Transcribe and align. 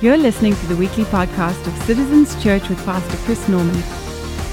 You're 0.00 0.16
listening 0.16 0.56
to 0.56 0.66
the 0.66 0.76
weekly 0.76 1.04
podcast 1.04 1.66
of 1.68 1.82
Citizens 1.84 2.42
Church 2.42 2.68
with 2.68 2.84
Pastor 2.84 3.16
Chris 3.18 3.48
Norman. 3.48 3.80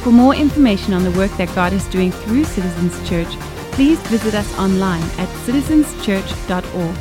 For 0.04 0.12
more 0.12 0.36
information 0.36 0.94
on 0.94 1.04
the 1.04 1.12
work 1.12 1.32
that 1.38 1.54
God 1.56 1.74
is 1.74 1.86
doing 1.88 2.12
through 2.12 2.44
Citizens 2.44 3.10
Church, 3.10 3.28
please 3.72 4.00
visit 4.08 4.36
us 4.36 4.58
online 4.60 5.02
at 5.18 5.28
citizenschurch.org. 5.46 6.98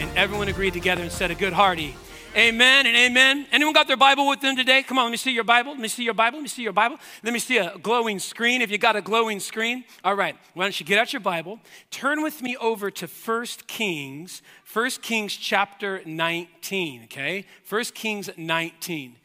And 0.00 0.16
everyone 0.16 0.46
agreed 0.46 0.74
together 0.74 1.02
and 1.02 1.10
said 1.10 1.32
a 1.32 1.34
good 1.34 1.52
hearty 1.52 1.96
Amen 2.36 2.84
and 2.84 2.94
amen. 2.94 3.46
Anyone 3.50 3.72
got 3.72 3.88
their 3.88 3.96
Bible 3.96 4.28
with 4.28 4.42
them 4.42 4.56
today? 4.56 4.82
Come 4.82 4.98
on, 4.98 5.04
let 5.06 5.10
me 5.10 5.16
see 5.16 5.32
your 5.32 5.42
Bible. 5.42 5.72
Let 5.72 5.80
me 5.80 5.88
see 5.88 6.04
your 6.04 6.12
Bible. 6.12 6.36
Let 6.36 6.42
me 6.42 6.48
see 6.50 6.62
your 6.62 6.74
Bible. 6.74 6.98
Let 7.22 7.32
me 7.32 7.38
see 7.38 7.56
a 7.56 7.78
glowing 7.78 8.18
screen. 8.18 8.60
If 8.60 8.70
you 8.70 8.76
got 8.76 8.94
a 8.94 9.00
glowing 9.00 9.40
screen, 9.40 9.84
all 10.04 10.14
right. 10.14 10.36
Why 10.52 10.64
don't 10.64 10.78
you 10.78 10.84
get 10.84 10.98
out 10.98 11.14
your 11.14 11.20
Bible? 11.20 11.60
Turn 11.90 12.22
with 12.22 12.42
me 12.42 12.54
over 12.58 12.90
to 12.90 13.06
1 13.06 13.46
Kings, 13.66 14.42
1 14.70 14.90
Kings 15.00 15.34
chapter 15.34 16.02
19, 16.04 17.04
okay? 17.04 17.46
1 17.70 17.84
Kings 17.94 18.28
19. 18.36 19.16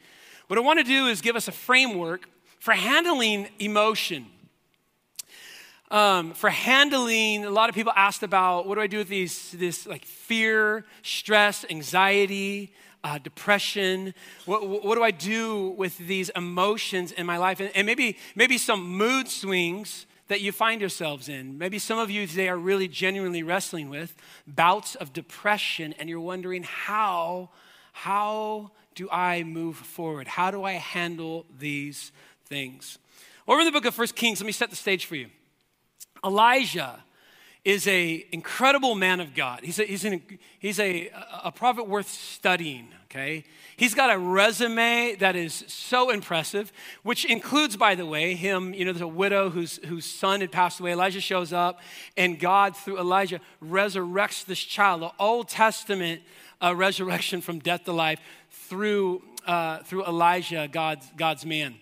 What 0.48 0.58
I 0.58 0.62
want 0.62 0.80
to 0.80 0.86
do 0.86 1.08
is 1.08 1.20
give 1.20 1.36
us 1.36 1.50
a 1.50 1.52
framework 1.52 2.30
for 2.62 2.72
handling 2.72 3.50
emotion. 3.60 4.28
Um, 5.90 6.32
for 6.32 6.50
handling, 6.50 7.44
a 7.44 7.50
lot 7.50 7.68
of 7.68 7.76
people 7.76 7.92
asked 7.94 8.24
about 8.24 8.68
what 8.68 8.76
do 8.76 8.82
I 8.82 8.88
do 8.88 9.00
with 9.00 9.10
these, 9.10 9.52
this 9.52 9.86
like 9.86 10.06
fear, 10.06 10.86
stress, 11.04 11.66
anxiety, 11.70 12.72
uh, 13.04 13.18
depression? 13.18 14.14
What, 14.46 14.68
what, 14.68 14.96
do 14.96 15.04
I 15.04 15.12
do 15.12 15.70
with 15.70 15.98
these 15.98 16.30
emotions 16.30 17.12
in 17.12 17.26
my 17.26 17.38
life? 17.38 17.60
And, 17.60 17.72
and 17.76 17.86
maybe, 17.86 18.18
maybe 18.36 18.58
some 18.58 18.84
mood 18.84 19.28
swings 19.28 20.06
that 20.28 20.42
you 20.42 20.52
find 20.52 20.80
yourselves 20.80 21.28
in. 21.28 21.58
Maybe 21.58 21.78
some 21.78 22.00
of 22.00 22.10
you 22.10 22.26
today 22.26 22.48
are 22.48 22.58
really 22.58 22.88
genuinely 22.88 23.44
wrestling 23.44 23.90
with 23.90 24.16
bouts 24.48 24.96
of 24.96 25.12
depression, 25.12 25.94
and 26.00 26.08
you're 26.10 26.22
wondering 26.22 26.64
how, 26.64 27.50
how 27.92 28.72
do 28.96 29.10
I 29.12 29.44
move 29.44 29.76
forward? 29.76 30.28
How 30.28 30.52
do 30.52 30.64
I 30.64 30.74
handle 30.74 31.46
these 31.60 32.12
things? 32.46 32.98
Over 33.48 33.60
in 33.60 33.66
the 33.66 33.72
book 33.72 33.86
of 33.86 33.94
First 33.94 34.16
Kings, 34.16 34.40
let 34.40 34.46
me 34.46 34.54
set 34.54 34.70
the 34.70 34.76
stage 34.76 35.06
for 35.06 35.16
you. 35.16 35.28
Elijah 36.24 37.04
is 37.64 37.88
a 37.88 38.26
incredible 38.32 38.96
man 38.96 39.20
of 39.20 39.36
God. 39.36 39.60
He's 39.64 39.80
a, 39.80 39.84
he's, 39.84 40.04
an, 40.04 40.22
he's 40.58 40.80
a, 40.80 41.12
a 41.44 41.52
prophet 41.52 41.88
worth 41.88 42.10
studying, 42.10 42.88
okay? 43.06 43.44
He's 43.78 43.94
got 43.94 44.12
a 44.12 44.18
resume 44.18 45.16
that 45.20 45.36
is 45.36 45.64
so 45.68 46.10
impressive, 46.10 46.72
which 47.04 47.24
includes, 47.24 47.78
by 47.78 47.94
the 47.94 48.06
way, 48.06 48.34
him, 48.34 48.74
you 48.74 48.84
know, 48.84 48.92
there's 48.92 49.02
a 49.02 49.08
widow 49.08 49.52
whose, 49.52 49.80
whose 49.86 50.06
son 50.06 50.42
had 50.42 50.52
passed 50.52 50.80
away. 50.80 50.94
Elijah 50.94 51.22
shows 51.22 51.54
up, 51.54 51.80
and 52.18 52.40
God, 52.40 52.76
through 52.76 53.00
Elijah, 53.00 53.40
resurrects 53.64 54.44
this 54.46 54.60
child. 54.60 55.04
The 55.04 55.12
Old 55.20 55.48
Testament 55.48 56.22
uh, 56.64 56.76
resurrection 56.76 57.42
from 57.42 57.60
death 57.60 57.84
to 57.84 57.94
life 57.94 58.20
through, 58.50 59.22
uh, 59.46 59.80
through 59.80 60.06
Elijah, 60.06 60.68
God's, 60.72 61.06
God's 61.16 61.46
man. 61.46 61.76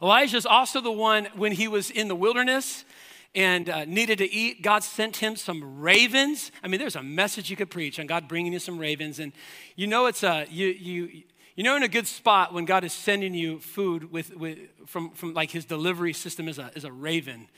Elijah 0.00 0.36
is 0.36 0.46
also 0.46 0.80
the 0.80 0.92
one 0.92 1.26
when 1.34 1.52
he 1.52 1.66
was 1.66 1.90
in 1.90 2.06
the 2.06 2.14
wilderness 2.14 2.84
and 3.34 3.68
uh, 3.68 3.84
needed 3.84 4.18
to 4.18 4.30
eat, 4.30 4.62
God 4.62 4.82
sent 4.82 5.18
him 5.18 5.36
some 5.36 5.80
ravens. 5.80 6.50
I 6.62 6.68
mean, 6.68 6.80
there's 6.80 6.96
a 6.96 7.02
message 7.02 7.48
you 7.50 7.56
could 7.56 7.70
preach 7.70 8.00
on 8.00 8.06
God 8.06 8.26
bringing 8.26 8.52
you 8.52 8.58
some 8.58 8.78
ravens. 8.78 9.18
And 9.18 9.32
you 9.76 9.86
know, 9.86 10.06
it's 10.06 10.22
a, 10.22 10.46
you, 10.50 10.66
you, 10.68 11.22
you 11.54 11.64
know, 11.64 11.76
in 11.76 11.82
a 11.82 11.88
good 11.88 12.06
spot 12.06 12.52
when 12.52 12.64
God 12.64 12.84
is 12.84 12.92
sending 12.92 13.34
you 13.34 13.60
food 13.60 14.10
with, 14.10 14.36
with, 14.36 14.58
from, 14.86 15.10
from 15.10 15.34
like 15.34 15.50
his 15.50 15.64
delivery 15.64 16.12
system 16.12 16.48
is 16.48 16.58
a, 16.58 16.70
is 16.74 16.84
a 16.84 16.92
raven. 16.92 17.48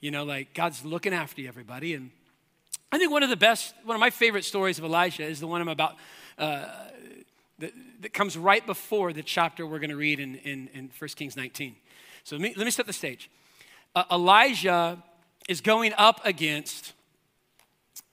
You 0.00 0.10
know, 0.10 0.24
like 0.24 0.54
God's 0.54 0.84
looking 0.84 1.12
after 1.12 1.42
you, 1.42 1.48
everybody. 1.48 1.94
And 1.94 2.10
I 2.90 2.98
think 2.98 3.10
one 3.10 3.22
of 3.22 3.28
the 3.28 3.36
best, 3.36 3.74
one 3.84 3.96
of 3.96 4.00
my 4.00 4.10
favorite 4.10 4.44
stories 4.44 4.78
of 4.78 4.84
Elijah 4.84 5.24
is 5.24 5.40
the 5.40 5.46
one 5.46 5.60
I'm 5.60 5.68
about, 5.68 5.96
uh, 6.38 6.66
that, 7.58 7.72
that, 8.00 8.14
comes 8.14 8.38
right 8.38 8.64
before 8.64 9.12
the 9.12 9.22
chapter 9.22 9.66
we're 9.66 9.80
going 9.80 9.90
to 9.90 9.96
read 9.96 10.20
in, 10.20 10.36
in, 10.36 10.68
in 10.72 10.90
1 10.96 11.08
Kings 11.16 11.36
19. 11.36 11.74
So 12.24 12.36
let 12.36 12.42
me, 12.42 12.54
let 12.56 12.64
me 12.64 12.70
set 12.70 12.86
the 12.86 12.92
stage. 12.92 13.28
Uh, 13.94 14.04
Elijah 14.12 15.02
is 15.48 15.62
going 15.62 15.94
up 15.96 16.20
against 16.24 16.92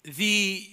the, 0.03 0.65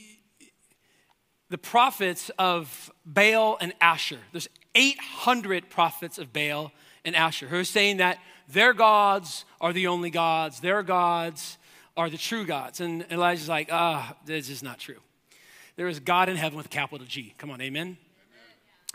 the 1.51 1.59
prophets 1.59 2.31
of 2.39 2.91
Baal 3.05 3.59
and 3.61 3.75
Asher. 3.81 4.21
There's 4.31 4.49
800 4.75 5.69
prophets 5.69 6.19
of 6.19 6.33
Baal 6.33 6.73
and 7.05 7.17
Asher 7.17 7.49
who 7.49 7.59
are 7.59 7.65
saying 7.65 7.99
that 7.99 8.19
their 8.49 8.73
gods 8.73 9.45
are 9.61 9.73
the 9.73 9.89
only 9.89 10.11
gods, 10.11 10.61
their 10.61 10.83
gods 10.83 11.59
are 11.97 12.09
the 12.09 12.17
true 12.17 12.47
gods. 12.47 12.81
And 12.81 13.05
Elijah's 13.11 13.49
like, 13.49 13.69
ah, 13.73 14.17
this 14.25 14.49
is 14.49 14.63
not 14.63 14.79
true. 14.79 15.01
There 15.77 15.89
is 15.89 16.01
God 16.01 16.29
in 16.29 16.37
heaven 16.37 16.57
with 16.57 16.67
a 16.67 16.71
capital 16.71 17.07
G. 17.07 17.35
Come 17.39 17.51
on, 17.51 17.61
amen? 17.61 17.97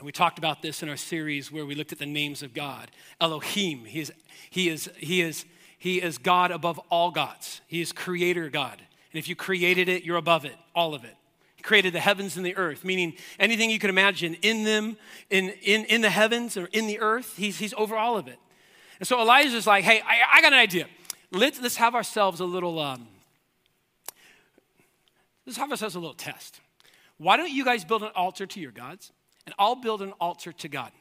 We 0.03 0.11
talked 0.11 0.37
about 0.37 0.61
this 0.61 0.83
in 0.83 0.89
our 0.89 0.97
series 0.97 1.51
where 1.51 1.65
we 1.65 1.73
looked 1.73 1.91
at 1.91 1.97
the 1.97 2.05
names 2.05 2.43
of 2.43 2.53
God. 2.53 2.91
Elohim, 3.19 3.85
he 3.85 4.01
is, 4.01 4.11
he 4.51 4.69
is, 4.69 4.89
he 4.97 5.21
is 5.21 5.43
he 5.77 6.01
is 6.01 6.17
God 6.17 6.51
above 6.51 6.79
all 6.89 7.11
gods. 7.11 7.61
He 7.67 7.81
is 7.81 7.91
creator 7.91 8.49
God. 8.49 8.81
And 9.13 9.19
if 9.19 9.29
you 9.29 9.35
created 9.35 9.87
it, 9.87 10.03
you're 10.03 10.17
above 10.17 10.45
it, 10.45 10.55
all 10.75 10.93
of 10.93 11.03
it. 11.03 11.15
He 11.55 11.63
created 11.63 11.93
the 11.93 11.99
heavens 11.99 12.37
and 12.37 12.45
the 12.45 12.55
earth, 12.57 12.83
meaning 12.83 13.13
anything 13.39 13.69
you 13.69 13.79
can 13.79 13.89
imagine 13.89 14.35
in 14.41 14.63
them, 14.63 14.97
in, 15.29 15.49
in, 15.61 15.85
in 15.85 16.01
the 16.01 16.09
heavens 16.09 16.57
or 16.57 16.65
in 16.73 16.87
the 16.87 16.99
earth, 16.99 17.35
he's, 17.37 17.57
he's 17.57 17.73
over 17.75 17.95
all 17.95 18.17
of 18.17 18.27
it. 18.27 18.39
And 18.99 19.07
so 19.07 19.21
Elijah's 19.21 19.67
like, 19.67 19.83
hey, 19.83 20.01
I, 20.01 20.21
I 20.33 20.41
got 20.41 20.53
an 20.53 20.59
idea. 20.59 20.87
Let's, 21.31 21.61
let's 21.61 21.75
have 21.75 21.93
ourselves 21.93 22.39
a 22.39 22.45
little, 22.45 22.79
um, 22.79 23.07
let's 25.45 25.57
have 25.57 25.69
ourselves 25.69 25.95
a 25.95 25.99
little 25.99 26.15
test. 26.15 26.59
Why 27.17 27.37
don't 27.37 27.51
you 27.51 27.65
guys 27.65 27.83
build 27.83 28.03
an 28.03 28.11
altar 28.15 28.45
to 28.45 28.59
your 28.59 28.71
gods? 28.71 29.11
And 29.45 29.55
I'll 29.57 29.75
build 29.75 30.01
an 30.01 30.11
altar 30.19 30.51
to 30.51 30.67
God, 30.67 30.91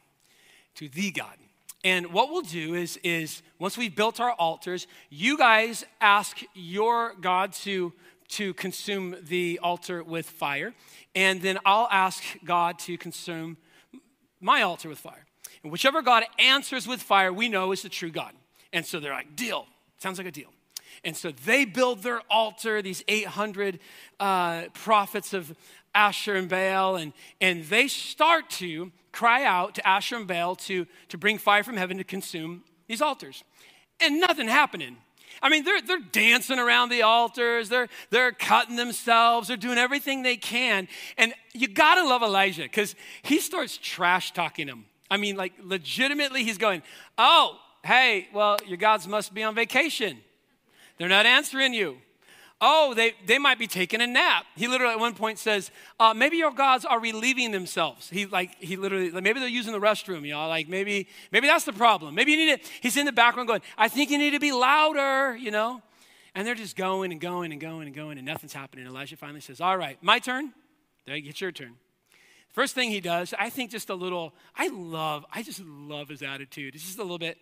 to 0.75 0.87
the 0.89 1.11
God. 1.11 1.35
And 1.83 2.11
what 2.11 2.29
we'll 2.29 2.41
do 2.41 2.73
is, 2.73 2.97
is 2.97 3.41
once 3.59 3.77
we've 3.77 3.95
built 3.95 4.19
our 4.19 4.31
altars, 4.33 4.87
you 5.09 5.37
guys 5.37 5.85
ask 6.01 6.39
your 6.53 7.13
God 7.21 7.53
to, 7.53 7.93
to 8.29 8.53
consume 8.55 9.15
the 9.23 9.59
altar 9.61 10.03
with 10.03 10.29
fire. 10.29 10.73
And 11.15 11.41
then 11.41 11.59
I'll 11.65 11.87
ask 11.91 12.23
God 12.43 12.79
to 12.79 12.97
consume 12.97 13.57
my 14.41 14.63
altar 14.63 14.89
with 14.89 14.99
fire. 14.99 15.25
And 15.63 15.71
whichever 15.71 16.01
God 16.01 16.23
answers 16.39 16.87
with 16.87 17.01
fire, 17.01 17.31
we 17.31 17.49
know 17.49 17.71
is 17.71 17.83
the 17.83 17.89
true 17.89 18.11
God. 18.11 18.33
And 18.73 18.85
so 18.85 18.99
they're 18.99 19.13
like, 19.13 19.35
deal. 19.35 19.67
Sounds 19.97 20.17
like 20.17 20.27
a 20.27 20.31
deal. 20.31 20.51
And 21.03 21.15
so 21.15 21.31
they 21.31 21.65
build 21.65 22.03
their 22.03 22.21
altar, 22.29 22.81
these 22.81 23.03
800 23.07 23.79
uh, 24.19 24.63
prophets 24.73 25.33
of 25.33 25.55
Asher 25.93 26.35
and 26.35 26.49
Baal, 26.49 26.95
and, 26.95 27.13
and 27.41 27.63
they 27.65 27.87
start 27.87 28.49
to 28.51 28.91
cry 29.11 29.43
out 29.43 29.75
to 29.75 29.87
Asher 29.87 30.15
and 30.15 30.27
Baal 30.27 30.55
to, 30.55 30.85
to 31.09 31.17
bring 31.17 31.37
fire 31.37 31.63
from 31.63 31.77
heaven 31.77 31.97
to 31.97 32.03
consume 32.03 32.63
these 32.87 33.01
altars. 33.01 33.43
And 33.99 34.19
nothing 34.19 34.47
happening. 34.47 34.97
I 35.41 35.49
mean, 35.49 35.63
they're, 35.63 35.81
they're 35.81 35.99
dancing 35.99 36.59
around 36.59 36.89
the 36.89 37.03
altars, 37.03 37.69
they're, 37.69 37.89
they're 38.09 38.31
cutting 38.31 38.75
themselves, 38.75 39.47
they're 39.47 39.57
doing 39.57 39.77
everything 39.77 40.23
they 40.23 40.37
can. 40.37 40.87
And 41.17 41.33
you 41.53 41.67
gotta 41.67 42.07
love 42.07 42.23
Elijah 42.23 42.63
because 42.63 42.95
he 43.21 43.39
starts 43.39 43.77
trash 43.77 44.33
talking 44.33 44.67
them. 44.67 44.85
I 45.09 45.17
mean, 45.17 45.35
like, 45.35 45.53
legitimately, 45.61 46.43
he's 46.43 46.57
going, 46.57 46.81
Oh, 47.17 47.57
hey, 47.83 48.27
well, 48.33 48.57
your 48.65 48.77
gods 48.77 49.07
must 49.07 49.33
be 49.33 49.43
on 49.43 49.55
vacation. 49.55 50.19
They're 50.97 51.07
not 51.07 51.25
answering 51.25 51.73
you 51.73 51.97
oh, 52.61 52.93
they, 52.93 53.13
they 53.25 53.37
might 53.37 53.59
be 53.59 53.67
taking 53.67 54.01
a 54.01 54.07
nap. 54.07 54.45
He 54.55 54.67
literally 54.67 54.93
at 54.93 54.99
one 54.99 55.13
point 55.13 55.39
says, 55.39 55.71
uh, 55.99 56.13
maybe 56.13 56.37
your 56.37 56.51
gods 56.51 56.85
are 56.85 56.99
relieving 56.99 57.51
themselves. 57.51 58.09
He 58.09 58.25
like 58.25 58.55
he 58.59 58.75
literally 58.75 59.11
like, 59.11 59.23
maybe 59.23 59.39
they're 59.39 59.49
using 59.49 59.73
the 59.73 59.79
restroom, 59.79 60.27
y'all. 60.27 60.49
Like 60.49 60.67
maybe 60.67 61.07
maybe 61.31 61.47
that's 61.47 61.65
the 61.65 61.73
problem. 61.73 62.15
Maybe 62.15 62.31
you 62.31 62.37
need 62.37 62.63
to. 62.63 62.69
He's 62.81 62.97
in 62.97 63.05
the 63.05 63.11
background 63.11 63.47
going, 63.47 63.61
I 63.77 63.87
think 63.87 64.09
you 64.09 64.17
need 64.17 64.31
to 64.31 64.39
be 64.39 64.51
louder, 64.51 65.35
you 65.35 65.51
know. 65.51 65.81
And 66.35 66.45
they're 66.45 66.55
just 66.55 66.75
going 66.75 67.11
and 67.11 67.19
going 67.19 67.51
and 67.51 67.59
going 67.59 67.87
and 67.87 67.95
going, 67.95 68.17
and 68.17 68.25
nothing's 68.25 68.53
happening. 68.53 68.85
Elijah 68.85 69.17
finally 69.17 69.41
says, 69.41 69.59
All 69.59 69.77
right, 69.77 69.97
my 70.01 70.19
turn. 70.19 70.53
There, 71.05 71.15
it's 71.15 71.41
your 71.41 71.51
turn. 71.51 71.75
First 72.51 72.75
thing 72.75 72.89
he 72.89 72.99
does, 72.99 73.33
I 73.37 73.49
think 73.49 73.71
just 73.71 73.89
a 73.89 73.95
little, 73.95 74.33
I 74.55 74.69
love, 74.69 75.25
I 75.31 75.43
just 75.43 75.61
love 75.63 76.09
his 76.09 76.23
attitude. 76.23 76.73
It's 76.73 76.83
just 76.83 76.97
a 76.97 77.03
little 77.03 77.19
bit, 77.19 77.37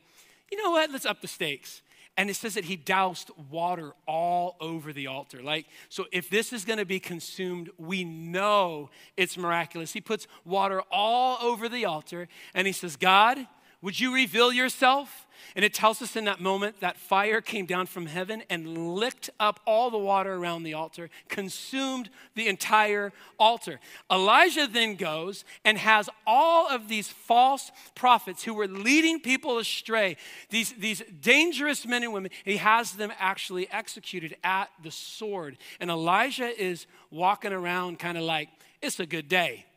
you 0.51 0.61
know 0.61 0.71
what, 0.71 0.91
let's 0.91 1.05
up 1.05 1.21
the 1.21 1.27
stakes. 1.27 1.81
And 2.17 2.29
it 2.29 2.35
says 2.35 2.53
that 2.53 2.65
he 2.65 2.77
doused 2.77 3.29
water 3.49 3.91
all 4.07 4.55
over 4.61 4.93
the 4.93 5.07
altar. 5.07 5.43
Like, 5.43 5.65
so 5.89 6.05
if 6.13 6.29
this 6.29 6.53
is 6.53 6.63
going 6.63 6.79
to 6.79 6.85
be 6.85 6.99
consumed, 6.99 7.69
we 7.77 8.05
know 8.05 8.89
it's 9.17 9.37
miraculous. 9.37 9.91
He 9.91 9.99
puts 9.99 10.27
water 10.45 10.81
all 10.89 11.37
over 11.41 11.67
the 11.67 11.83
altar 11.83 12.29
and 12.53 12.67
he 12.67 12.73
says, 12.73 12.95
God, 12.95 13.45
would 13.85 13.99
you 13.99 14.11
reveal 14.11 14.51
yourself? 14.51 15.27
And 15.55 15.63
it 15.63 15.75
tells 15.75 16.01
us 16.01 16.15
in 16.15 16.25
that 16.25 16.41
moment 16.41 16.79
that 16.79 16.97
fire 16.97 17.39
came 17.39 17.67
down 17.67 17.85
from 17.85 18.07
heaven 18.07 18.41
and 18.49 18.95
licked 18.95 19.29
up 19.39 19.59
all 19.67 19.91
the 19.91 19.97
water 19.99 20.33
around 20.33 20.63
the 20.63 20.73
altar, 20.73 21.11
consumed 21.29 22.09
the 22.33 22.47
entire 22.47 23.13
altar. 23.37 23.79
Elijah 24.11 24.65
then 24.65 24.95
goes 24.95 25.45
and 25.63 25.77
has 25.77 26.09
all 26.25 26.67
of 26.67 26.87
these 26.87 27.09
false 27.09 27.71
prophets 27.93 28.43
who 28.43 28.55
were 28.55 28.67
leading 28.67 29.19
people 29.19 29.59
astray, 29.59 30.17
these, 30.49 30.73
these 30.73 31.03
dangerous 31.21 31.85
men 31.85 32.01
and 32.01 32.11
women, 32.11 32.31
he 32.43 32.57
has 32.57 32.93
them 32.93 33.11
actually 33.19 33.69
executed 33.69 34.35
at 34.43 34.71
the 34.81 34.89
sword. 34.89 35.57
And 35.79 35.91
Elijah 35.91 36.59
is 36.59 36.87
walking 37.11 37.53
around 37.53 37.99
kind 37.99 38.17
of 38.17 38.23
like, 38.23 38.49
it's 38.81 38.99
a 38.99 39.05
good 39.05 39.29
day. 39.29 39.67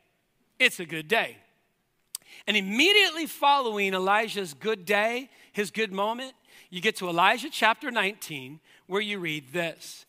it's 0.57 0.79
a 0.79 0.85
good 0.85 1.07
day. 1.07 1.37
And 2.47 2.57
immediately 2.57 3.25
following 3.25 3.93
Elijah's 3.93 4.53
good 4.53 4.85
day, 4.85 5.29
his 5.51 5.71
good 5.71 5.91
moment, 5.91 6.33
you 6.69 6.81
get 6.81 6.95
to 6.97 7.09
Elijah 7.09 7.49
chapter 7.51 7.91
19, 7.91 8.59
where 8.87 9.01
you 9.01 9.19
read 9.19 9.51
this. 9.51 10.05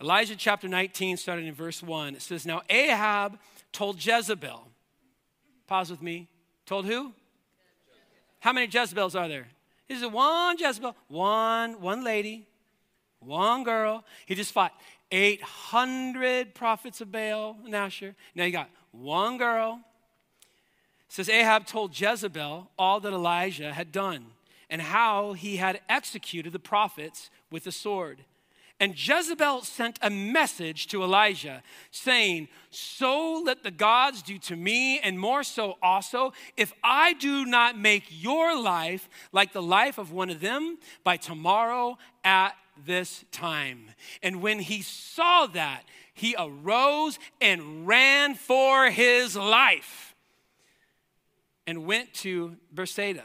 Elijah 0.00 0.36
chapter 0.36 0.68
19, 0.68 1.16
starting 1.16 1.46
in 1.46 1.54
verse 1.54 1.82
1, 1.82 2.16
it 2.16 2.22
says, 2.22 2.44
Now 2.44 2.62
Ahab 2.68 3.38
told 3.72 4.04
Jezebel, 4.04 4.66
pause 5.66 5.90
with 5.90 6.02
me, 6.02 6.28
told 6.66 6.86
who? 6.86 7.12
How 8.40 8.52
many 8.52 8.66
Jezebels 8.66 9.14
are 9.14 9.28
there? 9.28 9.48
there? 9.88 9.96
Is 9.96 10.06
one 10.06 10.56
Jezebel? 10.58 10.94
One, 11.08 11.80
one 11.80 12.04
lady, 12.04 12.46
one 13.20 13.64
girl. 13.64 14.04
He 14.26 14.34
just 14.34 14.52
fought 14.52 14.72
800 15.10 16.54
prophets 16.54 17.00
of 17.00 17.10
Baal 17.10 17.56
and 17.64 17.74
Asher. 17.74 18.14
Now 18.34 18.44
you 18.44 18.52
got 18.52 18.70
one 18.90 19.38
girl. 19.38 19.80
Says 21.14 21.28
Ahab 21.28 21.64
told 21.64 21.96
Jezebel 22.00 22.72
all 22.76 22.98
that 22.98 23.12
Elijah 23.12 23.72
had 23.72 23.92
done 23.92 24.26
and 24.68 24.82
how 24.82 25.34
he 25.34 25.58
had 25.58 25.80
executed 25.88 26.52
the 26.52 26.58
prophets 26.58 27.30
with 27.52 27.62
the 27.62 27.70
sword. 27.70 28.24
And 28.80 28.96
Jezebel 28.98 29.62
sent 29.62 29.96
a 30.02 30.10
message 30.10 30.88
to 30.88 31.04
Elijah 31.04 31.62
saying, 31.92 32.48
So 32.70 33.40
let 33.46 33.62
the 33.62 33.70
gods 33.70 34.22
do 34.22 34.38
to 34.38 34.56
me, 34.56 34.98
and 34.98 35.16
more 35.16 35.44
so 35.44 35.76
also, 35.80 36.32
if 36.56 36.72
I 36.82 37.12
do 37.12 37.46
not 37.46 37.78
make 37.78 38.06
your 38.10 38.60
life 38.60 39.08
like 39.30 39.52
the 39.52 39.62
life 39.62 39.98
of 39.98 40.10
one 40.10 40.30
of 40.30 40.40
them 40.40 40.78
by 41.04 41.16
tomorrow 41.16 41.96
at 42.24 42.56
this 42.84 43.24
time. 43.30 43.92
And 44.20 44.42
when 44.42 44.58
he 44.58 44.82
saw 44.82 45.46
that, 45.46 45.84
he 46.12 46.34
arose 46.36 47.20
and 47.40 47.86
ran 47.86 48.34
for 48.34 48.90
his 48.90 49.36
life 49.36 50.13
and 51.66 51.86
went 51.86 52.14
to 52.14 52.56
Beersheba, 52.72 53.24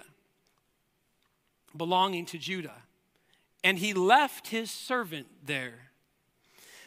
belonging 1.76 2.26
to 2.28 2.38
Judah 2.38 2.84
and 3.64 3.78
he 3.78 3.94
left 3.94 4.48
his 4.48 4.72
servant 4.72 5.28
there. 5.46 5.92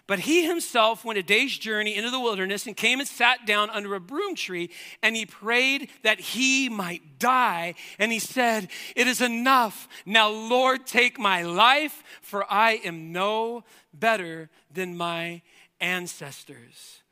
But 0.09 0.21
he 0.21 0.47
himself 0.47 1.05
went 1.05 1.19
a 1.19 1.23
day's 1.23 1.57
journey 1.57 1.95
into 1.95 2.11
the 2.11 2.19
wilderness 2.19 2.67
and 2.67 2.77
came 2.77 2.99
and 2.99 3.09
sat 3.09 3.47
down 3.47 3.71
under 3.71 3.95
a 3.95 4.01
broom 4.01 4.35
tree, 4.35 4.71
and 5.03 5.15
he 5.15 5.25
prayed 5.25 5.91
that 6.03 6.19
he 6.19 6.69
might 6.69 7.19
die. 7.19 7.75
And 7.99 8.11
he 8.11 8.19
said, 8.19 8.69
It 8.97 9.07
is 9.07 9.21
enough. 9.21 9.89
Now, 10.05 10.29
Lord, 10.29 10.87
take 10.87 11.19
my 11.21 11.43
life, 11.43 12.03
for 12.21 12.51
I 12.53 12.81
am 12.85 13.13
no 13.13 13.65
better 13.95 14.51
than 14.73 14.97
my 14.97 15.43
ancestors. 15.81 17.03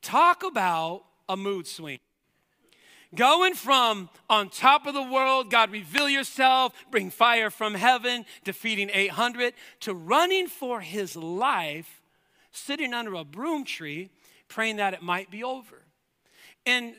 Talk 0.00 0.42
about 0.42 1.04
a 1.28 1.36
mood 1.36 1.66
swing. 1.66 1.98
Going 3.14 3.54
from 3.54 4.10
on 4.28 4.50
top 4.50 4.86
of 4.86 4.92
the 4.92 5.02
world, 5.02 5.50
God, 5.50 5.70
reveal 5.70 6.10
yourself, 6.10 6.74
bring 6.90 7.10
fire 7.10 7.48
from 7.48 7.74
heaven, 7.74 8.26
defeating 8.44 8.90
800, 8.92 9.54
to 9.80 9.94
running 9.94 10.46
for 10.46 10.80
his 10.80 11.16
life, 11.16 12.02
sitting 12.52 12.92
under 12.92 13.14
a 13.14 13.24
broom 13.24 13.64
tree, 13.64 14.10
praying 14.48 14.76
that 14.76 14.92
it 14.92 15.02
might 15.02 15.30
be 15.30 15.42
over. 15.42 15.82
And 16.66 16.94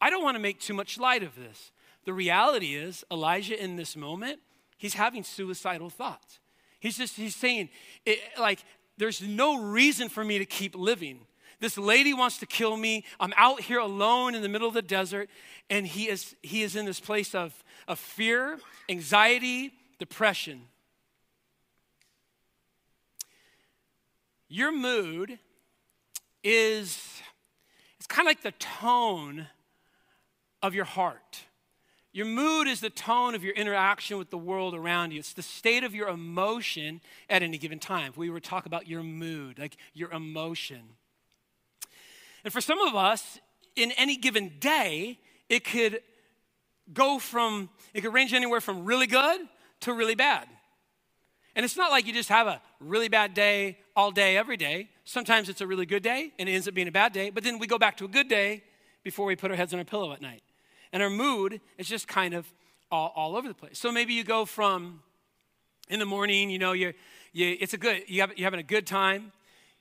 I 0.00 0.10
don't 0.10 0.24
want 0.24 0.34
to 0.34 0.40
make 0.40 0.58
too 0.58 0.74
much 0.74 0.98
light 0.98 1.22
of 1.22 1.36
this. 1.36 1.70
The 2.04 2.12
reality 2.12 2.74
is, 2.74 3.04
Elijah 3.12 3.62
in 3.62 3.76
this 3.76 3.96
moment, 3.96 4.40
he's 4.78 4.94
having 4.94 5.22
suicidal 5.22 5.90
thoughts. 5.90 6.40
He's 6.80 6.98
just, 6.98 7.14
he's 7.14 7.36
saying, 7.36 7.68
it, 8.04 8.18
like, 8.36 8.64
there's 8.98 9.22
no 9.22 9.62
reason 9.62 10.08
for 10.08 10.24
me 10.24 10.38
to 10.38 10.44
keep 10.44 10.74
living. 10.74 11.20
This 11.62 11.78
lady 11.78 12.12
wants 12.12 12.38
to 12.38 12.46
kill 12.46 12.76
me. 12.76 13.04
I'm 13.20 13.32
out 13.36 13.60
here 13.60 13.78
alone 13.78 14.34
in 14.34 14.42
the 14.42 14.48
middle 14.48 14.66
of 14.66 14.74
the 14.74 14.82
desert. 14.82 15.30
And 15.70 15.86
he 15.86 16.08
is, 16.08 16.34
he 16.42 16.64
is 16.64 16.74
in 16.74 16.86
this 16.86 16.98
place 16.98 17.36
of, 17.36 17.54
of 17.86 18.00
fear, 18.00 18.58
anxiety, 18.88 19.72
depression. 20.00 20.62
Your 24.48 24.72
mood 24.72 25.38
is 26.42 27.00
it's 27.96 28.08
kind 28.08 28.26
of 28.26 28.30
like 28.30 28.42
the 28.42 28.50
tone 28.58 29.46
of 30.60 30.74
your 30.74 30.84
heart. 30.84 31.42
Your 32.12 32.26
mood 32.26 32.66
is 32.66 32.80
the 32.80 32.90
tone 32.90 33.36
of 33.36 33.44
your 33.44 33.54
interaction 33.54 34.18
with 34.18 34.30
the 34.30 34.36
world 34.36 34.74
around 34.74 35.12
you. 35.12 35.20
It's 35.20 35.32
the 35.32 35.42
state 35.42 35.84
of 35.84 35.94
your 35.94 36.08
emotion 36.08 37.00
at 37.30 37.44
any 37.44 37.56
given 37.56 37.78
time. 37.78 38.12
We 38.16 38.30
were 38.30 38.40
talk 38.40 38.66
about 38.66 38.88
your 38.88 39.04
mood, 39.04 39.60
like 39.60 39.76
your 39.94 40.10
emotion. 40.10 40.96
And 42.44 42.52
for 42.52 42.60
some 42.60 42.80
of 42.80 42.94
us, 42.94 43.38
in 43.76 43.92
any 43.92 44.16
given 44.16 44.52
day, 44.58 45.18
it 45.48 45.64
could 45.64 46.00
go 46.92 47.18
from, 47.18 47.68
it 47.94 48.00
could 48.00 48.12
range 48.12 48.34
anywhere 48.34 48.60
from 48.60 48.84
really 48.84 49.06
good 49.06 49.40
to 49.80 49.92
really 49.92 50.14
bad. 50.14 50.46
And 51.54 51.64
it's 51.64 51.76
not 51.76 51.90
like 51.90 52.06
you 52.06 52.12
just 52.12 52.30
have 52.30 52.46
a 52.46 52.60
really 52.80 53.08
bad 53.08 53.34
day 53.34 53.78
all 53.94 54.10
day, 54.10 54.36
every 54.36 54.56
day. 54.56 54.88
Sometimes 55.04 55.48
it's 55.48 55.60
a 55.60 55.66
really 55.66 55.86
good 55.86 56.02
day 56.02 56.32
and 56.38 56.48
it 56.48 56.52
ends 56.52 56.66
up 56.66 56.74
being 56.74 56.88
a 56.88 56.92
bad 56.92 57.12
day, 57.12 57.30
but 57.30 57.44
then 57.44 57.58
we 57.58 57.66
go 57.66 57.78
back 57.78 57.96
to 57.98 58.04
a 58.04 58.08
good 58.08 58.28
day 58.28 58.62
before 59.02 59.26
we 59.26 59.36
put 59.36 59.50
our 59.50 59.56
heads 59.56 59.72
on 59.72 59.78
our 59.78 59.84
pillow 59.84 60.12
at 60.12 60.22
night. 60.22 60.42
And 60.92 61.02
our 61.02 61.10
mood 61.10 61.60
is 61.78 61.88
just 61.88 62.08
kind 62.08 62.34
of 62.34 62.46
all, 62.90 63.12
all 63.14 63.36
over 63.36 63.48
the 63.48 63.54
place. 63.54 63.78
So 63.78 63.92
maybe 63.92 64.14
you 64.14 64.24
go 64.24 64.44
from 64.44 65.02
in 65.88 65.98
the 65.98 66.06
morning, 66.06 66.48
you 66.50 66.58
know, 66.58 66.72
you're, 66.72 66.94
you, 67.32 67.56
it's 67.60 67.74
a 67.74 67.78
good, 67.78 68.04
you 68.06 68.20
have, 68.20 68.36
you're 68.36 68.46
having 68.46 68.60
a 68.60 68.64
good 68.64 68.86
time 68.86 69.32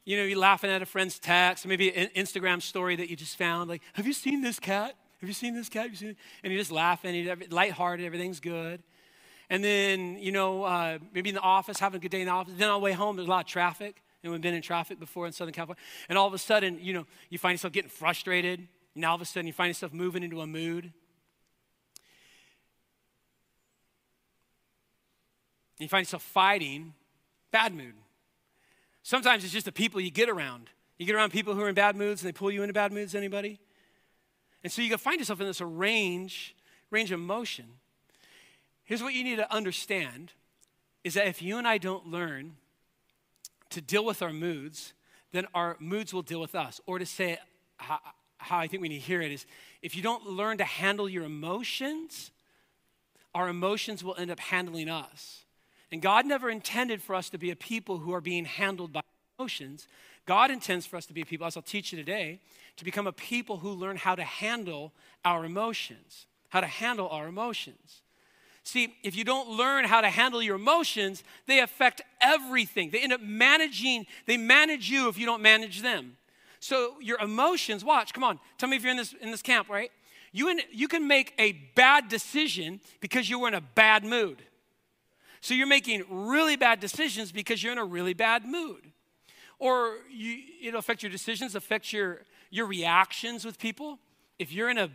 you 0.06 0.18
know, 0.18 0.24
you're 0.24 0.39
laughing 0.39 0.69
at 0.69 0.81
a 0.81 0.86
friend's 0.86 1.19
text, 1.19 1.65
maybe 1.65 1.94
an 1.95 2.09
Instagram 2.15 2.62
story 2.62 2.95
that 2.95 3.09
you 3.09 3.15
just 3.15 3.38
found. 3.38 3.69
Like, 3.69 3.81
have 3.94 4.07
you 4.07 4.13
seen 4.13 4.42
this 4.42 4.59
cat? 4.59 4.95
Have 5.19 5.30
you 5.30 5.33
seen 5.33 5.53
this 5.53 5.69
cat? 5.69 5.83
Have 5.83 5.92
you 5.92 5.98
seen 5.98 6.09
it? 6.09 6.18
And 6.44 6.51
you're 6.51 6.62
just 6.62 6.71
laughing, 6.71 7.13
you're 7.13 7.36
lighthearted, 7.50 8.06
everything's 8.06 8.39
good. 8.39 8.81
And 9.51 9.63
then, 9.63 10.18
you 10.18 10.31
know, 10.31 10.63
uh, 10.63 10.98
maybe 11.13 11.30
in 11.30 11.36
the 11.36 11.42
office, 11.42 11.77
having 11.77 11.98
a 11.98 12.01
good 12.01 12.09
day 12.09 12.21
in 12.21 12.27
the 12.27 12.31
office. 12.31 12.53
Then 12.57 12.69
on 12.69 12.80
the 12.80 12.83
way 12.83 12.94
home, 12.94 13.18
there's 13.18 13.27
a 13.27 13.30
lot 13.30 13.45
of 13.45 13.51
traffic. 13.51 14.01
And 14.24 14.31
we've 14.31 14.42
been 14.42 14.53
in 14.53 14.62
traffic 14.62 15.00
before 15.00 15.27
in 15.27 15.33
Southern 15.33 15.53
California. 15.53 15.81
And 16.07 16.18
all 16.18 16.27
of 16.27 16.33
a 16.33 16.38
sudden, 16.38 16.80
you 16.81 16.94
know, 16.94 17.06
you 17.30 17.38
find 17.38 17.54
yourself 17.54 17.74
getting 17.74 17.89
frustrated. 17.89 18.68
And 18.95 19.06
all 19.06 19.15
of 19.15 19.21
a 19.21 19.25
sudden, 19.25 19.47
you 19.47 19.54
find 19.54 19.69
yourself 19.69 19.94
moving 19.94 20.24
into 20.24 20.42
a 20.42 20.47
mood. 20.47 20.94
You 25.80 25.88
find 25.88 26.06
yourself 26.06 26.24
fighting, 26.24 26.94
bad 27.51 27.74
mood. 27.74 27.95
Sometimes 29.03 29.44
it's 29.44 29.53
just 29.53 29.65
the 29.65 29.71
people 29.71 30.00
you 30.00 30.12
get 30.12 30.30
around. 30.30 30.69
You 30.98 31.06
get 31.06 31.15
around 31.15 31.31
people 31.31 31.56
who 31.56 31.62
are 31.62 31.69
in 31.69 31.75
bad 31.75 31.95
moods 31.95 32.21
and 32.21 32.27
they 32.27 32.38
pull 32.38 32.51
you 32.51 32.62
into 32.62 32.74
bad 32.74 32.92
moods, 32.92 33.15
anybody? 33.15 33.59
And 34.63 34.71
so 34.71 34.81
you 34.81 34.89
can 34.89 35.00
find 35.00 35.19
yourself 35.19 35.42
in 35.42 35.48
this 35.48 35.62
range, 35.62 36.56
range 36.92 37.11
of 37.11 37.19
motion. 37.19 37.66
Here's 38.83 39.02
what 39.02 39.14
you 39.14 39.23
need 39.23 39.37
to 39.37 39.52
understand 39.54 40.33
is 41.04 41.16
that 41.16 41.28
if 41.28 41.42
you 41.42 41.57
and 41.57 41.68
I 41.68 41.78
don't 41.78 42.07
learn 42.07 42.57
to 43.71 43.81
deal 43.81 44.06
with 44.06 44.21
our 44.21 44.33
moods, 44.33 44.94
then 45.31 45.47
our 45.56 45.78
moods 45.80 46.14
will 46.14 46.21
deal 46.21 46.40
with 46.42 46.54
us. 46.54 46.80
Or 46.85 46.99
to 46.99 47.06
say 47.06 47.31
it 47.31 47.40
how, 47.78 47.99
how 48.37 48.59
I 48.59 48.68
think 48.68 48.81
we 48.81 48.90
need 48.90 48.99
to 48.99 49.06
hear 49.06 49.21
it 49.21 49.31
is 49.31 49.45
if 49.81 49.95
you 49.95 50.04
don't 50.04 50.28
learn 50.28 50.57
to 50.59 50.66
handle 50.66 51.09
your 51.09 51.23
emotions, 51.23 52.31
our 53.33 53.49
emotions 53.49 54.04
will 54.04 54.16
end 54.18 54.30
up 54.30 54.40
handling 54.40 54.90
us. 54.90 55.45
And 55.92 56.02
God 56.02 56.26
never 56.26 56.50
intended 56.50 57.02
for 57.02 57.16
us 57.16 57.30
to 57.30 57.38
be 57.38 57.52
a 57.52 57.56
people 57.56 57.98
who 58.00 58.14
are 58.14 58.21
being 58.21 58.45
handled 58.45 58.94
by 58.94 59.02
emotions. 59.38 59.88
God 60.26 60.52
intends 60.52 60.86
for 60.86 60.95
us 60.95 61.06
to 61.07 61.14
be 61.14 61.21
a 61.21 61.26
people, 61.26 61.45
as 61.45 61.57
I'll 61.57 61.64
teach 61.64 61.92
you 61.92 61.98
today, 61.98 62.40
to 62.78 62.86
become 62.86 63.07
a 63.07 63.12
people 63.12 63.57
who 63.57 63.71
learn 63.71 63.98
how 63.98 64.16
to 64.16 64.24
handle 64.24 64.94
our 65.26 65.44
emotions, 65.44 66.28
how 66.50 66.62
to 66.62 66.68
handle 66.68 67.10
our 67.10 67.28
emotions. 67.28 68.02
See, 68.64 68.95
if 69.04 69.16
you 69.16 69.24
don't 69.24 69.50
learn 69.50 69.86
how 69.86 70.02
to 70.02 70.10
handle 70.10 70.42
your 70.42 70.56
emotions, 70.56 71.24
they 71.48 71.60
affect 71.60 72.02
everything. 72.21 72.92
They 72.92 73.02
end 73.02 73.12
up 73.12 73.21
managing, 73.21 74.06
they 74.28 74.38
manage 74.38 74.90
you 74.90 75.10
if 75.10 75.18
you 75.18 75.26
don't 75.26 75.42
manage 75.42 75.81
them. 75.81 76.18
So 76.60 76.94
your 77.02 77.19
emotions, 77.19 77.83
watch, 77.83 78.14
come 78.14 78.24
on, 78.24 78.40
tell 78.60 78.69
me 78.69 78.78
if 78.78 78.83
you're 78.83 78.92
in 78.92 78.98
this, 78.98 79.14
in 79.19 79.31
this 79.31 79.42
camp, 79.42 79.68
right? 79.68 79.92
You, 80.31 80.50
in, 80.50 80.62
you 80.71 80.88
can 80.88 81.07
make 81.07 81.33
a 81.40 81.54
bad 81.76 82.07
decision 82.07 82.80
because 83.02 83.30
you 83.30 83.40
were 83.40 83.48
in 83.48 83.56
a 83.56 83.62
bad 83.62 84.06
mood. 84.06 84.44
So 85.42 85.54
you're 85.54 85.68
making 85.68 86.04
really 86.10 86.56
bad 86.56 86.80
decisions 86.80 87.31
because 87.31 87.62
you're 87.62 87.74
in 87.74 87.80
a 87.80 87.86
really 87.86 88.14
bad 88.14 88.45
mood. 88.45 88.92
Or 89.60 89.98
you, 90.10 90.38
it'll 90.64 90.80
affect 90.80 91.04
your 91.04 91.12
decisions, 91.12 91.56
affect 91.56 91.92
your, 91.92 92.21
your 92.50 92.66
reactions 92.66 93.44
with 93.44 93.60
people. 93.60 94.00
If 94.40 94.52
you're 94.52 94.69
in 94.69 94.78
a 94.78 94.90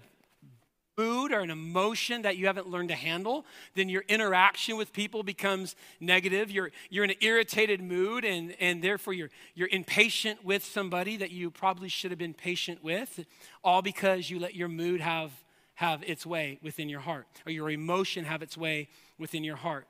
mood 0.98 1.32
or 1.32 1.40
an 1.40 1.50
emotion 1.50 2.22
that 2.22 2.36
you 2.36 2.46
haven't 2.46 2.68
learned 2.68 2.88
to 2.88 2.94
handle, 2.94 3.44
then 3.74 3.88
your 3.88 4.02
interaction 4.08 4.76
with 4.76 4.92
people 4.92 5.22
becomes 5.22 5.76
negative. 6.00 6.50
You're, 6.50 6.70
you're 6.90 7.04
in 7.04 7.10
an 7.10 7.16
irritated 7.20 7.82
mood, 7.82 8.24
and, 8.24 8.56
and 8.60 8.82
therefore 8.82 9.12
you're, 9.12 9.30
you're 9.54 9.68
impatient 9.68 10.44
with 10.44 10.64
somebody 10.64 11.16
that 11.18 11.30
you 11.30 11.50
probably 11.50 11.88
should 11.88 12.10
have 12.10 12.18
been 12.18 12.34
patient 12.34 12.82
with, 12.82 13.24
all 13.62 13.82
because 13.82 14.30
you 14.30 14.38
let 14.38 14.54
your 14.54 14.68
mood 14.68 15.00
have, 15.00 15.32
have 15.74 16.02
its 16.04 16.24
way 16.24 16.58
within 16.62 16.88
your 16.88 17.00
heart, 17.00 17.26
or 17.44 17.52
your 17.52 17.68
emotion 17.68 18.24
have 18.24 18.42
its 18.42 18.56
way 18.56 18.88
within 19.18 19.44
your 19.44 19.56
heart. 19.56 19.86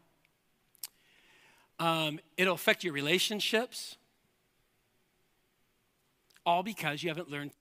Um, 1.78 2.18
it'll 2.36 2.54
affect 2.54 2.84
your 2.84 2.92
relationships, 2.92 3.96
all 6.44 6.62
because 6.62 7.02
you 7.02 7.10
haven't 7.10 7.30
learned 7.30 7.50
to 7.50 7.56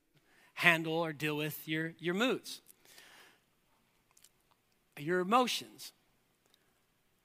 handle 0.54 0.94
or 0.94 1.12
deal 1.12 1.36
with 1.36 1.68
your, 1.68 1.94
your 2.00 2.14
moods, 2.14 2.62
your 4.98 5.20
emotions. 5.20 5.92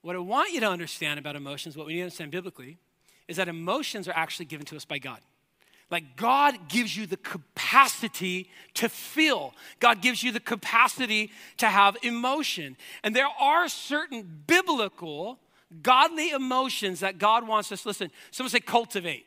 What 0.02 0.16
I 0.16 0.18
want 0.18 0.52
you 0.52 0.60
to 0.60 0.68
understand 0.68 1.18
about 1.18 1.36
emotions, 1.36 1.76
what 1.76 1.86
we 1.86 1.92
need 1.92 1.98
to 2.00 2.04
understand 2.04 2.32
biblically, 2.32 2.78
is 3.28 3.36
that 3.36 3.48
emotions 3.48 4.08
are 4.08 4.16
actually 4.16 4.46
given 4.46 4.66
to 4.66 4.76
us 4.76 4.84
by 4.84 4.98
God. 4.98 5.20
Like 5.90 6.16
God 6.16 6.68
gives 6.68 6.96
you 6.96 7.06
the 7.06 7.16
capacity 7.16 8.48
to 8.74 8.88
feel. 8.88 9.54
God 9.80 10.00
gives 10.00 10.22
you 10.22 10.32
the 10.32 10.40
capacity 10.40 11.30
to 11.58 11.66
have 11.66 11.96
emotion. 12.02 12.76
And 13.02 13.14
there 13.14 13.28
are 13.40 13.68
certain 13.68 14.42
biblical, 14.46 15.38
godly 15.82 16.30
emotions 16.30 17.00
that 17.00 17.18
God 17.18 17.46
wants 17.46 17.70
us, 17.72 17.86
listen, 17.86 18.10
someone 18.30 18.50
say 18.50 18.60
cultivate 18.60 19.26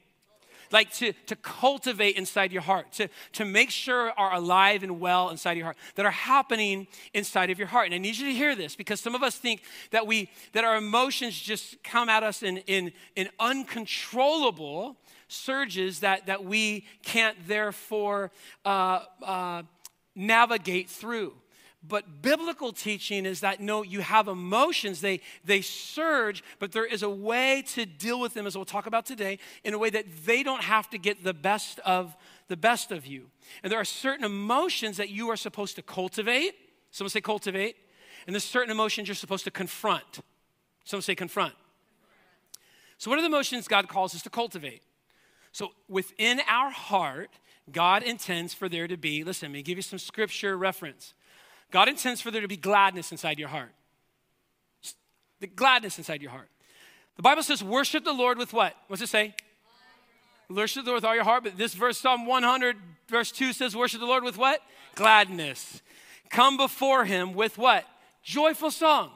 like 0.74 0.92
to, 0.92 1.14
to 1.28 1.36
cultivate 1.36 2.18
inside 2.18 2.52
your 2.52 2.64
heart, 2.64 2.92
to, 2.94 3.08
to 3.34 3.46
make 3.46 3.70
sure 3.70 4.12
are 4.18 4.34
alive 4.34 4.84
and 4.84 5.00
well 5.00 5.30
inside 5.30 5.56
your 5.56 5.66
heart, 5.66 5.78
that 5.96 6.06
are 6.06 6.12
happening 6.12 6.88
inside 7.14 7.52
of 7.52 7.60
your 7.60 7.68
heart. 7.68 7.86
And 7.86 7.96
I 7.96 8.00
need 8.00 8.18
you 8.18 8.26
to 8.26 8.34
hear 8.34 8.56
this 8.56 8.76
because 8.76 9.00
some 9.00 9.16
of 9.16 9.24
us 9.24 9.38
think 9.38 9.62
that 9.92 10.08
we 10.08 10.30
that 10.54 10.64
our 10.64 10.76
emotions 10.76 11.40
just 11.40 11.82
come 11.84 12.10
at 12.10 12.24
us 12.24 12.42
in, 12.44 12.58
in, 12.58 12.92
in 13.16 13.30
uncontrollable 13.40 14.98
surges 15.28 16.00
that, 16.00 16.26
that 16.26 16.44
we 16.44 16.86
can't 17.04 17.38
therefore 17.48 18.32
uh, 18.66 19.02
uh, 19.22 19.62
navigate 20.16 20.90
through. 20.90 21.34
But 21.86 22.22
biblical 22.22 22.72
teaching 22.72 23.26
is 23.26 23.42
that 23.42 23.60
no, 23.60 23.82
you 23.82 24.00
have 24.00 24.30
emotions, 24.30 25.02
they, 25.02 25.20
they 25.44 25.62
surge, 25.62 26.42
but 26.60 26.72
there 26.72 26.86
is 26.86 27.04
a 27.04 27.10
way 27.10 27.64
to 27.74 27.86
deal 27.86 28.22
with 28.22 28.34
them, 28.34 28.48
as 28.48 28.56
we'll 28.56 28.64
talk 28.64 28.86
about 28.86 29.06
today, 29.06 29.38
in 29.66 29.74
a 29.74 29.78
way 29.78 29.90
that 29.90 30.06
they 30.26 30.44
don't 30.44 30.64
have 30.64 30.90
to 30.92 30.98
get 30.98 31.24
the 31.24 31.34
best 31.34 31.80
of 31.80 32.16
the 32.48 32.58
best 32.58 32.92
of 32.92 33.06
you. 33.06 33.30
And 33.64 33.72
there 33.72 33.80
are 33.80 33.86
certain 33.86 34.26
emotions 34.26 34.98
that 34.98 35.10
you 35.10 35.30
are 35.30 35.38
supposed 35.38 35.76
to 35.76 35.82
cultivate. 35.82 36.54
Someone 36.92 37.10
say 37.10 37.22
cultivate. 37.22 37.76
And 38.26 38.34
there's 38.34 38.44
certain 38.44 38.72
emotions 38.72 39.08
you're 39.08 39.16
supposed 39.16 39.44
to 39.46 39.52
confront. 39.52 40.20
Someone 40.84 41.02
say 41.02 41.16
confront. 41.16 41.54
So, 42.98 43.10
what 43.10 43.18
are 43.18 43.22
the 43.22 43.28
emotions 43.28 43.68
God 43.68 43.88
calls 43.88 44.16
us 44.16 44.22
to 44.24 44.30
cultivate? 44.30 44.84
So, 45.52 45.72
within 45.90 46.42
our 46.48 46.70
heart, 46.70 47.32
God 47.72 48.04
intends 48.04 48.54
for 48.54 48.70
there 48.70 48.88
to 48.88 48.98
be, 48.98 49.24
listen, 49.24 49.50
let 49.50 49.54
me 49.54 49.62
give 49.62 49.78
you 49.78 49.82
some 49.82 50.00
scripture 50.00 50.58
reference. 50.58 51.14
God 51.74 51.90
intends 51.90 52.22
for 52.22 52.30
there 52.30 52.42
to 52.42 52.48
be 52.48 52.56
gladness 52.56 53.12
inside 53.12 53.40
your 53.40 53.48
heart. 53.48 53.72
The 55.40 55.48
gladness 55.48 55.98
inside 55.98 56.22
your 56.22 56.30
heart. 56.30 56.48
The 57.16 57.24
Bible 57.24 57.42
says, 57.42 57.64
worship 57.64 58.04
the 58.04 58.14
Lord 58.14 58.38
with 58.38 58.54
what? 58.54 58.76
What's 58.88 59.02
it 59.02 59.10
say? 59.10 59.34
Worship 60.52 60.86
the 60.86 60.92
Lord 60.92 60.98
with 61.02 61.06
all 61.06 61.16
your 61.16 61.24
heart. 61.24 61.44
But 61.44 61.58
this 61.58 61.74
verse, 61.74 61.98
Psalm 61.98 62.28
100, 62.28 62.78
verse 63.08 63.32
2 63.32 63.54
says, 63.54 63.76
worship 63.76 64.02
the 64.02 64.06
Lord 64.06 64.24
with 64.24 64.38
what? 64.38 64.62
Gladness. 64.94 65.82
Come 66.30 66.58
before 66.58 67.06
him 67.06 67.34
with 67.34 67.58
what? 67.58 67.86
Joyful 68.22 68.70
song. 68.70 69.10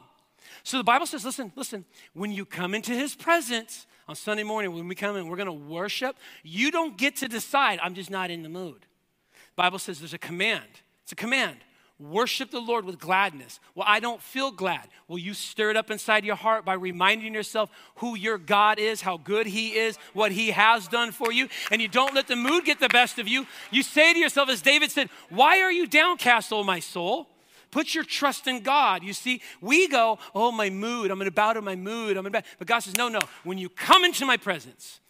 So 0.64 0.78
the 0.78 0.84
Bible 0.84 1.06
says, 1.06 1.24
listen, 1.24 1.52
listen, 1.54 1.84
when 2.12 2.32
you 2.32 2.44
come 2.44 2.74
into 2.74 2.92
his 2.92 3.14
presence 3.14 3.86
on 4.08 4.16
Sunday 4.16 4.42
morning, 4.42 4.72
when 4.72 4.88
we 4.88 4.96
come 4.96 5.14
in, 5.14 5.28
we're 5.28 5.36
going 5.36 5.46
to 5.46 5.52
worship. 5.52 6.16
You 6.42 6.72
don't 6.72 6.98
get 6.98 7.14
to 7.18 7.28
decide, 7.28 7.78
I'm 7.84 7.94
just 7.94 8.10
not 8.10 8.32
in 8.32 8.42
the 8.42 8.48
mood. 8.48 8.80
The 8.80 9.62
Bible 9.62 9.78
says 9.78 10.00
there's 10.00 10.12
a 10.12 10.18
command. 10.18 10.66
It's 11.04 11.12
a 11.12 11.16
command. 11.16 11.58
Worship 12.00 12.52
the 12.52 12.60
Lord 12.60 12.84
with 12.84 13.00
gladness. 13.00 13.58
Well, 13.74 13.86
I 13.88 13.98
don't 13.98 14.22
feel 14.22 14.52
glad. 14.52 14.86
Will 15.08 15.18
you 15.18 15.34
stir 15.34 15.70
it 15.70 15.76
up 15.76 15.90
inside 15.90 16.24
your 16.24 16.36
heart 16.36 16.64
by 16.64 16.74
reminding 16.74 17.34
yourself 17.34 17.70
who 17.96 18.16
your 18.16 18.38
God 18.38 18.78
is, 18.78 19.00
how 19.00 19.16
good 19.16 19.48
He 19.48 19.74
is, 19.74 19.96
what 20.12 20.30
He 20.30 20.52
has 20.52 20.86
done 20.86 21.10
for 21.10 21.32
you, 21.32 21.48
and 21.72 21.82
you 21.82 21.88
don't 21.88 22.14
let 22.14 22.28
the 22.28 22.36
mood 22.36 22.64
get 22.64 22.78
the 22.78 22.88
best 22.88 23.18
of 23.18 23.26
you. 23.26 23.46
You 23.72 23.82
say 23.82 24.12
to 24.12 24.18
yourself, 24.18 24.48
as 24.48 24.62
David 24.62 24.92
said, 24.92 25.10
Why 25.28 25.60
are 25.60 25.72
you 25.72 25.88
downcast, 25.88 26.52
O 26.52 26.62
my 26.62 26.78
soul? 26.78 27.28
Put 27.72 27.94
your 27.96 28.04
trust 28.04 28.46
in 28.46 28.60
God. 28.60 29.02
You 29.02 29.12
see, 29.12 29.42
we 29.60 29.88
go, 29.88 30.20
Oh, 30.36 30.52
my 30.52 30.70
mood, 30.70 31.10
I'm 31.10 31.18
to 31.18 31.30
bow 31.32 31.54
to 31.54 31.62
my 31.62 31.74
mood. 31.74 32.16
I'm 32.16 32.24
to 32.24 32.42
But 32.58 32.68
God 32.68 32.78
says, 32.78 32.96
No, 32.96 33.08
no. 33.08 33.20
When 33.42 33.58
you 33.58 33.68
come 33.68 34.04
into 34.04 34.24
my 34.24 34.36
presence, 34.36 35.00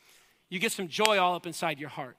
you 0.48 0.58
get 0.58 0.72
some 0.72 0.88
joy 0.88 1.18
all 1.18 1.34
up 1.34 1.46
inside 1.46 1.78
your 1.78 1.90
heart. 1.90 2.16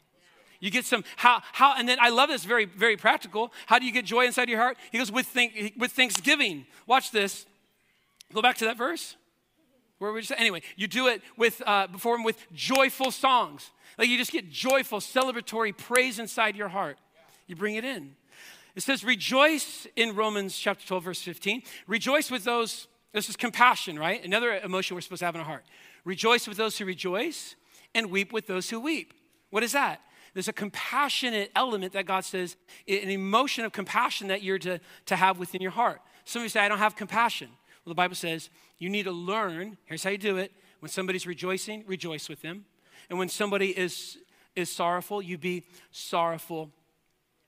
You 0.60 0.72
get 0.72 0.86
some 0.86 1.04
how 1.16 1.42
how 1.54 1.76
and 1.78 1.88
then 1.88 1.98
I 2.02 2.10
love 2.10 2.30
this 2.30 2.44
very 2.44 2.66
very 2.66 2.98
practical. 2.98 3.54
How 3.68 3.80
do 3.80 3.86
you 3.86 3.92
get 3.92 4.06
joy 4.06 4.26
inside 4.26 4.50
your 4.50 4.60
heart? 4.60 4.78
He 4.92 4.98
goes 4.98 5.12
with 5.12 5.26
think, 5.26 5.74
with 5.78 5.92
thanksgiving. 5.92 6.66
Watch 6.86 7.12
this. 7.12 7.46
Go 8.34 8.42
back 8.42 8.58
to 8.58 8.66
that 8.66 8.78
verse. 8.78 9.16
Where 10.00 10.12
we 10.14 10.22
just 10.22 10.40
anyway, 10.40 10.62
you 10.76 10.88
do 10.88 11.08
it 11.08 11.22
with 11.38 11.62
uh, 11.66 11.88
before 11.88 12.16
him 12.16 12.24
with 12.24 12.38
joyful 12.54 13.12
songs. 13.12 13.70
Like 13.98 14.08
you 14.08 14.18
just 14.18 14.32
get 14.32 14.50
joyful, 14.50 15.00
celebratory 15.00 15.76
praise 15.76 16.20
inside 16.20 16.56
your 16.56 16.70
heart. 16.70 16.98
You 17.48 17.56
bring 17.56 17.76
it 17.76 17.84
in. 17.84 18.16
It 18.76 18.84
says, 18.84 19.04
rejoice 19.04 19.88
in 19.96 20.16
Romans 20.16 20.58
chapter 20.58 20.88
12, 20.88 21.04
verse 21.04 21.22
15. 21.22 21.64
Rejoice 21.88 22.32
with 22.32 22.44
those, 22.46 22.88
this 23.12 23.28
is 23.28 23.36
compassion, 23.36 24.00
right? 24.00 24.24
Another 24.24 24.58
emotion 24.60 24.96
we're 24.96 25.02
supposed 25.02 25.20
to 25.20 25.26
have 25.26 25.36
in 25.36 25.42
our 25.42 25.48
heart. 25.48 25.66
Rejoice 26.06 26.48
with 26.48 26.58
those 26.58 26.78
who 26.78 26.86
rejoice 26.86 27.56
and 27.94 28.10
weep 28.10 28.32
with 28.32 28.48
those 28.48 28.70
who 28.70 28.80
weep. 28.80 29.14
What 29.50 29.64
is 29.64 29.74
that? 29.74 30.02
There's 30.34 30.48
a 30.48 30.54
compassionate 30.54 31.52
element 31.56 31.94
that 31.94 32.06
God 32.06 32.26
says, 32.26 32.56
an 32.88 33.10
emotion 33.10 33.66
of 33.66 33.72
compassion 33.72 34.28
that 34.28 34.44
you're 34.44 34.60
to, 34.60 34.80
to 35.08 35.16
have 35.16 35.40
within 35.40 35.62
your 35.62 35.72
heart. 35.72 36.02
Some 36.26 36.42
of 36.42 36.44
you 36.46 36.50
say, 36.50 36.62
I 36.62 36.68
don't 36.70 36.78
have 36.78 36.96
compassion. 36.96 37.50
Well, 37.86 37.92
the 37.92 37.96
Bible 37.96 38.16
says 38.16 38.50
you 38.78 38.90
need 38.90 39.04
to 39.04 39.12
learn. 39.12 39.78
Here's 39.86 40.04
how 40.04 40.12
you 40.12 40.18
do 40.18 40.38
it. 40.38 40.52
When 40.80 40.90
somebody's 40.90 41.26
rejoicing, 41.26 41.84
rejoice 41.88 42.30
with 42.30 42.42
them. 42.42 42.66
And 43.10 43.18
when 43.18 43.30
somebody 43.30 43.78
is, 43.78 44.18
is 44.56 44.72
sorrowful, 44.72 45.22
you 45.22 45.38
be 45.38 45.66
sorrowful 45.92 46.72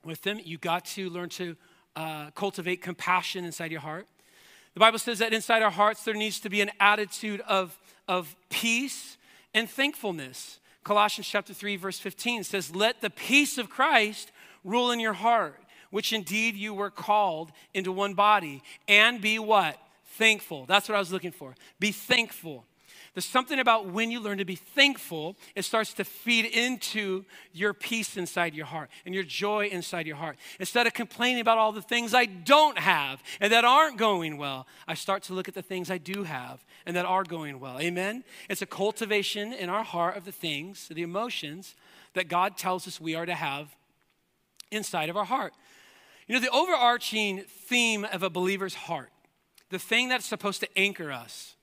with 0.04 0.24
them. 0.24 0.40
You 0.44 0.58
got 0.58 0.86
to 0.86 1.10
learn 1.10 1.30
to 1.30 1.56
uh, 1.96 2.32
cultivate 2.32 2.82
compassion 2.82 3.46
inside 3.46 3.72
your 3.72 3.82
heart. 3.82 4.08
The 4.74 4.80
Bible 4.80 5.00
says 5.00 5.20
that 5.20 5.34
inside 5.34 5.62
our 5.62 5.72
hearts 5.72 6.04
there 6.04 6.14
needs 6.14 6.40
to 6.40 6.50
be 6.50 6.62
an 6.62 6.72
attitude 6.80 7.42
of, 7.42 7.78
of 8.08 8.36
peace 8.50 9.18
and 9.54 9.70
thankfulness. 9.70 10.61
Colossians 10.84 11.28
chapter 11.28 11.54
3 11.54 11.76
verse 11.76 12.00
15 12.00 12.44
says, 12.44 12.76
"Let 12.76 13.02
the 13.02 13.10
peace 13.10 13.58
of 13.58 13.70
Christ 13.70 14.32
rule 14.64 14.92
in 14.92 15.00
your 15.00 15.14
heart, 15.14 15.64
which 15.90 16.14
indeed 16.14 16.56
you 16.56 16.74
were 16.74 16.90
called 16.90 17.52
into 17.74 17.92
one 17.92 18.14
body, 18.14 18.64
and 18.88 19.22
be 19.22 19.38
what? 19.40 19.78
Thankful." 20.18 20.66
That's 20.66 20.90
what 20.90 20.96
I 20.96 21.00
was 21.00 21.12
looking 21.12 21.32
for. 21.32 21.56
Be 21.80 21.92
thankful. 21.92 22.66
There's 23.14 23.26
something 23.26 23.60
about 23.60 23.88
when 23.88 24.10
you 24.10 24.22
learn 24.22 24.38
to 24.38 24.46
be 24.46 24.56
thankful, 24.56 25.36
it 25.54 25.64
starts 25.64 25.94
to 25.96 26.06
feed 26.06 26.46
into 26.46 27.26
your 27.52 27.74
peace 27.74 28.16
inside 28.16 28.56
your 28.56 28.66
heart 28.66 28.90
and 29.06 29.14
your 29.14 29.26
joy 29.26 29.68
inside 29.68 30.08
your 30.08 30.16
heart. 30.16 30.38
Instead 30.62 30.88
of 30.88 30.94
complaining 30.94 31.42
about 31.42 31.58
all 31.58 31.74
the 31.74 31.82
things 31.82 32.14
I 32.14 32.24
don't 32.26 32.78
have 32.78 33.22
and 33.42 33.52
that 33.52 33.66
aren't 33.66 33.98
going 33.98 34.38
well, 34.38 34.66
I 34.88 34.94
start 34.94 35.24
to 35.24 35.34
look 35.34 35.50
at 35.50 35.56
the 35.56 35.62
things 35.62 35.92
I 35.92 35.98
do 35.98 36.24
have 36.24 36.64
and 36.86 36.96
that 36.96 37.06
are 37.06 37.26
going 37.26 37.60
well. 37.60 37.82
Amen? 37.82 38.24
It's 38.50 38.62
a 38.62 38.66
cultivation 38.66 39.52
in 39.52 39.70
our 39.70 39.84
heart 39.84 40.16
of 40.16 40.24
the 40.24 40.32
things, 40.32 40.88
the 40.88 41.04
emotions 41.04 41.76
that 42.14 42.30
God 42.30 42.56
tells 42.56 42.88
us 42.88 43.02
we 43.02 43.16
are 43.16 43.26
to 43.26 43.36
have 43.36 43.76
inside 44.72 45.10
of 45.10 45.18
our 45.18 45.26
heart. 45.26 45.54
You 46.28 46.36
know, 46.36 46.42
the 46.42 46.50
overarching 46.50 47.42
theme 47.42 48.06
of 48.06 48.24
a 48.24 48.30
believer's 48.30 48.76
heart, 48.76 49.10
the 49.70 49.80
thing 49.80 50.08
that's 50.08 50.26
supposed 50.26 50.62
to 50.62 50.78
anchor 50.78 51.12
us, 51.12 51.56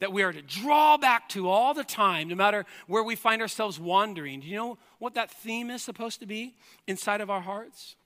that 0.00 0.12
we 0.12 0.22
are 0.22 0.32
to 0.32 0.42
draw 0.42 0.96
back 0.96 1.28
to 1.30 1.48
all 1.48 1.72
the 1.72 1.84
time, 1.84 2.28
no 2.28 2.34
matter 2.34 2.66
where 2.86 3.04
we 3.04 3.14
find 3.14 3.40
ourselves 3.40 3.78
wandering. 3.78 4.40
Do 4.40 4.48
you 4.48 4.56
know 4.56 4.78
what 4.98 5.14
that 5.14 5.30
theme 5.30 5.70
is 5.70 5.82
supposed 5.82 6.20
to 6.20 6.26
be 6.26 6.54
inside 6.86 7.20
of 7.20 7.30
our 7.30 7.42
hearts? 7.42 7.96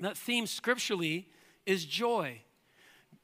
That 0.00 0.18
theme 0.18 0.46
scripturally 0.46 1.28
is 1.66 1.84
joy. 1.84 2.40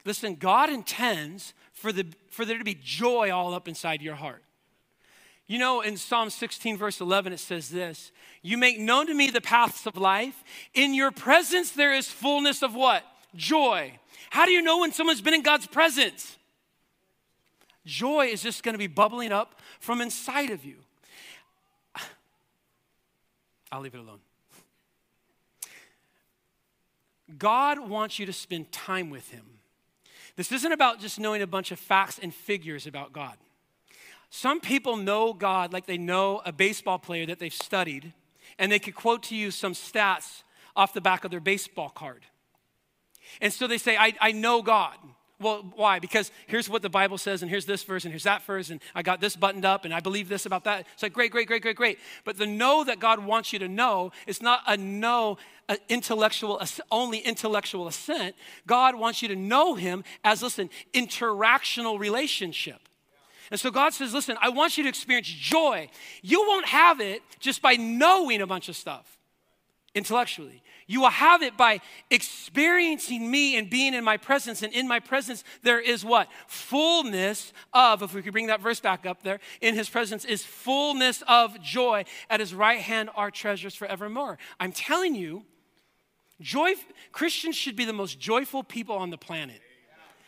Listen, 0.04 0.36
God 0.36 0.70
intends 0.70 1.52
for, 1.72 1.92
the, 1.92 2.06
for 2.30 2.44
there 2.44 2.58
to 2.58 2.64
be 2.64 2.78
joy 2.80 3.30
all 3.30 3.52
up 3.54 3.68
inside 3.68 4.00
your 4.00 4.14
heart. 4.14 4.42
You 5.46 5.58
know, 5.58 5.80
in 5.80 5.96
Psalm 5.96 6.30
16, 6.30 6.76
verse 6.76 7.00
11, 7.00 7.32
it 7.32 7.40
says 7.40 7.70
this 7.70 8.12
You 8.40 8.56
make 8.56 8.78
known 8.78 9.08
to 9.08 9.14
me 9.14 9.30
the 9.30 9.40
paths 9.40 9.84
of 9.84 9.96
life. 9.96 10.44
In 10.74 10.94
your 10.94 11.10
presence, 11.10 11.72
there 11.72 11.92
is 11.92 12.08
fullness 12.08 12.62
of 12.62 12.74
what? 12.74 13.02
Joy. 13.34 13.98
How 14.30 14.46
do 14.46 14.52
you 14.52 14.62
know 14.62 14.78
when 14.78 14.92
someone's 14.92 15.20
been 15.20 15.34
in 15.34 15.42
God's 15.42 15.66
presence? 15.66 16.38
Joy 17.86 18.26
is 18.26 18.42
just 18.42 18.62
going 18.62 18.74
to 18.74 18.78
be 18.78 18.86
bubbling 18.86 19.32
up 19.32 19.60
from 19.78 20.00
inside 20.00 20.50
of 20.50 20.64
you. 20.64 20.76
I'll 23.72 23.80
leave 23.80 23.94
it 23.94 24.00
alone. 24.00 24.20
God 27.38 27.88
wants 27.88 28.18
you 28.18 28.26
to 28.26 28.32
spend 28.32 28.72
time 28.72 29.10
with 29.10 29.30
Him. 29.30 29.44
This 30.36 30.52
isn't 30.52 30.72
about 30.72 31.00
just 31.00 31.18
knowing 31.18 31.42
a 31.42 31.46
bunch 31.46 31.70
of 31.70 31.78
facts 31.78 32.18
and 32.18 32.34
figures 32.34 32.86
about 32.86 33.12
God. 33.12 33.36
Some 34.30 34.60
people 34.60 34.96
know 34.96 35.32
God 35.32 35.72
like 35.72 35.86
they 35.86 35.98
know 35.98 36.40
a 36.44 36.52
baseball 36.52 36.98
player 36.98 37.26
that 37.26 37.38
they've 37.38 37.52
studied, 37.52 38.12
and 38.58 38.70
they 38.70 38.78
could 38.78 38.94
quote 38.94 39.24
to 39.24 39.36
you 39.36 39.50
some 39.50 39.72
stats 39.72 40.42
off 40.76 40.94
the 40.94 41.00
back 41.00 41.24
of 41.24 41.30
their 41.30 41.40
baseball 41.40 41.88
card. 41.88 42.24
And 43.40 43.52
so 43.52 43.66
they 43.66 43.78
say, 43.78 43.96
I, 43.96 44.14
I 44.20 44.32
know 44.32 44.62
God. 44.62 44.96
Well, 45.40 45.64
why? 45.74 45.98
Because 45.98 46.30
here's 46.46 46.68
what 46.68 46.82
the 46.82 46.90
Bible 46.90 47.16
says, 47.16 47.42
and 47.42 47.50
here's 47.50 47.64
this 47.64 47.82
verse, 47.82 48.04
and 48.04 48.12
here's 48.12 48.24
that 48.24 48.42
verse, 48.42 48.68
and 48.70 48.80
I 48.94 49.02
got 49.02 49.20
this 49.20 49.36
buttoned 49.36 49.64
up, 49.64 49.84
and 49.84 49.94
I 49.94 50.00
believe 50.00 50.28
this 50.28 50.44
about 50.44 50.64
that. 50.64 50.86
It's 50.92 51.02
like, 51.02 51.14
great, 51.14 51.32
great, 51.32 51.46
great, 51.46 51.62
great, 51.62 51.76
great. 51.76 51.98
But 52.24 52.36
the 52.36 52.46
know 52.46 52.84
that 52.84 53.00
God 53.00 53.24
wants 53.24 53.52
you 53.52 53.58
to 53.60 53.68
know 53.68 54.12
is 54.26 54.42
not 54.42 54.62
a 54.66 54.76
know, 54.76 55.38
a 55.68 55.78
intellectual, 55.88 56.60
only 56.90 57.18
intellectual 57.18 57.88
assent. 57.88 58.36
God 58.66 58.94
wants 58.96 59.22
you 59.22 59.28
to 59.28 59.36
know 59.36 59.74
Him 59.74 60.04
as, 60.24 60.42
listen, 60.42 60.68
interactional 60.92 61.98
relationship. 61.98 62.80
And 63.50 63.58
so 63.58 63.70
God 63.70 63.94
says, 63.94 64.14
listen, 64.14 64.36
I 64.40 64.50
want 64.50 64.76
you 64.76 64.84
to 64.84 64.88
experience 64.88 65.26
joy. 65.26 65.88
You 66.22 66.44
won't 66.46 66.66
have 66.66 67.00
it 67.00 67.22
just 67.40 67.62
by 67.62 67.76
knowing 67.76 68.42
a 68.42 68.46
bunch 68.46 68.68
of 68.68 68.76
stuff 68.76 69.19
intellectually. 69.94 70.62
You 70.86 71.02
will 71.02 71.10
have 71.10 71.42
it 71.42 71.56
by 71.56 71.80
experiencing 72.10 73.30
me 73.30 73.56
and 73.56 73.70
being 73.70 73.94
in 73.94 74.02
my 74.02 74.16
presence. 74.16 74.62
And 74.62 74.72
in 74.72 74.88
my 74.88 74.98
presence, 74.98 75.44
there 75.62 75.80
is 75.80 76.04
what? 76.04 76.28
Fullness 76.48 77.52
of, 77.72 78.02
if 78.02 78.12
we 78.12 78.22
could 78.22 78.32
bring 78.32 78.48
that 78.48 78.60
verse 78.60 78.80
back 78.80 79.06
up 79.06 79.22
there, 79.22 79.38
in 79.60 79.74
his 79.74 79.88
presence 79.88 80.24
is 80.24 80.42
fullness 80.44 81.22
of 81.28 81.60
joy. 81.62 82.04
At 82.28 82.40
his 82.40 82.52
right 82.54 82.80
hand 82.80 83.10
are 83.14 83.30
treasures 83.30 83.74
forevermore. 83.74 84.38
I'm 84.58 84.72
telling 84.72 85.14
you, 85.14 85.44
joy, 86.40 86.72
Christians 87.12 87.56
should 87.56 87.76
be 87.76 87.84
the 87.84 87.92
most 87.92 88.18
joyful 88.18 88.64
people 88.64 88.96
on 88.96 89.10
the 89.10 89.18
planet 89.18 89.60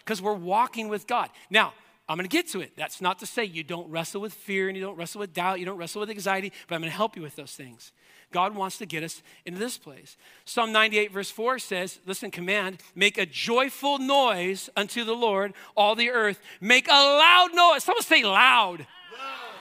because 0.05 0.23
we're 0.23 0.33
walking 0.35 0.89
with 0.89 1.07
God. 1.07 1.31
Now, 1.51 1.73
I'm 2.09 2.17
going 2.17 2.29
to 2.29 2.37
get 2.37 2.49
to 2.49 2.61
it. 2.61 2.73
That's 2.77 3.01
not 3.01 3.21
to 3.21 3.27
say 3.27 3.45
you 3.45 3.65
don't 3.65 3.89
wrestle 3.89 4.21
with 4.21 4.35
fear 4.35 4.69
and 4.69 4.77
you 4.77 4.83
don't 4.83 4.97
wrestle 4.97 5.21
with 5.21 5.33
doubt, 5.33 5.61
you 5.61 5.65
don't 5.65 5.79
wrestle 5.79 6.01
with 6.01 6.11
anxiety, 6.11 6.53
but 6.69 6.75
I'm 6.75 6.81
going 6.81 6.91
to 6.91 6.97
help 6.97 7.17
you 7.17 7.23
with 7.23 7.37
those 7.37 7.53
things. 7.53 7.93
God 8.33 8.55
wants 8.55 8.79
to 8.79 8.87
get 8.87 9.03
us 9.03 9.23
into 9.45 9.59
this 9.59 9.79
place. 9.79 10.17
Psalm 10.45 10.73
98, 10.73 11.13
verse 11.13 11.31
4 11.31 11.59
says, 11.59 11.99
Listen, 12.07 12.31
command, 12.31 12.79
make 12.95 13.19
a 13.19 13.27
joyful 13.27 13.99
noise 13.99 14.69
unto 14.77 15.05
the 15.05 15.15
Lord, 15.15 15.55
all 15.77 15.95
the 15.95 16.11
earth. 16.11 16.41
Make 16.61 16.89
a 16.89 16.91
loud 16.91 17.51
noise. 17.55 17.85
Someone 17.85 18.03
say 18.03 18.23
loud. 18.25 18.81
loud. 18.81 18.87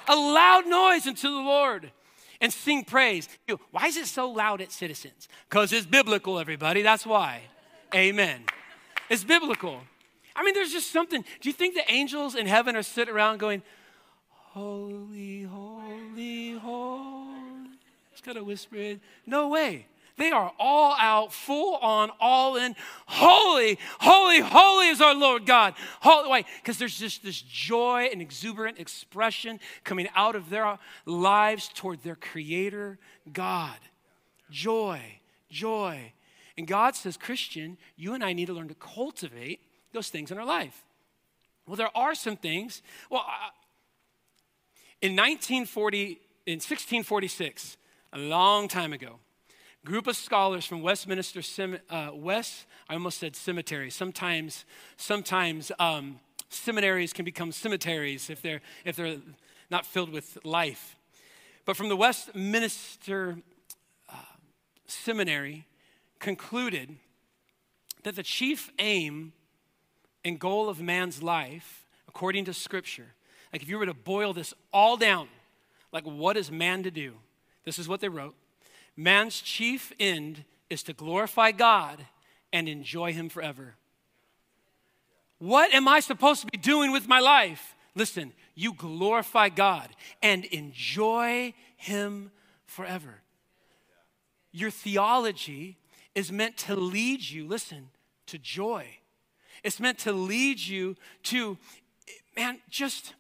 A 0.08 0.16
loud 0.16 0.68
noise 0.68 1.06
unto 1.06 1.30
the 1.30 1.42
Lord 1.42 1.92
and 2.42 2.52
sing 2.52 2.84
praise. 2.84 3.30
Why 3.70 3.86
is 3.88 3.98
it 3.98 4.08
so 4.08 4.30
loud 4.30 4.62
at 4.62 4.72
Citizens? 4.72 5.30
Because 5.48 5.72
it's 5.72 5.86
biblical, 5.86 6.40
everybody. 6.40 6.82
That's 6.82 7.06
why. 7.06 7.42
Amen. 7.94 8.44
It's 9.10 9.24
biblical. 9.24 9.82
I 10.36 10.44
mean, 10.44 10.54
there's 10.54 10.72
just 10.72 10.92
something. 10.92 11.24
Do 11.42 11.50
you 11.50 11.54
think 11.54 11.76
the 11.76 11.90
angels 11.92 12.36
in 12.36 12.48
heaven 12.48 12.76
are 12.76 12.84
sitting 12.84 13.14
around 13.14 13.40
going, 13.40 13.62
Holy, 14.54 15.44
holy, 15.44 16.54
holy? 16.54 17.31
Just 18.22 18.26
kind 18.26 18.38
of 18.38 18.46
whispering. 18.46 19.02
No 19.26 19.50
way. 19.50 19.88
They 20.18 20.30
are 20.30 20.52
all 20.60 20.96
out, 21.00 21.34
full 21.34 21.78
on, 21.78 22.12
all 22.20 22.56
in. 22.56 22.76
Holy, 23.08 23.80
holy, 24.00 24.40
holy 24.40 24.90
is 24.90 25.02
our 25.02 25.16
Lord 25.16 25.48
God. 25.48 25.74
Holy, 26.02 26.30
why? 26.30 26.46
Because 26.62 26.78
there's 26.78 27.00
just 27.00 27.24
this 27.24 27.42
joy 27.42 28.10
and 28.12 28.22
exuberant 28.22 28.78
expression 28.78 29.60
coming 29.84 30.08
out 30.16 30.36
of 30.36 30.52
their 30.52 30.78
lives 31.08 31.72
toward 31.74 32.04
their 32.04 32.16
Creator 32.16 33.00
God. 33.34 33.80
Joy, 34.52 35.02
joy. 35.50 36.14
And 36.56 36.68
God 36.68 36.96
says, 36.96 37.18
Christian, 37.18 37.80
you 37.96 38.14
and 38.14 38.24
I 38.24 38.34
need 38.34 38.46
to 38.46 38.54
learn 38.54 38.68
to 38.68 38.76
cultivate 38.76 39.62
those 39.94 40.10
things 40.10 40.30
in 40.30 40.38
our 40.38 40.46
life. 40.46 40.84
Well, 41.66 41.78
there 41.78 41.98
are 41.98 42.14
some 42.14 42.38
things. 42.38 42.84
Well, 43.10 43.26
uh, 43.26 43.50
in 45.02 45.14
1940, 45.14 46.20
in 46.46 46.58
1646, 46.58 47.78
a 48.14 48.20
long 48.20 48.68
time 48.68 48.94
ago. 48.94 49.20
Group 49.84 50.08
of 50.08 50.16
scholars 50.16 50.66
from 50.66 50.82
Westminster 50.82 51.42
uh, 51.90 52.12
West, 52.14 52.66
I 52.88 52.94
almost 52.94 53.20
said 53.20 53.36
cemetery. 53.36 53.90
Sometimes, 53.90 54.66
sometimes 54.96 55.72
um, 55.80 56.20
seminaries 56.50 57.14
can 57.14 57.26
become 57.26 57.52
cemeteries 57.52 58.30
if 58.30 58.42
they're 58.42 58.62
if 58.86 58.96
they're 58.96 59.18
not 59.72 59.86
filled 59.86 60.12
with 60.12 60.38
life. 60.44 60.96
But 61.66 61.78
from 61.78 61.90
the 61.90 61.96
Westminster 61.96 63.38
uh, 64.10 64.16
Seminary, 64.86 65.66
concluded 66.20 66.98
that 68.04 68.16
the 68.16 68.24
chief 68.24 68.70
aim 68.78 69.34
and 70.24 70.40
goal 70.40 70.70
of 70.70 70.80
man's 70.80 71.24
life, 71.24 71.86
according 72.08 72.46
to 72.46 72.54
Scripture, 72.54 73.14
like 73.52 73.64
if 73.64 73.70
you 73.70 73.80
were 73.80 73.86
to 73.86 73.94
boil 73.94 74.34
this 74.34 74.54
all 74.72 74.98
down, 74.98 75.28
like 75.92 76.04
what 76.04 76.38
is 76.38 76.52
man 76.52 76.84
to 76.84 76.92
do? 76.92 77.16
This 77.64 77.80
is 77.80 77.88
what 77.88 78.00
they 78.00 78.10
wrote 78.10 78.36
Man's 78.96 79.40
chief 79.40 79.94
end 80.00 80.44
is 80.70 80.84
to 80.84 80.94
glorify 80.94 81.52
God 81.52 82.06
and 82.54 82.68
enjoy 82.68 83.14
Him 83.14 83.30
forever. 83.30 83.76
What 85.40 85.74
am 85.74 85.88
I 85.88 86.00
supposed 86.00 86.42
to 86.42 86.48
be 86.48 86.58
doing 86.58 86.92
with 86.92 87.08
my 87.08 87.20
life? 87.20 87.76
Listen, 87.96 88.32
you 88.56 88.74
glorify 88.74 89.50
God 89.50 89.90
and 90.22 90.46
enjoy 90.46 91.54
Him 91.78 92.32
forever. 92.66 93.22
Your 94.52 94.72
theology 94.72 95.78
is 96.14 96.32
meant 96.32 96.58
to 96.58 96.76
lead 96.76 97.22
you, 97.22 97.48
listen, 97.48 97.90
to 98.28 98.38
joy. 98.38 98.86
It's 99.64 99.80
meant 99.80 100.00
to 100.00 100.12
lead 100.12 100.60
you 100.60 100.96
to, 101.24 101.58
man, 102.36 102.60
just 102.70 103.14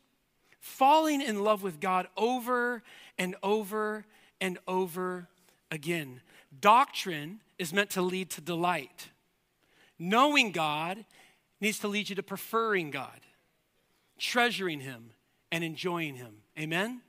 falling 0.59 1.21
in 1.21 1.43
love 1.43 1.63
with 1.63 1.79
God 1.79 2.07
over 2.15 2.83
and 3.17 3.35
over 3.41 4.05
and 4.41 4.57
over 4.67 5.29
again. 5.69 6.21
Doctrine 6.59 7.39
is 7.57 7.71
meant 7.71 7.91
to 7.91 8.01
lead 8.01 8.31
to 8.31 8.41
delight. 8.41 9.09
Knowing 9.97 10.51
God 10.51 11.05
needs 11.61 11.79
to 11.79 11.87
lead 11.87 12.09
you 12.09 12.15
to 12.15 12.23
preferring 12.23 12.89
God, 12.89 13.21
treasuring 14.17 14.81
Him, 14.81 15.11
and 15.51 15.63
enjoying 15.63 16.15
Him. 16.15 16.37
Amen? 16.59 17.01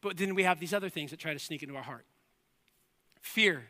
But 0.00 0.16
then 0.16 0.34
we 0.34 0.42
have 0.42 0.58
these 0.58 0.74
other 0.74 0.88
things 0.88 1.12
that 1.12 1.20
try 1.20 1.32
to 1.32 1.38
sneak 1.38 1.62
into 1.62 1.76
our 1.76 1.82
heart 1.82 2.04
fear. 3.20 3.62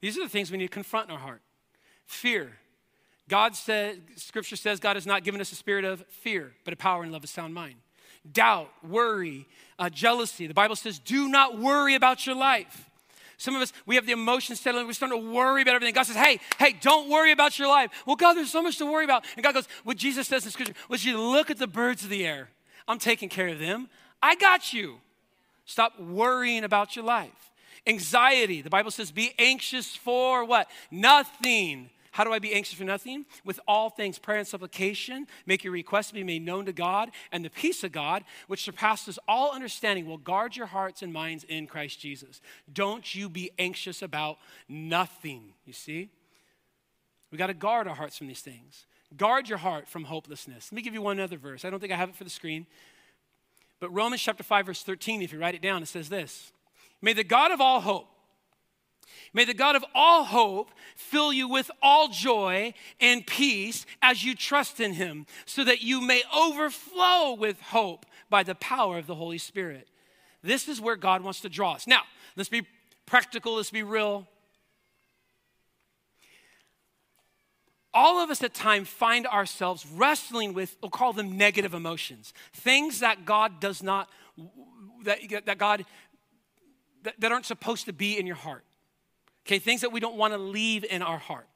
These 0.00 0.18
are 0.18 0.24
the 0.24 0.28
things 0.28 0.50
we 0.50 0.58
need 0.58 0.66
to 0.66 0.72
confront 0.72 1.08
in 1.08 1.14
our 1.14 1.20
heart. 1.20 1.40
Fear. 2.04 2.58
God 3.28 3.54
said, 3.54 4.02
Scripture 4.16 4.56
says 4.56 4.80
God 4.80 4.96
has 4.96 5.06
not 5.06 5.22
given 5.22 5.40
us 5.40 5.52
a 5.52 5.54
spirit 5.54 5.84
of 5.84 6.04
fear, 6.08 6.52
but 6.64 6.74
a 6.74 6.76
power 6.76 7.04
and 7.04 7.12
love, 7.12 7.22
a 7.22 7.28
sound 7.28 7.54
mind 7.54 7.76
doubt, 8.32 8.70
worry, 8.82 9.46
uh, 9.78 9.90
jealousy. 9.90 10.46
The 10.46 10.54
Bible 10.54 10.76
says, 10.76 10.98
do 10.98 11.28
not 11.28 11.58
worry 11.58 11.94
about 11.94 12.26
your 12.26 12.36
life. 12.36 12.88
Some 13.38 13.54
of 13.54 13.60
us, 13.60 13.72
we 13.84 13.96
have 13.96 14.06
the 14.06 14.12
emotions 14.12 14.60
settling. 14.60 14.86
We're 14.86 14.94
starting 14.94 15.20
to 15.20 15.30
worry 15.30 15.62
about 15.62 15.74
everything. 15.74 15.94
God 15.94 16.06
says, 16.06 16.16
hey, 16.16 16.40
hey, 16.58 16.74
don't 16.80 17.10
worry 17.10 17.32
about 17.32 17.58
your 17.58 17.68
life. 17.68 17.90
Well, 18.06 18.16
God, 18.16 18.34
there's 18.34 18.50
so 18.50 18.62
much 18.62 18.78
to 18.78 18.86
worry 18.86 19.04
about. 19.04 19.24
And 19.36 19.44
God 19.44 19.54
goes, 19.54 19.68
what 19.84 19.98
Jesus 19.98 20.26
says 20.26 20.44
in 20.46 20.50
Scripture 20.50 20.74
was 20.88 21.04
you 21.04 21.20
look 21.20 21.50
at 21.50 21.58
the 21.58 21.66
birds 21.66 22.02
of 22.02 22.08
the 22.08 22.26
air. 22.26 22.48
I'm 22.88 22.98
taking 22.98 23.28
care 23.28 23.48
of 23.48 23.58
them. 23.58 23.88
I 24.22 24.36
got 24.36 24.72
you. 24.72 24.96
Stop 25.66 26.00
worrying 26.00 26.64
about 26.64 26.96
your 26.96 27.04
life. 27.04 27.30
Anxiety, 27.86 28.62
the 28.62 28.70
Bible 28.70 28.90
says, 28.90 29.10
be 29.10 29.34
anxious 29.38 29.94
for 29.94 30.44
what? 30.44 30.70
Nothing. 30.90 31.90
How 32.16 32.24
do 32.24 32.32
I 32.32 32.38
be 32.38 32.54
anxious 32.54 32.78
for 32.78 32.84
nothing? 32.84 33.26
With 33.44 33.60
all 33.68 33.90
things, 33.90 34.18
prayer 34.18 34.38
and 34.38 34.48
supplication, 34.48 35.26
make 35.44 35.62
your 35.62 35.72
requests 35.74 36.12
be 36.12 36.24
made 36.24 36.42
known 36.42 36.64
to 36.64 36.72
God, 36.72 37.10
and 37.30 37.44
the 37.44 37.50
peace 37.50 37.84
of 37.84 37.92
God, 37.92 38.24
which 38.46 38.64
surpasses 38.64 39.18
all 39.28 39.54
understanding, 39.54 40.06
will 40.06 40.16
guard 40.16 40.56
your 40.56 40.64
hearts 40.64 41.02
and 41.02 41.12
minds 41.12 41.44
in 41.44 41.66
Christ 41.66 42.00
Jesus. 42.00 42.40
Don't 42.72 43.14
you 43.14 43.28
be 43.28 43.50
anxious 43.58 44.00
about 44.00 44.38
nothing, 44.66 45.52
you 45.66 45.74
see? 45.74 46.08
We 47.30 47.36
got 47.36 47.48
to 47.48 47.54
guard 47.54 47.86
our 47.86 47.94
hearts 47.94 48.16
from 48.16 48.28
these 48.28 48.40
things. 48.40 48.86
Guard 49.14 49.50
your 49.50 49.58
heart 49.58 49.86
from 49.86 50.04
hopelessness. 50.04 50.72
Let 50.72 50.76
me 50.76 50.80
give 50.80 50.94
you 50.94 51.02
one 51.02 51.20
other 51.20 51.36
verse. 51.36 51.66
I 51.66 51.70
don't 51.70 51.80
think 51.80 51.92
I 51.92 51.96
have 51.96 52.08
it 52.08 52.16
for 52.16 52.24
the 52.24 52.30
screen. 52.30 52.66
But 53.78 53.90
Romans 53.90 54.22
chapter 54.22 54.42
5, 54.42 54.64
verse 54.64 54.82
13, 54.82 55.20
if 55.20 55.34
you 55.34 55.38
write 55.38 55.54
it 55.54 55.60
down, 55.60 55.82
it 55.82 55.88
says 55.88 56.08
this 56.08 56.50
May 57.02 57.12
the 57.12 57.24
God 57.24 57.50
of 57.52 57.60
all 57.60 57.82
hope, 57.82 58.08
May 59.32 59.44
the 59.44 59.54
God 59.54 59.76
of 59.76 59.84
all 59.94 60.24
hope 60.24 60.70
fill 60.94 61.32
you 61.32 61.48
with 61.48 61.70
all 61.82 62.08
joy 62.08 62.74
and 63.00 63.26
peace 63.26 63.86
as 64.02 64.24
you 64.24 64.34
trust 64.34 64.80
in 64.80 64.94
him, 64.94 65.26
so 65.44 65.64
that 65.64 65.82
you 65.82 66.00
may 66.00 66.22
overflow 66.34 67.34
with 67.34 67.60
hope 67.60 68.06
by 68.28 68.42
the 68.42 68.54
power 68.54 68.98
of 68.98 69.06
the 69.06 69.14
Holy 69.14 69.38
Spirit. 69.38 69.88
This 70.42 70.68
is 70.68 70.80
where 70.80 70.96
God 70.96 71.22
wants 71.22 71.40
to 71.40 71.48
draw 71.48 71.72
us. 71.72 71.86
Now, 71.86 72.02
let's 72.36 72.48
be 72.48 72.66
practical, 73.06 73.56
let's 73.56 73.70
be 73.70 73.82
real. 73.82 74.26
all 77.96 78.22
of 78.22 78.28
us 78.28 78.42
at 78.42 78.52
times 78.52 78.88
find 78.88 79.26
ourselves 79.26 79.86
wrestling 79.86 80.52
with, 80.52 80.76
we'll 80.82 80.90
call 80.90 81.14
them 81.14 81.38
negative 81.38 81.72
emotions, 81.72 82.34
things 82.52 83.00
that 83.00 83.24
God 83.24 83.58
does 83.58 83.82
not, 83.82 84.10
that, 85.04 85.18
that 85.46 85.56
God, 85.56 85.86
that, 87.04 87.18
that 87.18 87.32
aren't 87.32 87.46
supposed 87.46 87.86
to 87.86 87.94
be 87.94 88.18
in 88.18 88.26
your 88.26 88.36
heart. 88.36 88.65
Okay, 89.46 89.60
things 89.60 89.82
that 89.82 89.92
we 89.92 90.00
don't 90.00 90.16
want 90.16 90.32
to 90.32 90.38
leave 90.38 90.84
in 90.84 91.02
our 91.02 91.18
heart. 91.18 91.46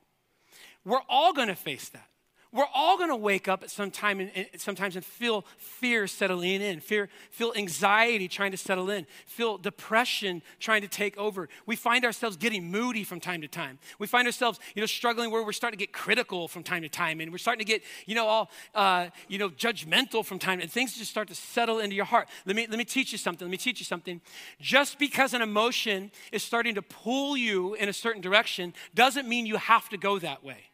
We're 0.84 1.02
all 1.08 1.32
going 1.32 1.48
to 1.48 1.56
face 1.56 1.88
that. 1.88 2.09
We're 2.52 2.66
all 2.74 2.98
going 2.98 3.10
to 3.10 3.16
wake 3.16 3.46
up 3.46 3.62
at 3.62 3.70
some 3.70 3.92
time 3.92 4.18
and, 4.18 4.30
and, 4.34 4.48
sometimes 4.56 4.96
and 4.96 5.04
feel 5.04 5.46
fear 5.56 6.08
settling 6.08 6.60
in, 6.60 6.80
fear, 6.80 7.08
feel 7.30 7.52
anxiety 7.54 8.26
trying 8.26 8.50
to 8.50 8.56
settle 8.56 8.90
in, 8.90 9.06
feel 9.24 9.56
depression 9.56 10.42
trying 10.58 10.82
to 10.82 10.88
take 10.88 11.16
over. 11.16 11.48
We 11.66 11.76
find 11.76 12.04
ourselves 12.04 12.36
getting 12.36 12.68
moody 12.68 13.04
from 13.04 13.20
time 13.20 13.40
to 13.42 13.48
time. 13.48 13.78
We 14.00 14.08
find 14.08 14.26
ourselves, 14.26 14.58
you 14.74 14.82
know, 14.82 14.86
struggling 14.86 15.30
where 15.30 15.44
we're 15.44 15.52
starting 15.52 15.78
to 15.78 15.84
get 15.84 15.92
critical 15.92 16.48
from 16.48 16.64
time 16.64 16.82
to 16.82 16.88
time, 16.88 17.20
and 17.20 17.30
we're 17.30 17.38
starting 17.38 17.64
to 17.64 17.70
get, 17.70 17.82
you 18.06 18.16
know, 18.16 18.26
all, 18.26 18.50
uh, 18.74 19.08
you 19.28 19.38
know, 19.38 19.50
judgmental 19.50 20.24
from 20.24 20.40
time, 20.40 20.60
and 20.60 20.70
things 20.70 20.96
just 20.98 21.10
start 21.10 21.28
to 21.28 21.36
settle 21.36 21.78
into 21.78 21.94
your 21.94 22.04
heart. 22.04 22.28
Let 22.46 22.56
me 22.56 22.66
let 22.68 22.78
me 22.78 22.84
teach 22.84 23.12
you 23.12 23.18
something. 23.18 23.46
Let 23.46 23.52
me 23.52 23.58
teach 23.58 23.78
you 23.78 23.86
something. 23.86 24.20
Just 24.60 24.98
because 24.98 25.34
an 25.34 25.42
emotion 25.42 26.10
is 26.32 26.42
starting 26.42 26.74
to 26.74 26.82
pull 26.82 27.36
you 27.36 27.74
in 27.74 27.88
a 27.88 27.92
certain 27.92 28.20
direction 28.20 28.74
doesn't 28.94 29.28
mean 29.28 29.46
you 29.46 29.56
have 29.56 29.88
to 29.90 29.96
go 29.96 30.18
that 30.18 30.42
way 30.42 30.69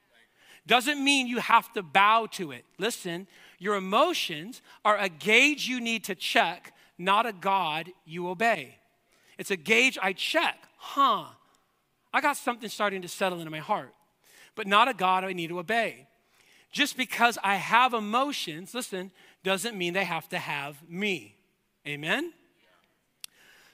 doesn't 0.66 1.02
mean 1.02 1.26
you 1.26 1.38
have 1.38 1.72
to 1.74 1.82
bow 1.82 2.26
to 2.32 2.52
it. 2.52 2.64
Listen, 2.78 3.26
your 3.58 3.76
emotions 3.76 4.62
are 4.84 4.98
a 4.98 5.08
gauge 5.08 5.68
you 5.68 5.80
need 5.80 6.04
to 6.04 6.14
check, 6.14 6.72
not 6.98 7.26
a 7.26 7.32
God 7.32 7.90
you 8.04 8.28
obey. 8.28 8.76
It's 9.38 9.50
a 9.50 9.56
gauge 9.56 9.98
I 10.02 10.12
check. 10.12 10.56
Huh, 10.76 11.26
I 12.12 12.20
got 12.20 12.36
something 12.36 12.68
starting 12.68 13.02
to 13.02 13.08
settle 13.08 13.38
into 13.38 13.50
my 13.50 13.58
heart, 13.58 13.94
but 14.54 14.66
not 14.66 14.88
a 14.88 14.94
God 14.94 15.24
I 15.24 15.32
need 15.32 15.48
to 15.48 15.58
obey. 15.58 16.06
Just 16.72 16.96
because 16.96 17.38
I 17.42 17.56
have 17.56 17.94
emotions, 17.94 18.74
listen, 18.74 19.10
doesn't 19.44 19.76
mean 19.76 19.94
they 19.94 20.04
have 20.04 20.28
to 20.30 20.38
have 20.38 20.76
me. 20.88 21.36
Amen? 21.86 22.32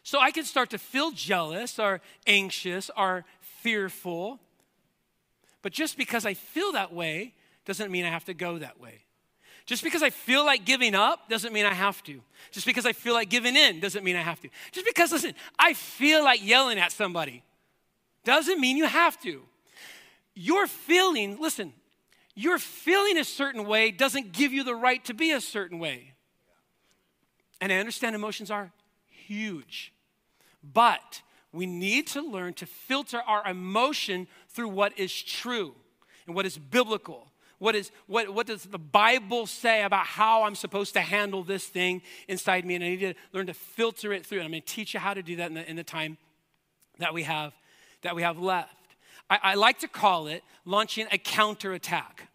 So 0.03 0.21
I 0.21 0.31
can 0.31 0.45
start 0.45 0.71
to 0.71 0.79
feel 0.79 1.11
jealous 1.13 1.79
or 1.79 2.01
anxious 2.27 2.91
or 2.97 3.25
fearful 3.41 4.41
but 5.63 5.73
just 5.73 5.97
because 5.97 6.27
I 6.27 6.35
feel 6.35 6.73
that 6.73 6.93
way 6.93 7.35
doesn't 7.65 7.91
mean 7.91 8.05
I 8.05 8.11
have 8.11 8.25
to 8.27 8.35
go 8.35 8.59
that 8.59 8.81
way. 8.81 9.05
Just 9.65 9.85
because 9.85 10.03
I 10.03 10.11
feel 10.11 10.45
like 10.45 10.65
giving 10.65 10.95
up 10.95 11.29
doesn't 11.29 11.53
mean 11.53 11.65
I 11.65 11.73
have 11.73 12.03
to. 12.05 12.21
Just 12.51 12.67
because 12.67 12.85
I 12.85 12.93
feel 12.93 13.15
like 13.15 13.29
giving 13.29 13.57
in 13.57 13.79
doesn't 13.79 14.03
mean 14.03 14.17
I 14.17 14.23
have 14.23 14.41
to. 14.41 14.49
Just 14.73 14.87
because, 14.87 15.13
listen, 15.13 15.35
I 15.59 15.75
feel 15.75 16.25
like 16.25 16.45
yelling 16.45 16.79
at 16.79 16.91
somebody 16.91 17.45
doesn't 18.25 18.61
mean 18.61 18.77
you 18.77 18.87
have 18.87 19.21
to. 19.23 19.43
Your 20.35 20.67
feeling, 20.67 21.41
listen, 21.41 21.73
your 22.35 22.59
feeling 22.59 23.19
a 23.19 23.25
certain 23.25 23.65
way 23.65 23.91
doesn't 23.91 24.33
give 24.33 24.53
you 24.53 24.65
the 24.65 24.75
right 24.75 25.05
to 25.05 25.15
be 25.15 25.31
a 25.31 25.41
certain 25.41 25.79
way. 25.79 26.13
And 27.61 27.73
I 27.73 27.77
understand 27.77 28.17
emotions 28.17 28.51
are 28.51 28.73
huge, 29.09 29.93
but 30.63 31.23
we 31.53 31.67
need 31.67 32.07
to 32.09 32.23
learn 32.23 32.55
to 32.55 32.67
filter 32.67 33.21
our 33.21 33.47
emotion 33.47 34.27
through 34.55 34.69
what 34.69 34.99
is 34.99 35.13
true 35.23 35.75
and 36.27 36.35
what 36.35 36.47
is 36.47 36.59
biblical. 36.59 37.29
What, 37.59 37.77
is, 37.77 37.93
what, 38.09 38.35
what 38.35 38.49
does 38.49 38.65
the 38.65 38.79
Bible 38.79 39.47
say 39.47 39.85
about 39.85 40.05
how 40.05 40.43
I'm 40.43 40.57
supposed 40.57 40.95
to 40.95 41.01
handle 41.01 41.45
this 41.45 41.65
thing 41.65 42.03
inside 42.27 42.65
me? 42.65 42.75
And 42.75 42.83
I 42.83 42.89
need 42.89 43.01
to 43.01 43.15
learn 43.33 43.47
to 43.47 43.55
filter 43.55 44.13
it 44.13 44.27
through. 44.27 44.39
And 44.39 44.47
I'm 44.47 44.51
going 44.51 44.63
to 44.63 44.67
teach 44.67 44.95
you 44.95 45.01
how 45.01 45.15
to 45.15 45.23
do 45.23 45.37
that 45.37 45.49
in 45.49 45.55
the, 45.55 45.71
in 45.71 45.77
the 45.77 45.85
time 45.85 46.19
that 46.99 47.15
we 47.15 47.23
have, 47.23 47.53
that 48.03 48.17
we 48.17 48.23
have 48.23 48.39
left. 48.39 48.75
I, 49.31 49.39
I 49.43 49.55
like 49.55 49.79
to 49.81 49.89
call 49.89 50.27
it 50.27 50.43
launching 50.65 51.07
a 51.13 51.19
counterattack. 51.19 52.29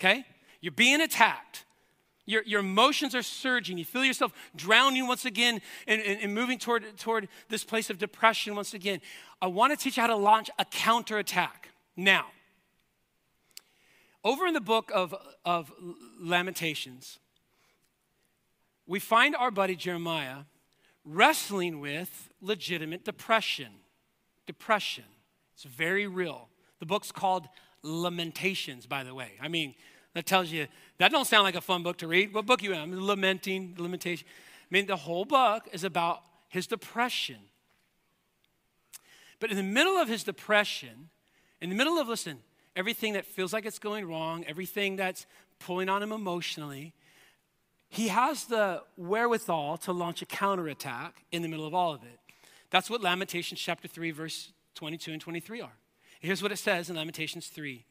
Okay? 0.00 0.24
You're 0.60 0.72
being 0.72 1.00
attacked. 1.00 1.64
Your, 2.24 2.42
your 2.44 2.60
emotions 2.60 3.14
are 3.14 3.22
surging. 3.22 3.78
You 3.78 3.84
feel 3.84 4.04
yourself 4.04 4.32
drowning 4.54 5.06
once 5.08 5.24
again 5.24 5.60
and, 5.88 6.00
and, 6.00 6.20
and, 6.20 6.34
moving 6.34 6.58
toward, 6.58 6.96
toward 6.96 7.28
this 7.48 7.64
place 7.64 7.90
of 7.90 7.98
depression 7.98 8.54
once 8.54 8.74
again. 8.74 9.00
I 9.40 9.48
want 9.48 9.72
to 9.72 9.76
teach 9.76 9.96
you 9.96 10.02
how 10.02 10.06
to 10.06 10.16
launch 10.16 10.48
a 10.58 10.64
counterattack. 10.64 11.70
Now, 11.96 12.26
over 14.22 14.46
in 14.46 14.54
the 14.54 14.60
book 14.60 14.92
of, 14.94 15.14
of 15.44 15.72
Lamentations, 16.20 17.18
we 18.86 19.00
find 19.00 19.34
our 19.34 19.50
buddy 19.50 19.74
Jeremiah 19.74 20.44
wrestling 21.04 21.80
with 21.80 22.30
legitimate 22.40 23.04
depression. 23.04 23.72
Depression. 24.46 25.04
It's 25.54 25.64
very 25.64 26.06
real. 26.06 26.48
The 26.78 26.86
book's 26.86 27.10
called 27.10 27.48
Lamentations, 27.82 28.86
by 28.86 29.02
the 29.02 29.14
way. 29.14 29.32
I 29.40 29.48
mean, 29.48 29.74
that 30.14 30.26
tells 30.26 30.50
you, 30.50 30.66
that 30.98 31.10
don't 31.10 31.26
sound 31.26 31.44
like 31.44 31.54
a 31.54 31.60
fun 31.60 31.82
book 31.82 31.98
to 31.98 32.06
read. 32.06 32.34
What 32.34 32.46
book 32.46 32.62
you 32.62 32.72
in? 32.72 32.78
I'm 32.78 33.06
lamenting, 33.06 33.74
lamentation. 33.78 34.26
I 34.28 34.66
mean, 34.70 34.86
the 34.86 34.96
whole 34.96 35.24
book 35.24 35.68
is 35.72 35.84
about 35.84 36.22
his 36.48 36.66
depression. 36.66 37.38
But 39.40 39.50
in 39.50 39.56
the 39.56 39.62
middle 39.62 39.96
of 39.96 40.08
his 40.08 40.22
depression, 40.22 41.10
in 41.60 41.70
the 41.70 41.76
middle 41.76 41.98
of, 41.98 42.08
listen, 42.08 42.38
everything 42.76 43.14
that 43.14 43.26
feels 43.26 43.52
like 43.52 43.66
it's 43.66 43.78
going 43.78 44.06
wrong, 44.06 44.44
everything 44.46 44.96
that's 44.96 45.26
pulling 45.58 45.88
on 45.88 46.02
him 46.02 46.12
emotionally, 46.12 46.92
he 47.88 48.08
has 48.08 48.44
the 48.44 48.82
wherewithal 48.96 49.78
to 49.78 49.92
launch 49.92 50.22
a 50.22 50.26
counterattack 50.26 51.24
in 51.32 51.42
the 51.42 51.48
middle 51.48 51.66
of 51.66 51.74
all 51.74 51.92
of 51.92 52.02
it. 52.02 52.18
That's 52.70 52.88
what 52.88 53.02
Lamentations 53.02 53.60
chapter 53.60 53.88
3, 53.88 54.10
verse 54.12 54.52
22 54.74 55.12
and 55.12 55.20
23 55.20 55.60
are. 55.60 55.72
Here's 56.20 56.42
what 56.42 56.52
it 56.52 56.58
says 56.58 56.88
in 56.88 56.96
Lamentations 56.96 57.48
3 57.48 57.84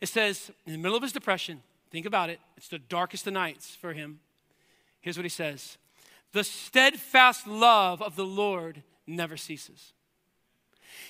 it 0.00 0.08
says, 0.08 0.50
in 0.66 0.72
the 0.72 0.78
middle 0.78 0.96
of 0.96 1.02
his 1.02 1.12
depression, 1.12 1.62
think 1.90 2.06
about 2.06 2.30
it, 2.30 2.40
it's 2.56 2.68
the 2.68 2.78
darkest 2.78 3.26
of 3.26 3.32
nights 3.32 3.74
for 3.74 3.92
him. 3.92 4.20
Here's 5.00 5.16
what 5.16 5.24
he 5.24 5.30
says 5.30 5.78
The 6.32 6.44
steadfast 6.44 7.46
love 7.46 8.02
of 8.02 8.16
the 8.16 8.24
Lord 8.24 8.82
never 9.06 9.36
ceases. 9.36 9.92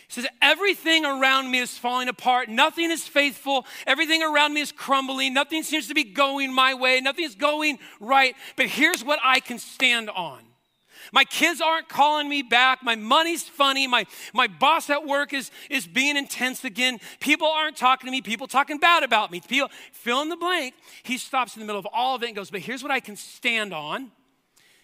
He 0.09 0.14
says, 0.14 0.26
Everything 0.42 1.05
around 1.05 1.50
me 1.50 1.59
is 1.59 1.79
falling 1.79 2.09
apart. 2.09 2.48
Nothing 2.48 2.90
is 2.90 3.07
faithful. 3.07 3.66
Everything 3.87 4.22
around 4.22 4.55
me 4.55 4.61
is 4.61 4.72
crumbling. 4.72 5.35
Nothing 5.35 5.62
seems 5.62 5.88
to 5.88 5.94
be 5.94 6.05
going 6.05 6.53
my 6.53 6.74
way. 6.74 7.00
Nothing 7.00 7.24
is 7.24 7.35
going 7.35 7.79
right. 8.00 8.35
But 8.57 8.66
here's 8.66 9.05
what 9.05 9.18
I 9.22 9.40
can 9.40 9.59
stand 9.59 10.11
on 10.11 10.40
my 11.12 11.24
kids 11.24 11.60
aren't 11.60 11.88
calling 11.88 12.28
me 12.28 12.42
back. 12.42 12.82
My 12.82 12.94
money's 12.94 13.42
funny. 13.42 13.86
My, 13.86 14.06
my 14.32 14.46
boss 14.46 14.90
at 14.90 15.06
work 15.06 15.32
is, 15.32 15.50
is 15.68 15.86
being 15.86 16.16
intense 16.16 16.64
again. 16.64 16.98
People 17.20 17.48
aren't 17.48 17.76
talking 17.76 18.06
to 18.06 18.10
me. 18.10 18.20
People 18.20 18.46
talking 18.46 18.78
bad 18.78 19.02
about 19.02 19.30
me. 19.30 19.40
People, 19.40 19.70
fill 19.92 20.22
in 20.22 20.28
the 20.28 20.36
blank. 20.36 20.74
He 21.02 21.18
stops 21.18 21.56
in 21.56 21.60
the 21.60 21.66
middle 21.66 21.80
of 21.80 21.86
all 21.92 22.14
of 22.14 22.22
it 22.22 22.26
and 22.26 22.36
goes, 22.36 22.50
But 22.50 22.60
here's 22.60 22.82
what 22.82 22.92
I 22.92 23.00
can 23.00 23.16
stand 23.16 23.72
on 23.72 24.10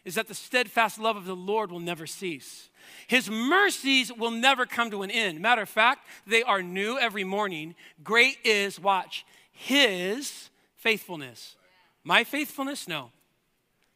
is 0.05 0.15
that 0.15 0.29
the 0.29 0.35
steadfast 0.35 1.01
love 1.01 1.17
of 1.17 1.25
the 1.25 1.35
Lord 1.35 1.73
will 1.73 1.81
never 1.81 2.07
cease. 2.07 2.71
His 3.09 3.29
mercies 3.29 4.13
will 4.13 4.31
never 4.31 4.65
come 4.65 4.91
to 4.93 5.03
an 5.03 5.11
end. 5.11 5.41
Matter 5.41 5.63
of 5.63 5.69
fact, 5.69 6.07
they 6.27 6.45
are 6.45 6.63
new 6.63 6.97
every 6.97 7.25
morning. 7.25 7.75
Great 8.05 8.37
is, 8.45 8.79
watch, 8.79 9.27
His 9.51 10.51
faithfulness. 10.77 11.57
My 12.05 12.23
faithfulness? 12.23 12.87
No. 12.87 13.11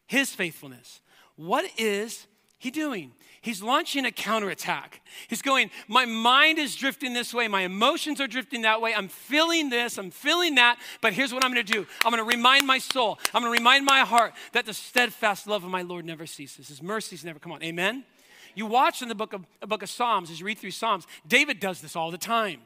His 0.09 0.35
faithfulness. 0.35 1.01
What 1.41 1.65
is 1.79 2.27
he 2.59 2.71
doing? 2.71 3.13
He's 3.41 3.63
launching 3.63 4.05
a 4.05 4.13
counterattack. 4.13 5.01
He's 5.27 5.41
going, 5.41 5.71
My 5.89 6.05
mind 6.05 6.59
is 6.59 6.77
drifting 6.77 7.15
this 7.15 7.33
way. 7.33 7.49
My 7.49 7.63
emotions 7.63 8.21
are 8.21 8.27
drifting 8.27 8.61
that 8.63 8.83
way. 8.83 8.93
I'm 8.95 9.09
feeling 9.09 9.71
this. 9.71 9.97
I'm 9.97 10.11
feeling 10.11 10.57
that. 10.57 10.79
But 11.01 11.15
here's 11.15 11.33
what 11.33 11.43
I'm 11.43 11.51
going 11.51 11.65
to 11.65 11.73
do 11.73 11.87
I'm 12.05 12.11
going 12.13 12.23
to 12.23 12.37
remind 12.37 12.67
my 12.67 12.77
soul, 12.77 13.19
I'm 13.33 13.41
going 13.41 13.55
to 13.55 13.59
remind 13.59 13.87
my 13.87 14.01
heart 14.01 14.35
that 14.53 14.67
the 14.67 14.75
steadfast 14.75 15.47
love 15.47 15.65
of 15.65 15.71
my 15.71 15.81
Lord 15.81 16.05
never 16.05 16.27
ceases. 16.27 16.69
His 16.69 16.83
mercies 16.83 17.25
never 17.25 17.39
come 17.39 17.53
on. 17.53 17.63
Amen? 17.63 18.05
You 18.55 18.67
watch 18.67 19.01
in 19.01 19.09
the 19.09 19.15
book 19.15 19.33
of, 19.33 19.47
the 19.61 19.67
book 19.67 19.83
of 19.83 19.89
Psalms, 19.89 20.31
as 20.31 20.41
you 20.41 20.47
read 20.47 20.59
through 20.59 20.73
Psalms, 20.73 21.07
David 21.27 21.59
does 21.59 21.81
this 21.81 21.97
all 21.97 22.11
the 22.11 22.19
time. 22.19 22.61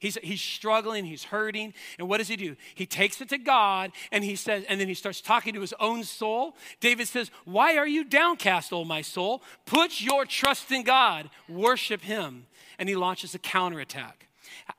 He's, 0.00 0.16
he's 0.22 0.40
struggling, 0.40 1.04
he's 1.04 1.24
hurting. 1.24 1.74
And 1.98 2.08
what 2.08 2.18
does 2.18 2.28
he 2.28 2.36
do? 2.36 2.56
He 2.74 2.86
takes 2.86 3.20
it 3.20 3.28
to 3.28 3.38
God 3.38 3.92
and 4.10 4.24
he 4.24 4.34
says, 4.34 4.64
and 4.68 4.80
then 4.80 4.88
he 4.88 4.94
starts 4.94 5.20
talking 5.20 5.52
to 5.54 5.60
his 5.60 5.74
own 5.78 6.04
soul. 6.04 6.56
David 6.80 7.06
says, 7.06 7.30
Why 7.44 7.76
are 7.76 7.86
you 7.86 8.04
downcast, 8.04 8.72
O 8.72 8.84
my 8.84 9.02
soul? 9.02 9.42
Put 9.66 10.00
your 10.00 10.24
trust 10.24 10.72
in 10.72 10.84
God, 10.84 11.28
worship 11.48 12.00
him. 12.00 12.46
And 12.78 12.88
he 12.88 12.96
launches 12.96 13.34
a 13.34 13.38
counterattack. 13.38 14.26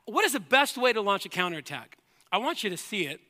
What 0.06 0.24
is 0.24 0.32
the 0.32 0.40
best 0.40 0.76
way 0.76 0.92
to 0.92 1.00
launch 1.00 1.24
a 1.24 1.28
counterattack? 1.28 1.96
I 2.32 2.38
want 2.38 2.64
you 2.64 2.70
to 2.70 2.76
see 2.76 3.06
it 3.06 3.20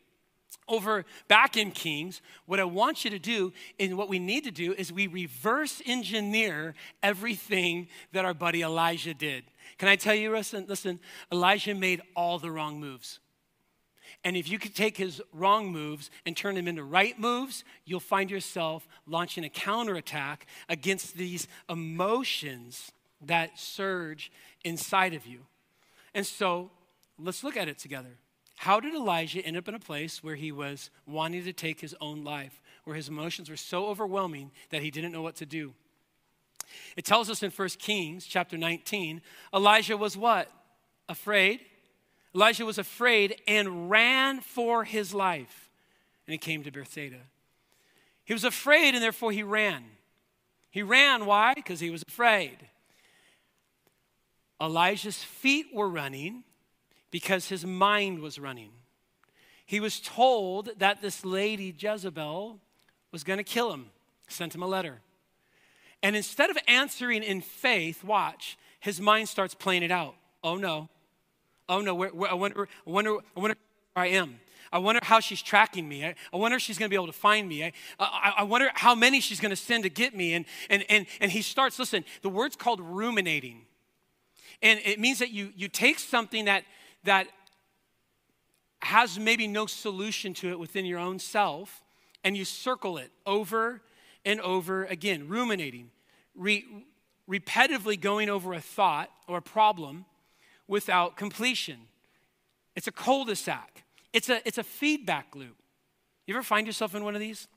over 0.69 1.05
back 1.29 1.57
in 1.57 1.71
Kings, 1.71 2.21
what 2.47 2.61
I 2.61 2.65
want 2.65 3.05
you 3.05 3.11
to 3.11 3.19
do 3.19 3.53
and 3.79 3.97
what 3.97 4.09
we 4.09 4.19
need 4.19 4.45
to 4.45 4.51
do 4.51 4.73
is 4.73 4.93
we 4.93 5.07
reverse 5.07 5.83
engineer 5.87 6.75
everything 7.03 7.89
that 8.13 8.25
our 8.25 8.35
buddy 8.35 8.63
Elijah 8.63 9.15
did. 9.15 9.45
Can 9.79 9.89
I 9.89 9.97
tell 9.97 10.15
you, 10.15 10.31
listen, 10.31 10.67
listen, 10.69 11.01
Elijah 11.31 11.75
made 11.75 12.03
all 12.15 12.39
the 12.39 12.51
wrong 12.51 12.81
moves. 12.81 13.19
And 14.25 14.37
if 14.37 14.49
you 14.49 14.59
could 14.59 14.75
take 14.75 14.97
his 14.97 15.21
wrong 15.33 15.73
moves 15.73 16.11
and 16.25 16.37
turn 16.37 16.55
them 16.55 16.69
into 16.69 16.85
right 16.85 17.19
moves, 17.19 17.65
you'll 17.85 18.01
find 18.01 18.31
yourself 18.31 18.87
launching 19.07 19.45
a 19.45 19.49
counterattack 19.49 20.47
against 20.69 21.17
these 21.17 21.49
emotions 21.69 22.93
that 23.21 23.59
surge 23.59 24.31
inside 24.65 25.15
of 25.15 25.27
you. 25.27 25.41
And 26.15 26.27
so 26.27 26.71
let's 27.19 27.43
look 27.43 27.57
at 27.57 27.69
it 27.69 27.79
together. 27.79 28.19
How 28.63 28.79
did 28.79 28.95
Elijah 28.95 29.45
end 29.45 29.57
up 29.57 29.67
in 29.67 29.75
a 29.75 29.81
place 29.81 30.23
where 30.23 30.37
he 30.37 30.53
was 30.53 30.89
wanting 31.05 31.43
to 31.43 31.53
take 31.53 31.81
his 31.81 31.97
own 32.01 32.23
life, 32.23 32.63
where 32.85 32.95
his 32.95 33.09
emotions 33.09 33.51
were 33.51 33.57
so 33.57 33.87
overwhelming 33.87 34.53
that 34.71 34.83
he 34.83 34.91
didn't 34.93 35.11
know 35.11 35.21
what 35.21 35.35
to 35.37 35.47
do? 35.47 35.75
It 36.97 37.05
tells 37.05 37.29
us 37.29 37.43
in 37.43 37.51
1 37.51 37.69
Kings 37.81 38.25
chapter 38.25 38.57
19, 38.57 39.21
Elijah 39.53 39.97
was 39.97 40.17
what? 40.17 40.49
Afraid 41.09 41.59
Elijah 42.37 42.65
was 42.65 42.79
afraid 42.79 43.35
and 43.49 43.91
ran 43.91 44.39
for 44.41 44.85
his 44.85 45.13
life. 45.13 45.69
And 46.29 46.33
he 46.33 46.39
came 46.39 46.63
to 46.63 46.71
Bethsaida. 46.71 47.19
He 48.25 48.33
was 48.33 48.45
afraid 48.45 48.95
and 48.95 49.03
therefore 49.03 49.33
he 49.33 49.43
ran. 49.43 49.83
He 50.71 50.85
ran, 50.85 51.27
why? 51.27 51.55
Because 51.55 51.81
he 51.81 51.91
was 51.91 52.05
afraid. 52.07 52.59
Elijah's 54.61 55.21
feet 55.21 55.67
were 55.75 55.89
running 55.89 56.45
because 57.13 57.49
his 57.49 57.65
mind 57.65 58.19
was 58.19 58.41
running. 58.41 58.71
He 59.65 59.79
was 59.79 60.01
told 60.01 60.71
that 60.79 61.01
this 61.01 61.25
lady, 61.25 61.73
Jezebel, 61.79 62.59
was 63.13 63.23
going 63.23 63.37
to 63.37 63.45
kill 63.45 63.73
him, 63.73 63.87
sent 64.27 64.55
him 64.55 64.63
a 64.63 64.67
letter. 64.67 65.01
And 66.03 66.17
instead 66.17 66.51
of 66.51 66.59
answering 66.67 67.23
in 67.23 67.41
faith, 67.41 68.03
watch, 68.03 68.59
his 68.81 69.01
mind 69.01 69.29
starts 69.29 69.55
playing 69.55 69.85
it 69.85 69.93
out. 69.93 70.17
Oh 70.43 70.57
no. 70.57 70.89
Oh 71.69 71.81
no, 71.81 71.95
where, 71.95 72.09
where, 72.09 72.31
I, 72.31 72.35
wonder, 72.35 72.69
I, 72.87 72.91
wonder, 72.91 73.19
I 73.37 73.41
wonder 73.41 73.57
where 73.95 74.05
I 74.05 74.09
am. 74.09 74.41
I 74.73 74.79
wonder 74.79 75.01
how 75.05 75.21
she's 75.21 75.43
tracking 75.43 75.87
me. 75.89 76.05
I, 76.05 76.15
I 76.33 76.37
wonder 76.39 76.57
if 76.57 76.63
she's 76.63 76.79
going 76.79 76.89
to 76.89 76.91
be 76.91 76.97
able 76.97 77.07
to 77.07 77.13
find 77.13 77.47
me. 77.47 77.63
I, 77.63 77.73
I, 78.01 78.33
I 78.39 78.43
wonder 78.43 78.71
how 78.75 78.95
many 78.95 79.21
she's 79.21 79.39
going 79.39 79.51
to 79.51 79.57
send 79.57 79.85
to 79.85 79.91
get 79.91 80.17
me. 80.17 80.33
And, 80.33 80.47
and, 80.71 80.85
and, 80.89 81.07
and 81.21 81.31
he 81.31 81.43
starts, 81.43 81.79
listen, 81.79 82.05
the 82.23 82.31
word's 82.31 82.57
called 82.57 82.81
ruminating. 82.81 83.67
And 84.63 84.81
it 84.85 84.99
means 84.99 85.19
that 85.19 85.31
you, 85.31 85.53
you 85.55 85.69
take 85.69 85.99
something 85.99 86.47
that, 86.47 86.65
that 87.05 87.27
has 88.83 89.19
maybe 89.19 89.47
no 89.47 89.67
solution 89.67 90.35
to 90.35 90.51
it 90.51 90.59
within 90.59 90.85
your 90.85 90.99
own 90.99 91.19
self 91.19 91.83
and 92.25 92.37
you 92.37 92.45
circle 92.45 92.99
it 92.99 93.11
over 93.27 93.81
and 94.25 94.41
over 94.41 94.85
again, 94.85 95.29
ruminating, 95.29 95.91
re, 96.35 96.65
repetitively 97.29 98.01
going 98.01 98.29
over 98.29 98.53
a 98.53 98.61
thought 98.61 99.11
or 99.27 99.39
a 99.39 99.43
problem 99.43 100.05
without 100.67 101.17
completion. 101.17 101.79
It's 102.75 102.87
a 102.87 102.93
cul 102.93 103.25
de 103.25 103.37
sac, 103.37 103.85
it's 104.13 104.29
a, 104.29 104.47
it's 104.47 104.59
a 104.59 104.65
feedback 104.65 105.35
loop. 105.35 105.57
You 106.27 106.35
ever 106.35 106.43
find 106.43 106.67
yourself 106.67 106.95
in 106.95 107.05
one 107.05 107.15
of 107.15 107.21
these? 107.21 107.49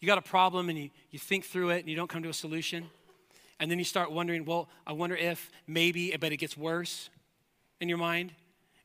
You 0.00 0.06
got 0.06 0.18
a 0.18 0.22
problem 0.22 0.68
and 0.68 0.76
you, 0.76 0.90
you 1.10 1.18
think 1.18 1.44
through 1.44 1.70
it 1.70 1.80
and 1.80 1.88
you 1.88 1.94
don't 1.94 2.08
come 2.08 2.24
to 2.24 2.28
a 2.28 2.34
solution. 2.34 2.90
And 3.60 3.70
then 3.70 3.78
you 3.78 3.84
start 3.84 4.10
wondering, 4.10 4.44
well, 4.44 4.68
I 4.84 4.92
wonder 4.92 5.14
if 5.14 5.48
maybe, 5.68 6.16
but 6.18 6.32
it 6.32 6.38
gets 6.38 6.56
worse 6.56 7.08
in 7.82 7.88
your 7.88 7.98
mind. 7.98 8.32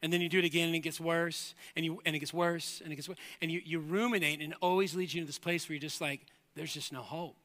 And 0.01 0.11
then 0.11 0.21
you 0.21 0.29
do 0.29 0.39
it 0.39 0.45
again 0.45 0.67
and 0.67 0.75
it 0.75 0.79
gets 0.79 0.99
worse, 0.99 1.55
and, 1.75 1.83
you, 1.83 2.01
and 2.05 2.15
it 2.15 2.19
gets 2.19 2.33
worse, 2.33 2.81
and 2.83 2.93
it 2.93 2.97
gets 2.97 3.09
worse. 3.09 3.17
And 3.41 3.49
you, 3.49 3.61
you 3.65 3.79
ruminate, 3.79 4.41
and 4.41 4.51
it 4.51 4.57
always 4.61 4.93
leads 4.93 5.13
you 5.13 5.21
to 5.21 5.27
this 5.27 5.39
place 5.39 5.67
where 5.67 5.75
you're 5.75 5.81
just 5.81 6.01
like, 6.01 6.21
there's 6.55 6.73
just 6.73 6.93
no 6.93 7.01
hope. 7.01 7.35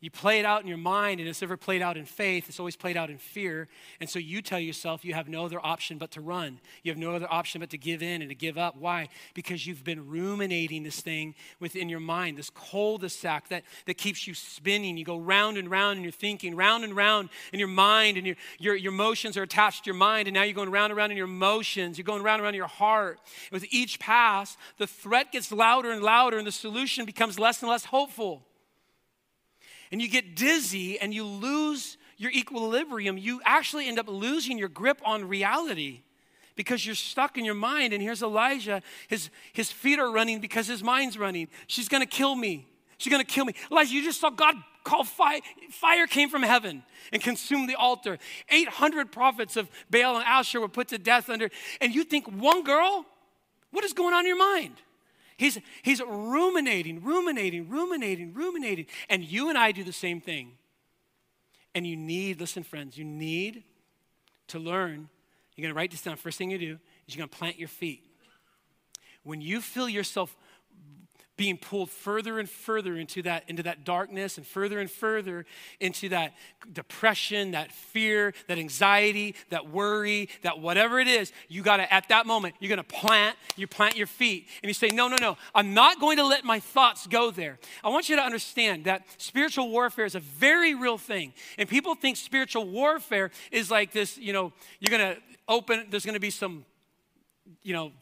You 0.00 0.12
play 0.12 0.38
it 0.38 0.44
out 0.44 0.62
in 0.62 0.68
your 0.68 0.78
mind, 0.78 1.18
and 1.18 1.28
it's 1.28 1.40
never 1.40 1.56
played 1.56 1.82
out 1.82 1.96
in 1.96 2.04
faith. 2.04 2.48
It's 2.48 2.60
always 2.60 2.76
played 2.76 2.96
out 2.96 3.10
in 3.10 3.18
fear. 3.18 3.66
And 3.98 4.08
so 4.08 4.20
you 4.20 4.40
tell 4.40 4.60
yourself 4.60 5.04
you 5.04 5.12
have 5.14 5.28
no 5.28 5.44
other 5.44 5.58
option 5.60 5.98
but 5.98 6.12
to 6.12 6.20
run. 6.20 6.60
You 6.84 6.92
have 6.92 6.98
no 6.98 7.16
other 7.16 7.26
option 7.28 7.58
but 7.60 7.70
to 7.70 7.78
give 7.78 8.00
in 8.00 8.22
and 8.22 8.28
to 8.28 8.34
give 8.36 8.56
up. 8.56 8.76
Why? 8.76 9.08
Because 9.34 9.66
you've 9.66 9.82
been 9.82 10.08
ruminating 10.08 10.84
this 10.84 11.00
thing 11.00 11.34
within 11.58 11.88
your 11.88 11.98
mind, 11.98 12.38
this 12.38 12.48
cul-de-sac 12.48 13.48
that, 13.48 13.64
that 13.86 13.94
keeps 13.94 14.28
you 14.28 14.34
spinning. 14.34 14.96
You 14.96 15.04
go 15.04 15.18
round 15.18 15.58
and 15.58 15.68
round 15.68 15.96
in 15.96 16.04
your 16.04 16.12
thinking, 16.12 16.54
round 16.54 16.84
and 16.84 16.94
round 16.94 17.28
in 17.52 17.58
your 17.58 17.66
mind, 17.66 18.18
and 18.18 18.24
your, 18.24 18.36
your, 18.60 18.76
your 18.76 18.92
emotions 18.92 19.36
are 19.36 19.42
attached 19.42 19.82
to 19.84 19.88
your 19.88 19.96
mind, 19.96 20.28
and 20.28 20.34
now 20.34 20.44
you're 20.44 20.54
going 20.54 20.70
round 20.70 20.92
and 20.92 20.96
round 20.96 21.10
in 21.10 21.18
your 21.18 21.26
emotions. 21.26 21.98
You're 21.98 22.04
going 22.04 22.22
round 22.22 22.36
and 22.36 22.44
round 22.44 22.54
in 22.54 22.58
your 22.58 22.68
heart. 22.68 23.18
And 23.50 23.60
with 23.60 23.66
each 23.72 23.98
pass, 23.98 24.56
the 24.76 24.86
threat 24.86 25.32
gets 25.32 25.50
louder 25.50 25.90
and 25.90 26.04
louder, 26.04 26.38
and 26.38 26.46
the 26.46 26.52
solution 26.52 27.04
becomes 27.04 27.36
less 27.36 27.62
and 27.62 27.70
less 27.70 27.86
hopeful 27.86 28.44
and 29.90 30.00
you 30.00 30.08
get 30.08 30.36
dizzy 30.36 30.98
and 30.98 31.12
you 31.14 31.24
lose 31.24 31.96
your 32.16 32.30
equilibrium, 32.32 33.16
you 33.16 33.40
actually 33.44 33.86
end 33.86 33.98
up 33.98 34.08
losing 34.08 34.58
your 34.58 34.68
grip 34.68 35.00
on 35.04 35.26
reality 35.26 36.02
because 36.56 36.84
you're 36.84 36.94
stuck 36.96 37.38
in 37.38 37.44
your 37.44 37.54
mind. 37.54 37.92
And 37.92 38.02
here's 38.02 38.22
Elijah, 38.22 38.82
his, 39.06 39.30
his 39.52 39.70
feet 39.70 39.98
are 39.98 40.10
running 40.10 40.40
because 40.40 40.66
his 40.66 40.82
mind's 40.82 41.16
running. 41.16 41.48
She's 41.68 41.88
gonna 41.88 42.06
kill 42.06 42.34
me. 42.34 42.66
She's 42.98 43.12
gonna 43.12 43.24
kill 43.24 43.44
me. 43.44 43.54
Elijah, 43.70 43.94
you 43.94 44.02
just 44.02 44.20
saw 44.20 44.30
God 44.30 44.56
call 44.82 45.04
fire. 45.04 45.40
Fire 45.70 46.06
came 46.06 46.28
from 46.28 46.42
heaven 46.42 46.82
and 47.12 47.22
consumed 47.22 47.68
the 47.68 47.76
altar. 47.76 48.18
800 48.48 49.12
prophets 49.12 49.56
of 49.56 49.68
Baal 49.90 50.16
and 50.16 50.24
Asher 50.24 50.60
were 50.60 50.68
put 50.68 50.88
to 50.88 50.98
death 50.98 51.30
under, 51.30 51.48
and 51.80 51.94
you 51.94 52.04
think 52.04 52.26
one 52.26 52.64
girl? 52.64 53.06
What 53.70 53.84
is 53.84 53.92
going 53.92 54.14
on 54.14 54.20
in 54.20 54.26
your 54.26 54.38
mind? 54.38 54.76
He's, 55.38 55.56
he's 55.82 56.02
ruminating, 56.02 57.02
ruminating, 57.02 57.70
ruminating, 57.70 58.34
ruminating. 58.34 58.86
And 59.08 59.22
you 59.22 59.48
and 59.48 59.56
I 59.56 59.70
do 59.70 59.84
the 59.84 59.92
same 59.92 60.20
thing. 60.20 60.50
And 61.76 61.86
you 61.86 61.96
need, 61.96 62.40
listen, 62.40 62.64
friends, 62.64 62.98
you 62.98 63.04
need 63.04 63.62
to 64.48 64.58
learn. 64.58 65.08
You're 65.54 65.62
going 65.62 65.72
to 65.72 65.76
write 65.76 65.92
this 65.92 66.02
down. 66.02 66.16
First 66.16 66.38
thing 66.38 66.50
you 66.50 66.58
do 66.58 66.78
is 67.06 67.14
you're 67.14 67.20
going 67.20 67.28
to 67.28 67.36
plant 67.36 67.56
your 67.56 67.68
feet. 67.68 68.04
When 69.22 69.40
you 69.40 69.60
feel 69.60 69.88
yourself 69.88 70.36
being 71.38 71.56
pulled 71.56 71.88
further 71.88 72.38
and 72.38 72.50
further 72.50 72.98
into 72.98 73.22
that 73.22 73.44
into 73.48 73.62
that 73.62 73.84
darkness 73.84 74.36
and 74.36 74.46
further 74.46 74.80
and 74.80 74.90
further 74.90 75.46
into 75.80 76.08
that 76.10 76.34
depression 76.70 77.52
that 77.52 77.72
fear 77.72 78.34
that 78.48 78.58
anxiety 78.58 79.34
that 79.48 79.70
worry 79.70 80.28
that 80.42 80.58
whatever 80.58 81.00
it 81.00 81.08
is 81.08 81.32
you 81.48 81.62
got 81.62 81.78
to 81.78 81.94
at 81.94 82.08
that 82.08 82.26
moment 82.26 82.54
you're 82.58 82.76
to 82.76 82.82
plant 82.82 83.36
you 83.56 83.66
plant 83.66 83.96
your 83.96 84.06
feet. 84.06 84.48
And 84.62 84.68
you 84.68 84.74
say 84.74 84.88
no 84.88 85.08
no 85.08 85.16
no 85.18 85.38
i'm 85.54 85.72
not 85.72 86.00
going 86.00 86.18
to 86.18 86.26
let 86.26 86.44
my 86.44 86.60
thoughts 86.60 87.06
go 87.06 87.30
there. 87.30 87.58
I 87.82 87.88
want 87.88 88.08
you 88.08 88.16
to 88.16 88.22
understand 88.22 88.84
that 88.84 89.06
spiritual 89.16 89.70
warfare 89.70 90.04
is 90.04 90.16
a 90.16 90.20
very 90.20 90.74
real 90.74 90.98
thing. 90.98 91.32
And 91.56 91.68
people 91.68 91.94
think 91.94 92.16
spiritual 92.16 92.66
warfare 92.68 93.30
is 93.52 93.70
like 93.70 93.92
this 93.92 94.18
you 94.18 94.32
know 94.32 94.52
you're 94.80 94.98
to 95.14 95.20
open 95.46 95.86
there's 95.88 96.04
to 96.04 96.20
be 96.20 96.30
some 96.30 96.64
you 97.62 97.72
know 97.72 97.92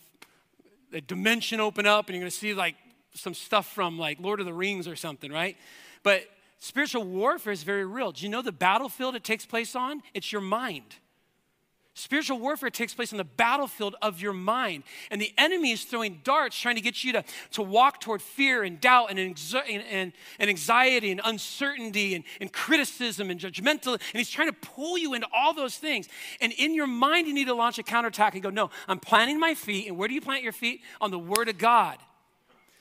a 0.92 1.00
dimension 1.02 1.60
open 1.60 1.86
up 1.86 2.08
and 2.08 2.16
you're 2.16 2.24
to 2.24 2.30
see 2.30 2.54
like 2.54 2.76
some 3.16 3.34
stuff 3.34 3.72
from 3.72 3.98
like 3.98 4.20
Lord 4.20 4.40
of 4.40 4.46
the 4.46 4.54
Rings 4.54 4.86
or 4.86 4.96
something, 4.96 5.32
right? 5.32 5.56
But 6.02 6.24
spiritual 6.58 7.04
warfare 7.04 7.52
is 7.52 7.62
very 7.62 7.84
real. 7.84 8.12
Do 8.12 8.24
you 8.24 8.30
know 8.30 8.42
the 8.42 8.52
battlefield 8.52 9.14
it 9.14 9.24
takes 9.24 9.46
place 9.46 9.74
on? 9.74 10.02
It's 10.14 10.32
your 10.32 10.42
mind. 10.42 10.96
Spiritual 11.98 12.38
warfare 12.38 12.68
takes 12.68 12.92
place 12.92 13.10
on 13.14 13.16
the 13.16 13.24
battlefield 13.24 13.96
of 14.02 14.20
your 14.20 14.34
mind. 14.34 14.82
And 15.10 15.18
the 15.18 15.32
enemy 15.38 15.72
is 15.72 15.82
throwing 15.84 16.20
darts 16.24 16.54
trying 16.60 16.74
to 16.74 16.82
get 16.82 17.02
you 17.02 17.12
to, 17.12 17.24
to 17.52 17.62
walk 17.62 18.02
toward 18.02 18.20
fear 18.20 18.62
and 18.64 18.78
doubt 18.78 19.10
and, 19.10 19.18
and, 19.18 20.12
and 20.38 20.50
anxiety 20.50 21.10
and 21.10 21.22
uncertainty 21.24 22.14
and, 22.14 22.24
and 22.38 22.52
criticism 22.52 23.30
and 23.30 23.40
judgmental. 23.40 23.94
And 23.94 24.12
he's 24.12 24.28
trying 24.28 24.48
to 24.48 24.56
pull 24.60 24.98
you 24.98 25.14
into 25.14 25.26
all 25.34 25.54
those 25.54 25.76
things. 25.76 26.06
And 26.42 26.52
in 26.52 26.74
your 26.74 26.86
mind, 26.86 27.28
you 27.28 27.32
need 27.32 27.46
to 27.46 27.54
launch 27.54 27.78
a 27.78 27.82
counterattack 27.82 28.34
and 28.34 28.42
go, 28.42 28.50
No, 28.50 28.68
I'm 28.86 29.00
planting 29.00 29.40
my 29.40 29.54
feet. 29.54 29.88
And 29.88 29.96
where 29.96 30.06
do 30.06 30.12
you 30.12 30.20
plant 30.20 30.42
your 30.42 30.52
feet? 30.52 30.82
On 31.00 31.10
the 31.10 31.18
Word 31.18 31.48
of 31.48 31.56
God. 31.56 31.96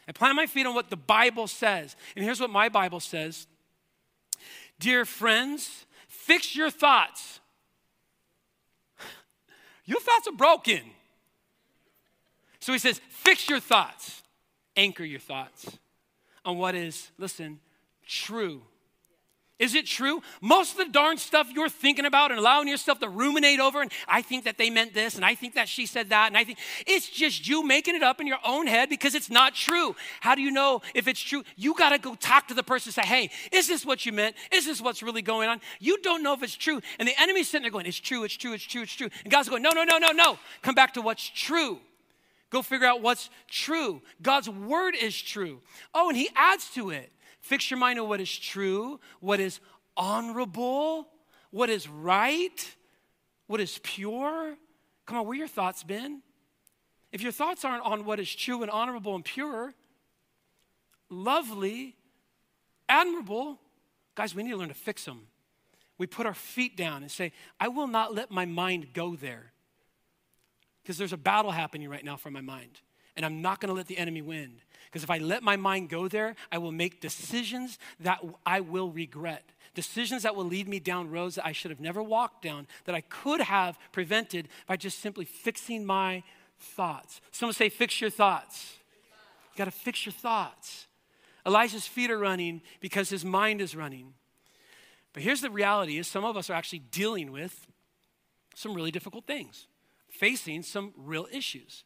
I 0.08 0.12
plant 0.12 0.36
my 0.36 0.46
feet 0.46 0.66
on 0.66 0.76
what 0.76 0.90
the 0.90 0.98
Bible 0.98 1.48
says. 1.48 1.96
And 2.16 2.24
here's 2.24 2.40
what 2.40 2.50
my 2.50 2.70
Bible 2.70 3.00
says 3.00 3.48
Dear 4.80 5.06
friends, 5.06 5.86
fix 6.08 6.56
your 6.56 6.70
thoughts. 6.70 7.40
Your 9.86 10.00
thoughts 10.00 10.28
are 10.28 10.36
broken. 10.36 10.82
So 12.60 12.74
he 12.74 12.80
says, 12.80 13.00
fix 13.10 13.48
your 13.48 13.60
thoughts, 13.60 14.24
anchor 14.76 15.04
your 15.04 15.20
thoughts 15.20 15.78
on 16.44 16.58
what 16.58 16.74
is, 16.74 17.12
listen, 17.20 17.60
true 18.08 18.64
is 19.58 19.74
it 19.74 19.86
true? 19.86 20.22
Most 20.42 20.74
of 20.74 20.78
the 20.86 20.92
darn 20.92 21.18
stuff 21.18 21.48
you're 21.54 21.70
thinking 21.70 22.06
about 22.06 22.32
and 22.32 22.40
allowing 22.40 22.68
yourself 22.68 23.00
to 23.00 23.08
ruminate 23.08 23.62
over, 23.62 23.82
and 23.82 23.90
I 24.08 24.22
think 24.22 24.44
that 24.44 24.58
they 24.58 24.70
meant 24.70 24.94
this, 24.94 25.16
and 25.16 25.24
I 25.24 25.34
think 25.34 25.56
that 25.56 25.70
she 25.70 25.86
said 25.86 26.10
that, 26.10 26.28
and 26.28 26.38
I 26.38 26.44
think 26.44 26.58
it's 26.86 27.10
just 27.10 27.48
you 27.48 27.66
making 27.66 27.96
it 27.96 28.04
up 28.04 28.20
in 28.20 28.28
your 28.28 28.40
own 28.46 28.68
head 28.68 28.90
because 28.90 29.16
it's 29.16 29.30
not 29.30 29.56
true. 29.56 29.96
How 30.20 30.36
do 30.36 30.42
you 30.42 30.52
know 30.52 30.82
if 30.94 31.08
it's 31.08 31.22
true? 31.22 31.44
You 31.56 31.74
got 31.74 31.92
to 31.92 31.98
go 31.98 32.16
talk 32.16 32.50
to 32.50 32.54
the 32.54 32.64
person 32.64 32.90
and 32.90 32.96
say, 32.96 33.08
hey, 33.08 33.32
is 33.54 33.68
this 33.68 33.86
what 33.86 34.06
you 34.06 34.12
meant? 34.12 34.36
Is 34.52 34.66
this 34.66 34.82
what's 34.82 35.02
really 35.02 35.22
going 35.22 35.48
on? 35.48 35.62
You 35.80 36.02
don't 36.02 36.22
know 36.22 36.34
if 36.34 36.44
it's 36.44 36.56
true. 36.56 36.82
And 37.00 37.08
the 37.08 37.20
enemy's 37.20 37.48
sitting 37.48 37.64
there 37.64 37.72
going, 37.72 37.86
it's 37.86 38.00
true, 38.00 38.26
it's 38.26 38.36
true, 38.36 38.54
it's 38.54 38.64
true, 38.64 38.82
it's 38.82 38.94
true. 38.94 39.10
And 39.24 39.32
God's 39.32 39.48
going, 39.48 39.64
no, 39.64 39.72
no, 39.72 39.86
no, 39.86 39.98
no, 39.98 40.12
no. 40.12 40.38
Come 40.64 40.76
back 40.76 40.96
to 40.96 41.02
what's 41.02 41.30
true. 41.30 41.80
Go 42.50 42.62
figure 42.62 42.88
out 42.88 43.02
what's 43.02 43.30
true. 43.50 44.02
God's 44.22 44.50
word 44.50 44.96
is 44.96 45.20
true. 45.20 45.62
Oh, 45.94 46.10
and 46.10 46.18
he 46.18 46.30
adds 46.36 46.70
to 46.72 46.90
it. 46.90 47.12
Fix 47.46 47.70
your 47.70 47.78
mind 47.78 48.00
on 48.00 48.10
what 48.10 48.20
is 48.20 48.36
true, 48.36 49.00
what 49.20 49.40
is 49.40 49.60
honorable, 49.96 51.08
what 51.52 51.70
is 51.70 51.88
right, 51.88 52.76
what 53.46 53.62
is 53.62 53.80
pure. 53.84 54.56
Come 55.06 55.20
on, 55.20 55.28
where 55.28 55.38
your 55.38 55.48
thoughts 55.48 55.84
been? 55.84 56.24
If 57.12 57.22
your 57.22 57.32
thoughts 57.32 57.64
aren't 57.64 57.84
on 57.86 58.04
what 58.04 58.20
is 58.20 58.34
true 58.34 58.64
and 58.64 58.72
honorable 58.72 59.14
and 59.14 59.24
pure, 59.24 59.76
lovely, 61.12 61.96
admirable, 62.90 63.60
guys, 64.16 64.34
we 64.34 64.42
need 64.42 64.50
to 64.50 64.58
learn 64.58 64.70
to 64.70 64.74
fix 64.74 65.06
them. 65.06 65.28
We 66.00 66.08
put 66.08 66.26
our 66.26 66.34
feet 66.34 66.76
down 66.76 67.04
and 67.04 67.12
say, 67.12 67.32
I 67.60 67.68
will 67.68 67.86
not 67.86 68.16
let 68.16 68.32
my 68.32 68.48
mind 68.48 68.88
go 68.92 69.16
there. 69.16 69.52
Because 70.82 70.98
there's 70.98 71.14
a 71.14 71.18
battle 71.18 71.52
happening 71.52 71.90
right 71.90 72.04
now 72.04 72.18
for 72.18 72.32
my 72.32 72.42
mind, 72.42 72.82
and 73.16 73.26
I'm 73.26 73.42
not 73.42 73.60
going 73.60 73.70
to 73.70 73.76
let 73.76 73.88
the 73.88 73.98
enemy 73.98 74.22
win. 74.22 74.56
Because 74.86 75.04
if 75.04 75.10
I 75.10 75.18
let 75.18 75.44
my 75.44 75.56
mind 75.56 75.90
go 75.90 76.08
there, 76.08 76.36
I 76.52 76.58
will 76.58 76.72
make 76.72 77.02
decisions 77.02 77.80
that 78.00 78.24
I 78.46 78.62
will 78.62 78.92
regret. 78.92 79.44
decisions 79.76 80.24
that 80.24 80.36
will 80.36 80.46
lead 80.46 80.68
me 80.68 80.80
down 80.80 81.12
roads 81.12 81.36
that 81.36 81.46
I 81.46 81.52
should 81.52 81.70
have 81.70 81.80
never 81.80 82.02
walked 82.02 82.42
down, 82.42 82.66
that 82.86 82.96
I 82.96 83.02
could 83.02 83.42
have 83.42 83.78
prevented 83.92 84.48
by 84.66 84.78
just 84.78 85.00
simply 85.00 85.26
fixing 85.26 85.86
my 85.86 86.24
thoughts. 86.58 87.22
Someone 87.32 87.54
say, 87.54 87.70
fix 87.70 88.02
your 88.02 88.10
thoughts. 88.10 88.78
You 89.54 89.58
got 89.58 89.66
to 89.66 89.72
fix 89.72 90.06
your 90.06 90.14
thoughts. 90.14 90.88
Elijah's 91.46 91.86
feet 91.86 92.10
are 92.10 92.18
running 92.18 92.62
because 92.80 93.10
his 93.10 93.24
mind 93.24 93.62
is 93.62 93.76
running. 93.76 94.14
But 95.14 95.22
here's 95.22 95.42
the 95.42 95.52
reality 95.52 95.98
is 95.98 96.08
some 96.08 96.26
of 96.26 96.36
us 96.36 96.50
are 96.50 96.54
actually 96.54 96.80
dealing 96.80 97.32
with 97.32 97.68
some 98.56 98.74
really 98.74 98.92
difficult 98.92 99.28
things, 99.28 99.68
facing 100.10 100.64
some 100.64 100.94
real 100.98 101.28
issues. 101.32 101.84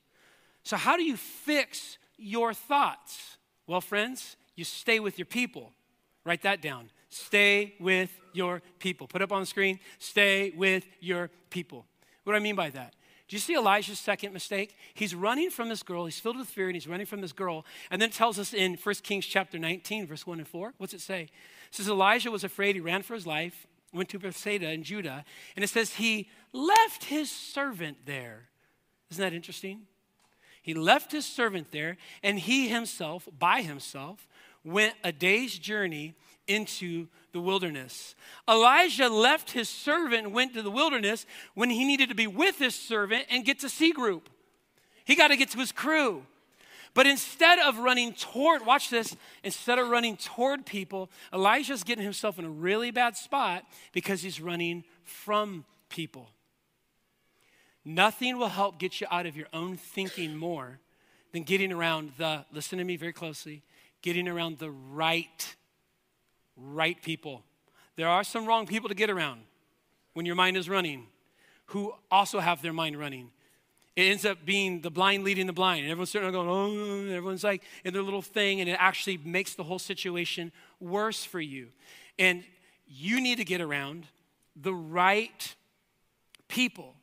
So 0.69 0.77
how 0.77 0.97
do 0.97 1.03
you 1.03 1.17
fix 1.17 1.97
your 2.15 2.53
thoughts? 2.53 3.37
Well, 3.65 3.81
friends, 3.81 4.35
you 4.55 4.63
stay 4.63 4.99
with 4.99 5.17
your 5.17 5.25
people. 5.25 5.71
Write 6.25 6.43
that 6.43 6.61
down. 6.61 6.91
Stay 7.09 7.73
with 7.79 8.11
your 8.33 8.61
people. 8.77 9.07
Put 9.07 9.23
up 9.23 9.31
on 9.31 9.39
the 9.39 9.47
screen, 9.47 9.79
stay 9.97 10.53
with 10.55 10.85
your 10.99 11.31
people. 11.49 11.87
What 12.23 12.33
do 12.33 12.37
I 12.37 12.39
mean 12.39 12.53
by 12.53 12.69
that? 12.69 12.93
Do 13.27 13.35
you 13.35 13.39
see 13.39 13.55
Elijah's 13.55 13.97
second 13.97 14.31
mistake? 14.31 14.75
He's 14.93 15.15
running 15.15 15.49
from 15.49 15.69
this 15.69 15.81
girl. 15.81 16.05
He's 16.05 16.19
filled 16.19 16.37
with 16.37 16.47
fear 16.47 16.67
and 16.67 16.75
he's 16.75 16.87
running 16.87 17.07
from 17.07 17.21
this 17.21 17.33
girl. 17.33 17.65
And 17.89 17.99
then 17.99 18.09
it 18.09 18.13
tells 18.13 18.37
us 18.37 18.53
in 18.53 18.75
1 18.75 18.95
Kings 19.01 19.25
chapter 19.25 19.57
19, 19.57 20.05
verse 20.05 20.27
1 20.27 20.37
and 20.37 20.47
4. 20.47 20.75
What's 20.77 20.93
it 20.93 21.01
say? 21.01 21.23
It 21.23 21.31
says 21.71 21.89
Elijah 21.89 22.29
was 22.29 22.43
afraid. 22.43 22.75
He 22.75 22.79
ran 22.79 23.01
for 23.01 23.15
his 23.15 23.25
life, 23.25 23.65
went 23.91 24.09
to 24.09 24.19
Bethsaida 24.19 24.69
in 24.69 24.83
Judah. 24.83 25.25
And 25.55 25.63
it 25.63 25.69
says 25.69 25.95
he 25.95 26.29
left 26.53 27.05
his 27.05 27.31
servant 27.31 28.05
there. 28.05 28.49
Isn't 29.09 29.23
that 29.23 29.33
interesting? 29.33 29.87
He 30.61 30.73
left 30.73 31.11
his 31.11 31.25
servant 31.25 31.71
there 31.71 31.97
and 32.23 32.39
he 32.39 32.67
himself, 32.67 33.27
by 33.37 33.61
himself, 33.61 34.27
went 34.63 34.95
a 35.03 35.11
day's 35.11 35.57
journey 35.57 36.15
into 36.47 37.07
the 37.31 37.39
wilderness. 37.39 38.15
Elijah 38.49 39.07
left 39.07 39.51
his 39.51 39.69
servant 39.69 40.25
and 40.25 40.33
went 40.33 40.53
to 40.55 40.61
the 40.61 40.71
wilderness 40.71 41.25
when 41.53 41.69
he 41.69 41.85
needed 41.85 42.09
to 42.09 42.15
be 42.15 42.27
with 42.27 42.57
his 42.57 42.75
servant 42.75 43.25
and 43.29 43.45
get 43.45 43.59
to 43.59 43.69
C 43.69 43.91
group. 43.91 44.29
He 45.05 45.15
got 45.15 45.29
to 45.29 45.37
get 45.37 45.49
to 45.51 45.59
his 45.59 45.71
crew. 45.71 46.23
But 46.95 47.05
instead 47.05 47.59
of 47.59 47.77
running 47.77 48.13
toward, 48.13 48.65
watch 48.65 48.89
this, 48.89 49.15
instead 49.43 49.77
of 49.77 49.89
running 49.89 50.17
toward 50.17 50.65
people, 50.65 51.09
Elijah's 51.31 51.83
getting 51.83 52.03
himself 52.03 52.39
in 52.39 52.45
a 52.45 52.49
really 52.49 52.91
bad 52.91 53.15
spot 53.15 53.63
because 53.93 54.21
he's 54.21 54.41
running 54.41 54.83
from 55.03 55.65
people. 55.89 56.29
Nothing 57.85 58.37
will 58.37 58.49
help 58.49 58.79
get 58.79 59.01
you 59.01 59.07
out 59.09 59.25
of 59.25 59.35
your 59.35 59.47
own 59.53 59.77
thinking 59.77 60.35
more 60.35 60.79
than 61.31 61.43
getting 61.43 61.71
around 61.71 62.11
the, 62.17 62.45
listen 62.51 62.77
to 62.77 62.83
me 62.83 62.97
very 62.97 63.13
closely, 63.13 63.63
getting 64.01 64.27
around 64.27 64.59
the 64.59 64.71
right 64.71 65.55
right 66.61 67.01
people. 67.01 67.43
There 67.95 68.07
are 68.07 68.23
some 68.23 68.45
wrong 68.45 68.65
people 68.65 68.89
to 68.89 68.95
get 68.95 69.09
around 69.09 69.41
when 70.13 70.25
your 70.25 70.35
mind 70.35 70.57
is 70.57 70.69
running 70.69 71.07
who 71.67 71.93
also 72.09 72.39
have 72.39 72.61
their 72.61 72.73
mind 72.73 72.99
running. 72.99 73.29
It 73.95 74.03
ends 74.03 74.25
up 74.25 74.45
being 74.45 74.81
the 74.81 74.89
blind 74.89 75.23
leading 75.23 75.45
the 75.45 75.53
blind. 75.53 75.81
And 75.81 75.91
everyone's 75.91 76.09
sitting 76.09 76.25
there 76.25 76.31
going, 76.31 76.49
oh, 76.49 77.01
and 77.01 77.11
everyone's 77.11 77.43
like 77.43 77.63
in 77.83 77.93
their 77.93 78.01
little 78.01 78.21
thing, 78.21 78.59
and 78.59 78.69
it 78.69 78.77
actually 78.79 79.17
makes 79.17 79.55
the 79.55 79.63
whole 79.63 79.79
situation 79.79 80.51
worse 80.79 81.23
for 81.23 81.39
you. 81.39 81.67
And 82.17 82.43
you 82.87 83.21
need 83.21 83.37
to 83.37 83.45
get 83.45 83.61
around 83.61 84.07
the 84.55 84.73
right 84.73 85.55
people, 86.47 86.95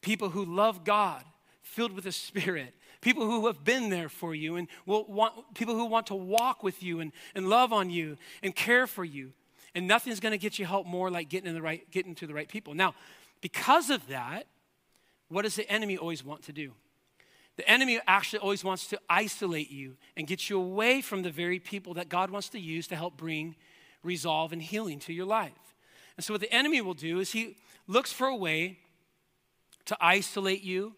people 0.00 0.30
who 0.30 0.44
love 0.44 0.84
God, 0.84 1.24
filled 1.62 1.92
with 1.92 2.04
the 2.04 2.12
Spirit, 2.12 2.74
people 3.00 3.24
who 3.24 3.46
have 3.46 3.64
been 3.64 3.90
there 3.90 4.08
for 4.08 4.34
you 4.34 4.56
and 4.56 4.68
will 4.86 5.04
want, 5.04 5.54
people 5.54 5.74
who 5.74 5.86
want 5.86 6.06
to 6.08 6.14
walk 6.14 6.62
with 6.62 6.82
you 6.82 7.00
and, 7.00 7.12
and 7.34 7.48
love 7.48 7.72
on 7.72 7.90
you 7.90 8.16
and 8.42 8.54
care 8.54 8.86
for 8.86 9.04
you. 9.04 9.32
And 9.74 9.86
nothing's 9.86 10.20
going 10.20 10.32
to 10.32 10.38
get 10.38 10.58
you 10.58 10.66
help 10.66 10.86
more 10.86 11.10
like 11.10 11.28
getting 11.28 11.48
in 11.48 11.54
the 11.54 11.62
right, 11.62 11.88
getting 11.90 12.14
to 12.16 12.26
the 12.26 12.34
right 12.34 12.48
people. 12.48 12.74
Now, 12.74 12.94
because 13.40 13.88
of 13.88 14.06
that, 14.08 14.46
what 15.28 15.42
does 15.42 15.54
the 15.54 15.70
enemy 15.70 15.96
always 15.96 16.24
want 16.24 16.42
to 16.44 16.52
do? 16.52 16.72
The 17.56 17.68
enemy 17.68 18.00
actually 18.06 18.40
always 18.40 18.64
wants 18.64 18.86
to 18.88 19.00
isolate 19.08 19.70
you 19.70 19.96
and 20.16 20.26
get 20.26 20.48
you 20.48 20.58
away 20.58 21.02
from 21.02 21.22
the 21.22 21.30
very 21.30 21.58
people 21.58 21.94
that 21.94 22.08
God 22.08 22.30
wants 22.30 22.48
to 22.50 22.60
use 22.60 22.86
to 22.88 22.96
help 22.96 23.16
bring 23.16 23.54
resolve 24.02 24.52
and 24.52 24.62
healing 24.62 24.98
to 25.00 25.12
your 25.12 25.26
life. 25.26 25.52
And 26.16 26.24
so, 26.24 26.34
what 26.34 26.40
the 26.40 26.52
enemy 26.52 26.80
will 26.80 26.94
do 26.94 27.20
is 27.20 27.32
he 27.32 27.56
looks 27.86 28.12
for 28.12 28.26
a 28.26 28.36
way 28.36 28.78
to 29.86 29.96
isolate 30.00 30.62
you, 30.62 30.94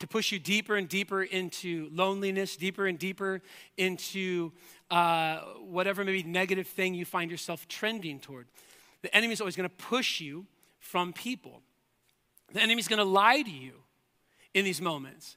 to 0.00 0.06
push 0.06 0.32
you 0.32 0.38
deeper 0.38 0.76
and 0.76 0.88
deeper 0.88 1.22
into 1.22 1.88
loneliness, 1.92 2.56
deeper 2.56 2.86
and 2.86 2.98
deeper 2.98 3.42
into 3.76 4.50
uh, 4.90 5.40
whatever 5.60 6.04
maybe 6.04 6.22
negative 6.22 6.66
thing 6.66 6.94
you 6.94 7.04
find 7.04 7.30
yourself 7.30 7.68
trending 7.68 8.18
toward. 8.18 8.46
The 9.02 9.14
enemy 9.14 9.34
is 9.34 9.40
always 9.40 9.56
going 9.56 9.68
to 9.68 9.76
push 9.76 10.20
you 10.20 10.46
from 10.78 11.12
people. 11.12 11.60
The 12.52 12.60
enemy 12.60 12.80
is 12.80 12.88
going 12.88 12.98
to 12.98 13.04
lie 13.04 13.42
to 13.42 13.50
you 13.50 13.72
in 14.54 14.64
these 14.64 14.80
moments. 14.80 15.36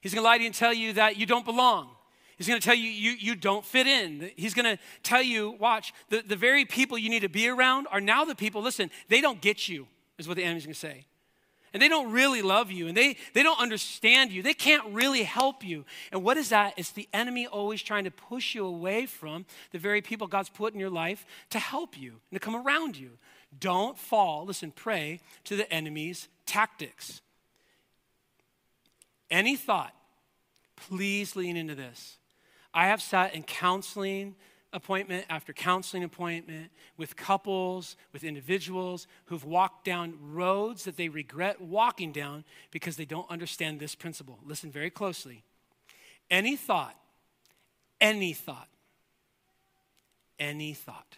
He's 0.00 0.14
going 0.14 0.22
to 0.22 0.28
lie 0.28 0.36
to 0.36 0.42
you 0.42 0.48
and 0.48 0.54
tell 0.54 0.72
you 0.72 0.92
that 0.94 1.16
you 1.16 1.26
don't 1.26 1.44
belong. 1.44 1.90
He's 2.36 2.46
going 2.46 2.60
to 2.60 2.64
tell 2.64 2.76
you, 2.76 2.88
you 2.88 3.12
you 3.12 3.34
don't 3.34 3.64
fit 3.64 3.86
in. 3.86 4.30
He's 4.36 4.54
going 4.54 4.76
to 4.76 4.82
tell 5.02 5.22
you, 5.22 5.50
watch, 5.50 5.92
the, 6.08 6.22
the 6.22 6.36
very 6.36 6.64
people 6.64 6.96
you 6.96 7.10
need 7.10 7.20
to 7.20 7.28
be 7.28 7.48
around 7.48 7.86
are 7.90 8.00
now 8.00 8.24
the 8.24 8.34
people, 8.34 8.62
listen, 8.62 8.90
they 9.08 9.20
don't 9.20 9.42
get 9.42 9.68
you, 9.68 9.86
is 10.16 10.26
what 10.26 10.38
the 10.38 10.44
enemy's 10.44 10.64
going 10.64 10.72
to 10.72 10.80
say 10.80 11.04
and 11.72 11.80
they 11.80 11.88
don't 11.88 12.12
really 12.12 12.42
love 12.42 12.70
you 12.70 12.88
and 12.88 12.96
they, 12.96 13.16
they 13.32 13.42
don't 13.42 13.60
understand 13.60 14.32
you. 14.32 14.42
They 14.42 14.54
can't 14.54 14.92
really 14.92 15.22
help 15.22 15.64
you. 15.64 15.84
And 16.10 16.22
what 16.24 16.36
is 16.36 16.48
that? 16.48 16.74
It's 16.76 16.90
the 16.90 17.08
enemy 17.12 17.46
always 17.46 17.82
trying 17.82 18.04
to 18.04 18.10
push 18.10 18.54
you 18.54 18.66
away 18.66 19.06
from 19.06 19.46
the 19.70 19.78
very 19.78 20.02
people 20.02 20.26
God's 20.26 20.48
put 20.48 20.74
in 20.74 20.80
your 20.80 20.90
life 20.90 21.24
to 21.50 21.58
help 21.58 21.98
you 21.98 22.20
and 22.30 22.40
to 22.40 22.44
come 22.44 22.56
around 22.56 22.96
you. 22.96 23.10
Don't 23.58 23.98
fall, 23.98 24.44
listen, 24.44 24.70
prey 24.70 25.20
to 25.44 25.56
the 25.56 25.72
enemy's 25.72 26.28
tactics. 26.46 27.20
Any 29.30 29.56
thought, 29.56 29.94
please 30.76 31.36
lean 31.36 31.56
into 31.56 31.74
this. 31.74 32.16
I 32.72 32.86
have 32.86 33.02
sat 33.02 33.34
in 33.34 33.42
counseling 33.42 34.34
appointment 34.72 35.26
after 35.28 35.52
counseling 35.52 36.04
appointment 36.04 36.70
with 36.96 37.16
couples, 37.16 37.96
with 38.12 38.22
individuals 38.22 39.06
who've 39.26 39.44
walked 39.44 39.84
down 39.84 40.14
roads 40.20 40.84
that 40.84 40.96
they 40.96 41.08
regret 41.08 41.60
walking 41.60 42.12
down 42.12 42.44
because 42.70 42.96
they 42.96 43.04
don't 43.04 43.28
understand 43.30 43.80
this 43.80 43.94
principle. 43.94 44.38
Listen 44.44 44.70
very 44.70 44.90
closely. 44.90 45.42
Any 46.30 46.56
thought, 46.56 46.96
any 48.00 48.32
thought, 48.32 48.68
any 50.38 50.72
thought 50.72 51.16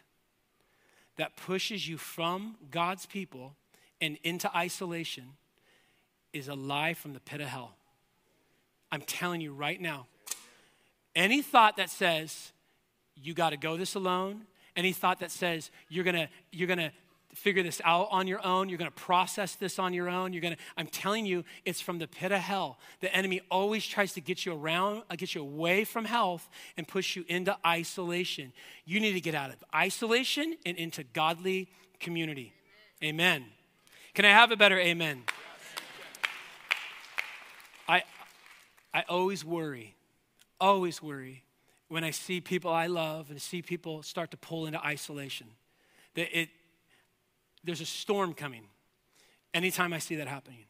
that 1.17 1.37
pushes 1.37 1.87
you 1.87 1.99
from 1.99 2.57
God's 2.71 3.07
people 3.07 3.55
and 4.01 4.19
into 4.25 4.55
isolation 4.57 5.35
is 6.33 6.49
a 6.49 6.55
lie 6.55 6.95
from 6.95 7.13
the 7.13 7.21
pit 7.21 7.41
of 7.41 7.49
hell. 7.49 7.77
I'm 8.91 9.03
telling 9.03 9.41
you 9.41 9.53
right 9.53 9.81
now. 9.81 10.07
Any 11.15 11.43
thought 11.43 11.77
that 11.77 11.91
says, 11.91 12.53
you 13.17 13.35
got 13.35 13.51
to 13.51 13.57
go 13.57 13.77
this 13.77 13.95
alone. 13.95 14.43
Any 14.77 14.93
thought 14.93 15.21
that 15.21 15.31
says 15.31 15.71
you're 15.89 16.05
going 16.05 16.17
to 16.17 16.29
you're 16.51 16.67
going 16.67 16.79
to 16.79 16.93
figure 17.35 17.63
this 17.63 17.81
out 17.85 18.09
on 18.11 18.27
your 18.27 18.45
own, 18.45 18.69
you're 18.69 18.79
going 18.79 18.91
to 18.91 18.97
process 18.97 19.55
this 19.55 19.79
on 19.79 19.95
your 19.95 20.09
own, 20.09 20.33
you're 20.33 20.43
going 20.43 20.55
to 20.55 20.61
I'm 20.77 20.87
telling 20.87 21.25
you 21.27 21.45
it's 21.65 21.81
from 21.81 21.99
the 21.99 22.07
pit 22.07 22.33
of 22.33 22.41
hell. 22.41 22.79
The 23.01 23.15
enemy 23.15 23.41
always 23.51 23.87
tries 23.87 24.13
to 24.15 24.21
get 24.21 24.45
you 24.45 24.55
around, 24.55 25.03
uh, 25.11 25.17
get 25.17 25.35
you 25.35 25.41
away 25.41 25.85
from 25.85 26.05
health 26.05 26.49
and 26.77 26.87
push 26.87 27.17
you 27.17 27.25
into 27.29 27.57
isolation. 27.67 28.53
You 28.85 29.01
need 29.01 29.13
to 29.13 29.21
get 29.21 29.35
out 29.35 29.51
of 29.51 29.57
isolation 29.75 30.57
and 30.65 30.77
into 30.77 31.05
godly 31.05 31.69
community. 32.01 32.53
Amen. 33.03 33.37
amen. 33.37 33.51
Can 34.15 34.25
I 34.25 34.31
have 34.31 34.53
a 34.53 34.57
better 34.57 34.79
amen? 34.79 35.23
I 37.89 38.03
I 38.95 39.05
always 39.09 39.45
worry. 39.45 39.95
Always 40.61 41.03
worry 41.03 41.43
when 41.93 42.05
I 42.05 42.11
see 42.11 42.41
people 42.41 42.73
I 42.73 42.87
love 42.87 43.29
and 43.29 43.39
see 43.39 43.61
people 43.61 44.03
start 44.03 44.31
to 44.31 44.39
pull 44.39 44.65
into 44.65 44.83
isolation. 44.83 45.47
That 46.15 46.35
it, 46.35 46.49
there's 47.63 47.83
a 47.83 47.87
storm 47.87 48.33
coming 48.33 48.63
anytime 49.53 49.93
I 49.93 49.99
see 49.99 50.17
that 50.17 50.27
happening. 50.27 50.65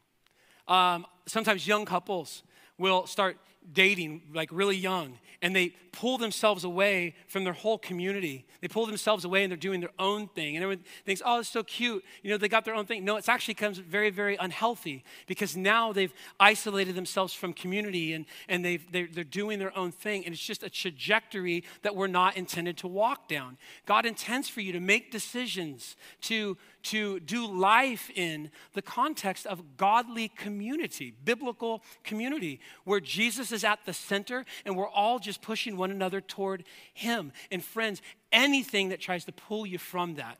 Um, 0.67 1.05
sometimes 1.25 1.65
young 1.65 1.85
couples 1.85 2.43
will 2.77 3.07
start 3.07 3.37
dating 3.71 4.21
like 4.33 4.49
really 4.51 4.77
young 4.77 5.17
and 5.43 5.53
they 5.53 5.73
pull 5.91 6.17
themselves 6.17 6.63
away 6.63 7.13
from 7.27 7.43
their 7.43 7.53
whole 7.53 7.77
community. 7.77 8.45
They 8.61 8.67
pull 8.69 8.85
themselves 8.85 9.25
away 9.25 9.43
and 9.43 9.51
they're 9.51 9.57
doing 9.57 9.81
their 9.81 9.91
own 9.99 10.27
thing. 10.29 10.55
And 10.55 10.63
everyone 10.63 10.85
thinks, 11.05 11.21
oh, 11.23 11.39
it's 11.39 11.49
so 11.49 11.63
cute. 11.63 12.03
You 12.23 12.31
know, 12.31 12.37
they 12.37 12.47
got 12.47 12.65
their 12.65 12.73
own 12.73 12.85
thing. 12.85 13.05
No, 13.05 13.17
it's 13.17 13.29
actually 13.29 13.53
comes 13.53 13.77
very, 13.77 14.09
very 14.09 14.37
unhealthy 14.37 15.03
because 15.27 15.55
now 15.55 15.91
they've 15.93 16.13
isolated 16.39 16.95
themselves 16.95 17.33
from 17.33 17.53
community 17.53 18.13
and, 18.13 18.25
and 18.47 18.65
they've, 18.65 18.89
they're, 18.91 19.07
they're 19.11 19.23
doing 19.25 19.59
their 19.59 19.77
own 19.77 19.91
thing. 19.91 20.25
And 20.25 20.33
it's 20.33 20.43
just 20.43 20.63
a 20.63 20.69
trajectory 20.69 21.63
that 21.83 21.95
we're 21.95 22.07
not 22.07 22.37
intended 22.37 22.77
to 22.77 22.87
walk 22.87 23.27
down. 23.27 23.57
God 23.85 24.05
intends 24.05 24.47
for 24.47 24.61
you 24.61 24.71
to 24.71 24.79
make 24.79 25.11
decisions, 25.11 25.97
to, 26.21 26.57
to 26.83 27.19
do 27.19 27.45
life 27.45 28.09
in 28.15 28.49
the 28.73 28.81
context 28.81 29.45
of 29.45 29.77
godly 29.77 30.29
community, 30.29 31.13
biblical 31.23 31.83
community, 32.03 32.59
where 32.83 32.99
Jesus 32.99 33.51
is 33.53 33.63
at 33.63 33.85
the 33.85 33.93
center 33.93 34.45
and 34.65 34.75
we're 34.75 34.89
all 34.89 35.19
just 35.19 35.41
pushing 35.41 35.77
one 35.77 35.91
another 35.91 36.21
toward 36.21 36.63
Him. 36.93 37.31
And 37.51 37.63
friends, 37.63 38.01
anything 38.31 38.89
that 38.89 38.99
tries 38.99 39.25
to 39.25 39.31
pull 39.31 39.65
you 39.65 39.77
from 39.77 40.15
that, 40.15 40.39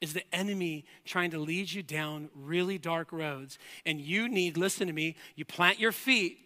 is 0.00 0.12
the 0.12 0.34
enemy 0.34 0.84
trying 1.04 1.30
to 1.30 1.38
lead 1.38 1.72
you 1.72 1.82
down 1.82 2.28
really 2.34 2.78
dark 2.78 3.10
roads. 3.10 3.58
And 3.86 4.00
you 4.00 4.28
need, 4.28 4.56
listen 4.56 4.86
to 4.86 4.92
me, 4.92 5.16
you 5.34 5.44
plant 5.44 5.80
your 5.80 5.92
feet. 5.92 6.38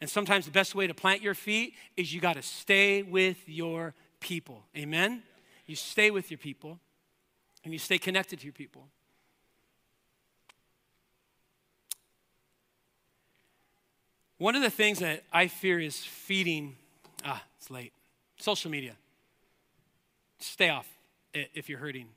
And 0.00 0.08
sometimes 0.08 0.46
the 0.46 0.50
best 0.50 0.74
way 0.74 0.86
to 0.86 0.94
plant 0.94 1.20
your 1.20 1.34
feet 1.34 1.74
is 1.96 2.12
you 2.12 2.20
got 2.20 2.34
to 2.34 2.42
stay 2.42 3.02
with 3.02 3.36
your 3.46 3.94
people. 4.18 4.62
Amen? 4.76 5.22
You 5.66 5.76
stay 5.76 6.10
with 6.10 6.30
your 6.30 6.38
people 6.38 6.78
and 7.64 7.72
you 7.72 7.78
stay 7.78 7.98
connected 7.98 8.40
to 8.40 8.44
your 8.44 8.52
people. 8.52 8.88
One 14.42 14.56
of 14.56 14.62
the 14.62 14.70
things 14.70 14.98
that 14.98 15.22
I 15.32 15.46
fear 15.46 15.78
is 15.78 15.98
feeding, 15.98 16.74
ah, 17.24 17.40
it's 17.58 17.70
late, 17.70 17.92
social 18.40 18.72
media. 18.72 18.96
Stay 20.40 20.68
off 20.68 20.88
if 21.32 21.68
you're 21.68 21.78
hurting 21.78 22.08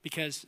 because 0.00 0.46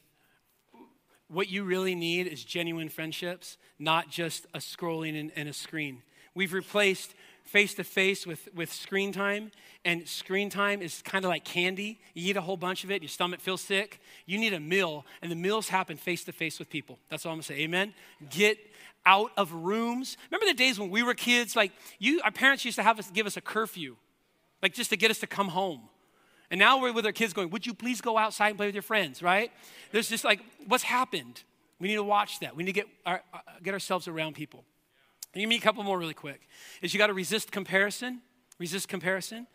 what 1.27 1.51
you 1.51 1.65
really 1.65 1.97
need 1.97 2.29
is 2.29 2.45
genuine 2.45 2.89
friendships, 2.89 3.59
not 3.81 4.09
just 4.09 4.47
a 4.55 4.59
scrolling 4.59 5.33
and, 5.35 5.49
a 5.49 5.53
screen. 5.53 6.03
We've 6.37 6.53
replaced 6.53 7.15
face 7.43 7.75
to 7.75 7.85
face 7.85 8.29
with 8.29 8.49
with 8.55 8.73
screen 8.73 9.13
time, 9.13 9.51
and 9.85 10.09
screen 10.09 10.51
time 10.51 10.81
is 10.81 11.03
kind 11.03 11.25
of 11.25 11.31
like 11.31 11.45
candy. 11.45 11.99
You 12.15 12.31
eat 12.31 12.37
a 12.37 12.43
whole 12.43 12.57
bunch 12.57 12.85
of 12.85 12.93
it, 12.93 13.03
your 13.03 13.09
stomach 13.09 13.41
feels 13.41 13.61
sick. 13.61 14.01
You 14.25 14.39
need 14.39 14.53
a 14.53 14.61
meal, 14.61 15.05
and 15.21 15.33
the 15.33 15.37
meals 15.37 15.69
happen 15.69 15.97
face 15.97 16.23
to 16.25 16.33
face 16.33 16.61
with 16.61 16.71
people. 16.71 17.01
That's 17.11 17.27
all 17.27 17.33
I'm 17.33 17.39
gonna 17.39 17.43
say. 17.43 17.59
Amen. 17.59 17.93
Get 18.31 18.57
out 19.07 19.33
of 19.37 19.53
rooms. 19.53 20.17
Remember 20.31 20.47
the 20.47 20.55
days 20.55 20.79
when 20.79 20.91
we 20.91 21.03
were 21.03 21.15
kids? 21.15 21.57
Like 21.57 21.73
you, 21.99 22.21
our 22.25 22.31
parents 22.31 22.65
used 22.65 22.77
to 22.77 22.83
have 22.83 22.99
us 22.99 23.11
give 23.11 23.27
us 23.27 23.37
a 23.37 23.41
curfew, 23.41 23.97
like 24.63 24.75
just 24.75 24.91
to 24.91 24.97
get 24.97 25.11
us 25.11 25.19
to 25.21 25.27
come 25.27 25.49
home. 25.49 25.89
And 26.51 26.59
now 26.59 26.81
we're 26.81 26.93
with 26.93 27.07
our 27.07 27.13
kids 27.13 27.33
going, 27.33 27.51
Would 27.51 27.67
you 27.67 27.75
please 27.75 28.01
go 28.01 28.17
outside 28.17 28.49
and 28.49 28.57
play 28.57 28.67
with 28.67 28.75
your 28.75 28.83
friends, 28.83 29.23
right? 29.23 29.51
There's 29.93 30.09
just 30.09 30.25
like, 30.25 30.41
what's 30.67 30.85
happened? 30.85 31.43
We 31.81 31.89
need 31.89 31.97
to 31.97 32.05
watch 32.05 32.41
that. 32.41 32.57
We 32.57 32.63
need 32.63 32.73
to 32.73 32.81
get, 32.81 32.87
our, 33.05 33.23
uh, 33.33 33.39
get 33.63 33.75
ourselves 33.75 34.09
around 34.09 34.35
people. 34.35 34.65
Give 35.35 35.49
me 35.49 35.57
a 35.57 35.61
couple 35.61 35.83
more 35.83 35.99
really 35.99 36.15
quick. 36.15 36.49
Is 36.81 36.95
you 36.95 36.99
got 36.99 37.09
to 37.09 37.15
resist 37.15 37.51
comparison. 37.51 38.21
Resist 38.59 38.89
comparison. 38.89 39.47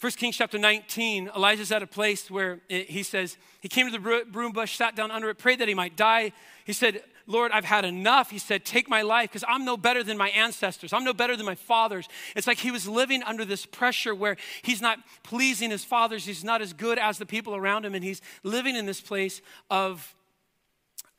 First 0.00 0.16
Kings 0.16 0.34
chapter 0.34 0.56
19, 0.56 1.30
Elijah's 1.36 1.70
at 1.70 1.82
a 1.82 1.86
place 1.86 2.30
where 2.30 2.60
he 2.70 3.02
says, 3.02 3.36
he 3.60 3.68
came 3.68 3.84
to 3.84 3.92
the 3.92 4.24
broom 4.32 4.50
bush, 4.50 4.74
sat 4.74 4.96
down 4.96 5.10
under 5.10 5.28
it, 5.28 5.36
prayed 5.36 5.58
that 5.58 5.68
he 5.68 5.74
might 5.74 5.94
die. 5.94 6.32
He 6.64 6.72
said, 6.72 7.02
Lord, 7.26 7.52
I've 7.52 7.66
had 7.66 7.84
enough. 7.84 8.30
He 8.30 8.38
said, 8.38 8.64
Take 8.64 8.88
my 8.88 9.02
life 9.02 9.28
because 9.28 9.44
I'm 9.46 9.66
no 9.66 9.76
better 9.76 10.02
than 10.02 10.16
my 10.16 10.30
ancestors. 10.30 10.94
I'm 10.94 11.04
no 11.04 11.12
better 11.12 11.36
than 11.36 11.44
my 11.44 11.54
fathers. 11.54 12.08
It's 12.34 12.46
like 12.46 12.56
he 12.56 12.70
was 12.70 12.88
living 12.88 13.22
under 13.24 13.44
this 13.44 13.66
pressure 13.66 14.14
where 14.14 14.38
he's 14.62 14.80
not 14.80 15.00
pleasing 15.22 15.70
his 15.70 15.84
fathers. 15.84 16.24
He's 16.24 16.44
not 16.44 16.62
as 16.62 16.72
good 16.72 16.98
as 16.98 17.18
the 17.18 17.26
people 17.26 17.54
around 17.54 17.84
him. 17.84 17.94
And 17.94 18.02
he's 18.02 18.22
living 18.42 18.76
in 18.76 18.86
this 18.86 19.02
place 19.02 19.42
of 19.68 20.14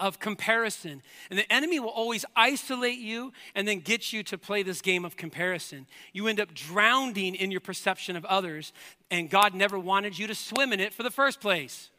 of 0.02 0.20
comparison. 0.20 1.02
And 1.30 1.40
the 1.40 1.50
enemy 1.54 1.80
will 1.80 1.90
always 1.90 2.26
isolate 2.36 3.00
you 3.00 3.32
and 3.56 3.66
then 3.68 3.80
get 3.80 4.12
you 4.12 4.24
to 4.24 4.38
play 4.38 4.64
this 4.64 4.82
game 4.82 5.06
of 5.06 5.16
comparison. 5.16 5.88
You 6.12 6.28
end 6.28 6.42
up 6.42 6.54
drowning 6.54 7.36
in 7.36 7.52
your 7.52 7.62
perception 7.62 8.18
of 8.18 8.26
others, 8.26 8.74
and 9.10 9.30
God 9.30 9.54
never 9.54 9.80
wanted 9.80 10.20
you 10.20 10.28
to 10.28 10.36
swim 10.36 10.74
in 10.74 10.82
it 10.82 10.94
for 10.94 11.04
the 11.04 11.12
first 11.12 11.40
place. 11.40 11.92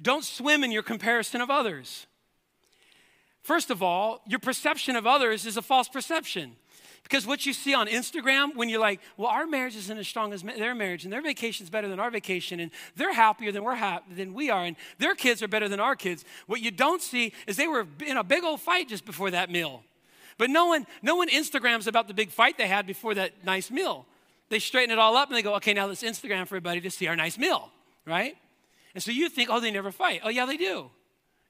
Don't 0.00 0.24
swim 0.24 0.64
in 0.64 0.70
your 0.70 0.82
comparison 0.82 1.40
of 1.40 1.50
others. 1.50 2.06
First 3.42 3.70
of 3.70 3.82
all, 3.82 4.22
your 4.26 4.40
perception 4.40 4.96
of 4.96 5.06
others 5.06 5.46
is 5.46 5.56
a 5.56 5.62
false 5.62 5.88
perception. 5.88 6.56
Because 7.08 7.24
what 7.24 7.46
you 7.46 7.52
see 7.52 7.72
on 7.72 7.86
Instagram, 7.86 8.56
when 8.56 8.68
you're 8.68 8.80
like, 8.80 9.00
well, 9.16 9.28
our 9.28 9.46
marriage 9.46 9.76
isn't 9.76 9.96
as 9.96 10.08
strong 10.08 10.32
as 10.32 10.42
their 10.42 10.74
marriage, 10.74 11.04
and 11.04 11.12
their 11.12 11.22
vacation's 11.22 11.70
better 11.70 11.86
than 11.86 12.00
our 12.00 12.10
vacation, 12.10 12.58
and 12.58 12.72
they're 12.96 13.14
happier 13.14 13.52
than 13.52 13.62
we're 13.62 13.76
happy 13.76 14.12
than 14.14 14.34
we 14.34 14.50
are, 14.50 14.64
and 14.64 14.74
their 14.98 15.14
kids 15.14 15.40
are 15.40 15.46
better 15.46 15.68
than 15.68 15.78
our 15.78 15.94
kids. 15.94 16.24
What 16.48 16.60
you 16.60 16.72
don't 16.72 17.00
see 17.00 17.32
is 17.46 17.56
they 17.56 17.68
were 17.68 17.86
in 18.04 18.16
a 18.16 18.24
big 18.24 18.42
old 18.42 18.60
fight 18.60 18.88
just 18.88 19.04
before 19.04 19.30
that 19.30 19.50
meal. 19.50 19.84
But 20.36 20.50
no 20.50 20.66
one, 20.66 20.84
no 21.00 21.14
one 21.14 21.28
Instagrams 21.28 21.86
about 21.86 22.08
the 22.08 22.14
big 22.14 22.30
fight 22.30 22.58
they 22.58 22.66
had 22.66 22.88
before 22.88 23.14
that 23.14 23.44
nice 23.44 23.70
meal. 23.70 24.04
They 24.48 24.58
straighten 24.58 24.90
it 24.90 24.98
all 24.98 25.16
up 25.16 25.28
and 25.28 25.36
they 25.36 25.42
go, 25.42 25.54
okay, 25.56 25.74
now 25.74 25.86
let's 25.86 26.02
Instagram 26.02 26.48
for 26.48 26.56
everybody 26.56 26.80
to 26.80 26.90
see 26.90 27.06
our 27.06 27.16
nice 27.16 27.38
meal, 27.38 27.70
right? 28.04 28.36
And 28.94 29.02
so 29.02 29.12
you 29.12 29.28
think, 29.28 29.48
oh, 29.48 29.60
they 29.60 29.70
never 29.70 29.92
fight. 29.92 30.22
Oh, 30.24 30.28
yeah, 30.28 30.44
they 30.44 30.56
do. 30.56 30.90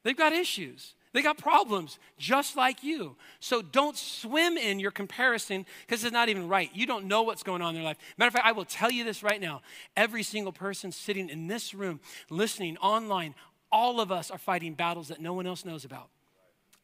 They've 0.02 0.16
got 0.16 0.34
issues. 0.34 0.92
They 1.16 1.22
got 1.22 1.38
problems 1.38 1.98
just 2.18 2.58
like 2.58 2.82
you. 2.82 3.16
So 3.40 3.62
don't 3.62 3.96
swim 3.96 4.58
in 4.58 4.78
your 4.78 4.90
comparison 4.90 5.64
because 5.86 6.04
it's 6.04 6.12
not 6.12 6.28
even 6.28 6.46
right. 6.46 6.68
You 6.74 6.84
don't 6.84 7.06
know 7.06 7.22
what's 7.22 7.42
going 7.42 7.62
on 7.62 7.70
in 7.70 7.76
their 7.76 7.84
life. 7.84 7.96
Matter 8.18 8.28
of 8.28 8.34
fact, 8.34 8.44
I 8.44 8.52
will 8.52 8.66
tell 8.66 8.90
you 8.90 9.02
this 9.02 9.22
right 9.22 9.40
now. 9.40 9.62
Every 9.96 10.22
single 10.22 10.52
person 10.52 10.92
sitting 10.92 11.30
in 11.30 11.46
this 11.46 11.72
room, 11.72 12.00
listening 12.28 12.76
online, 12.82 13.34
all 13.72 13.98
of 13.98 14.12
us 14.12 14.30
are 14.30 14.36
fighting 14.36 14.74
battles 14.74 15.08
that 15.08 15.18
no 15.18 15.32
one 15.32 15.46
else 15.46 15.64
knows 15.64 15.86
about. 15.86 16.10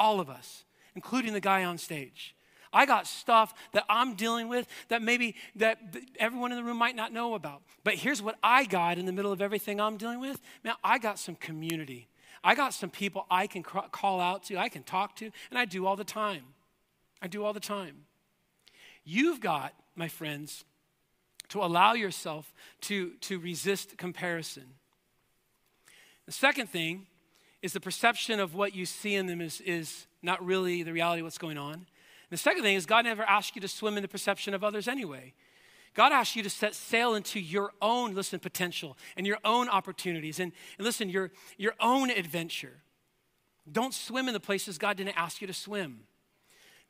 All 0.01 0.19
of 0.19 0.31
us, 0.31 0.65
including 0.95 1.35
the 1.35 1.41
guy 1.41 1.65
on 1.65 1.77
stage. 1.77 2.35
I 2.73 2.87
got 2.87 3.07
stuff 3.07 3.53
that 3.73 3.85
I'm 3.87 4.15
dealing 4.15 4.49
with 4.49 4.67
that 4.89 5.03
maybe 5.03 5.37
that 5.57 5.77
everyone 6.19 6.53
in 6.53 6.57
the 6.57 6.65
room 6.65 6.79
might 6.79 6.97
not 6.97 7.13
know 7.13 7.35
about. 7.35 7.61
But 7.85 7.97
here's 7.97 8.23
what 8.23 8.39
I 8.43 8.65
got 8.65 8.97
in 8.97 9.05
the 9.05 9.13
middle 9.13 9.31
of 9.31 9.43
everything 9.43 9.79
I'm 9.79 9.99
dealing 9.99 10.21
with. 10.21 10.41
Man, 10.65 10.73
I 10.83 10.97
got 10.97 11.19
some 11.19 11.35
community. 11.35 12.09
I 12.45 12.55
got 12.55 12.75
some 12.75 12.91
people 12.91 13.27
I 13.31 13.47
can 13.47 13.63
call 13.63 14.21
out 14.21 14.45
to, 14.45 14.57
I 14.59 14.69
can 14.69 14.83
talk 14.83 15.17
to, 15.17 15.31
and 15.51 15.59
I 15.59 15.65
do 15.65 15.87
all 15.87 15.97
the 15.97 16.05
time. 16.05 16.43
I 17.21 17.29
do 17.29 17.45
all 17.45 17.53
the 17.53 17.61
time. 17.61 18.05
You've 19.05 19.41
got, 19.41 19.75
my 19.95 20.09
friends, 20.09 20.65
to 21.51 21.63
allow 21.63 21.93
yourself 21.93 22.53
to, 22.83 23.11
to 23.21 23.39
resist 23.39 23.97
comparison. 23.97 24.65
The 26.27 26.33
second 26.33 26.69
thing 26.69 27.07
is 27.63 27.73
the 27.73 27.81
perception 27.81 28.41
of 28.41 28.55
what 28.55 28.75
you 28.75 28.87
see 28.87 29.15
in 29.15 29.27
them 29.27 29.41
is, 29.41 29.61
is 29.61 30.07
not 30.23 30.45
really 30.45 30.83
the 30.83 30.93
reality 30.93 31.21
of 31.21 31.27
what's 31.27 31.39
going 31.39 31.59
on. 31.59 31.75
And 31.75 31.85
the 32.31 32.37
second 32.37 32.63
thing 32.63 32.75
is 32.75 32.87
God 32.87 33.05
never 33.05 33.23
asked 33.23 33.55
you 33.55 33.61
to 33.61 33.69
swim 33.69 33.97
in 33.97 34.03
the 34.03 34.09
perception 34.09 34.55
of 34.55 34.65
others 34.65 34.89
anyway. 34.89 35.35
God 35.95 36.13
asks 36.13 36.37
you 36.37 36.43
to 36.43 36.51
set 36.51 36.75
sail 36.75 37.15
into 37.15 37.39
your 37.39 37.73
own, 37.83 38.15
listen, 38.15 38.39
potential 38.41 38.97
and 39.17 39.27
your 39.27 39.39
own 39.45 39.69
opportunities 39.69 40.41
and, 40.41 40.53
and 40.79 40.85
listen, 40.87 41.09
your, 41.09 41.31
your 41.59 41.75
own 41.81 42.11
adventure. 42.11 42.83
Don't 43.71 43.95
swim 43.95 44.27
in 44.27 44.35
the 44.35 44.41
places 44.41 44.79
God 44.79 44.97
didn't 44.97 45.19
ask 45.19 45.41
you 45.41 45.47
to 45.47 45.53
swim. 45.53 46.01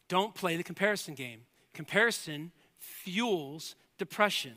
Don't 0.09 0.35
play 0.35 0.57
the 0.57 0.63
comparison 0.63 1.15
game. 1.15 1.43
Comparison 1.75 2.53
fuels 2.79 3.75
depression. 3.99 4.55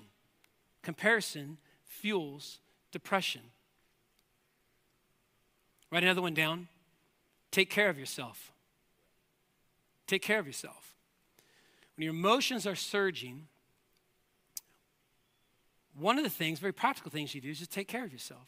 Comparison 0.83 1.57
fuels 1.83 2.59
depression. 2.91 3.41
Write 5.91 6.03
another 6.03 6.21
one 6.21 6.33
down. 6.33 6.67
Take 7.51 7.69
care 7.69 7.89
of 7.89 7.97
yourself. 7.97 8.51
Take 10.07 10.21
care 10.21 10.39
of 10.39 10.45
yourself. 10.45 10.93
When 11.95 12.03
your 12.03 12.13
emotions 12.13 12.67
are 12.67 12.75
surging, 12.75 13.47
one 15.97 16.17
of 16.17 16.23
the 16.23 16.29
things, 16.29 16.59
very 16.59 16.73
practical 16.73 17.11
things 17.11 17.33
you 17.33 17.41
do 17.41 17.49
is 17.49 17.59
just 17.59 17.71
take 17.71 17.87
care 17.87 18.03
of 18.03 18.11
yourself. 18.11 18.47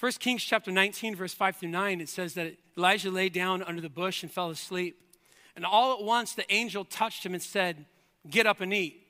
1 0.00 0.12
Kings 0.12 0.42
chapter 0.42 0.70
19, 0.70 1.14
verse 1.14 1.34
5 1.34 1.56
through 1.56 1.68
9, 1.68 2.00
it 2.00 2.08
says 2.08 2.34
that 2.34 2.54
Elijah 2.76 3.10
lay 3.10 3.28
down 3.28 3.62
under 3.62 3.80
the 3.80 3.88
bush 3.88 4.22
and 4.22 4.32
fell 4.32 4.50
asleep. 4.50 5.00
And 5.54 5.64
all 5.64 5.92
at 5.92 6.02
once 6.02 6.32
the 6.32 6.50
angel 6.52 6.84
touched 6.84 7.24
him 7.24 7.34
and 7.34 7.42
said, 7.42 7.86
Get 8.28 8.46
up 8.46 8.60
and 8.60 8.72
eat. 8.72 9.06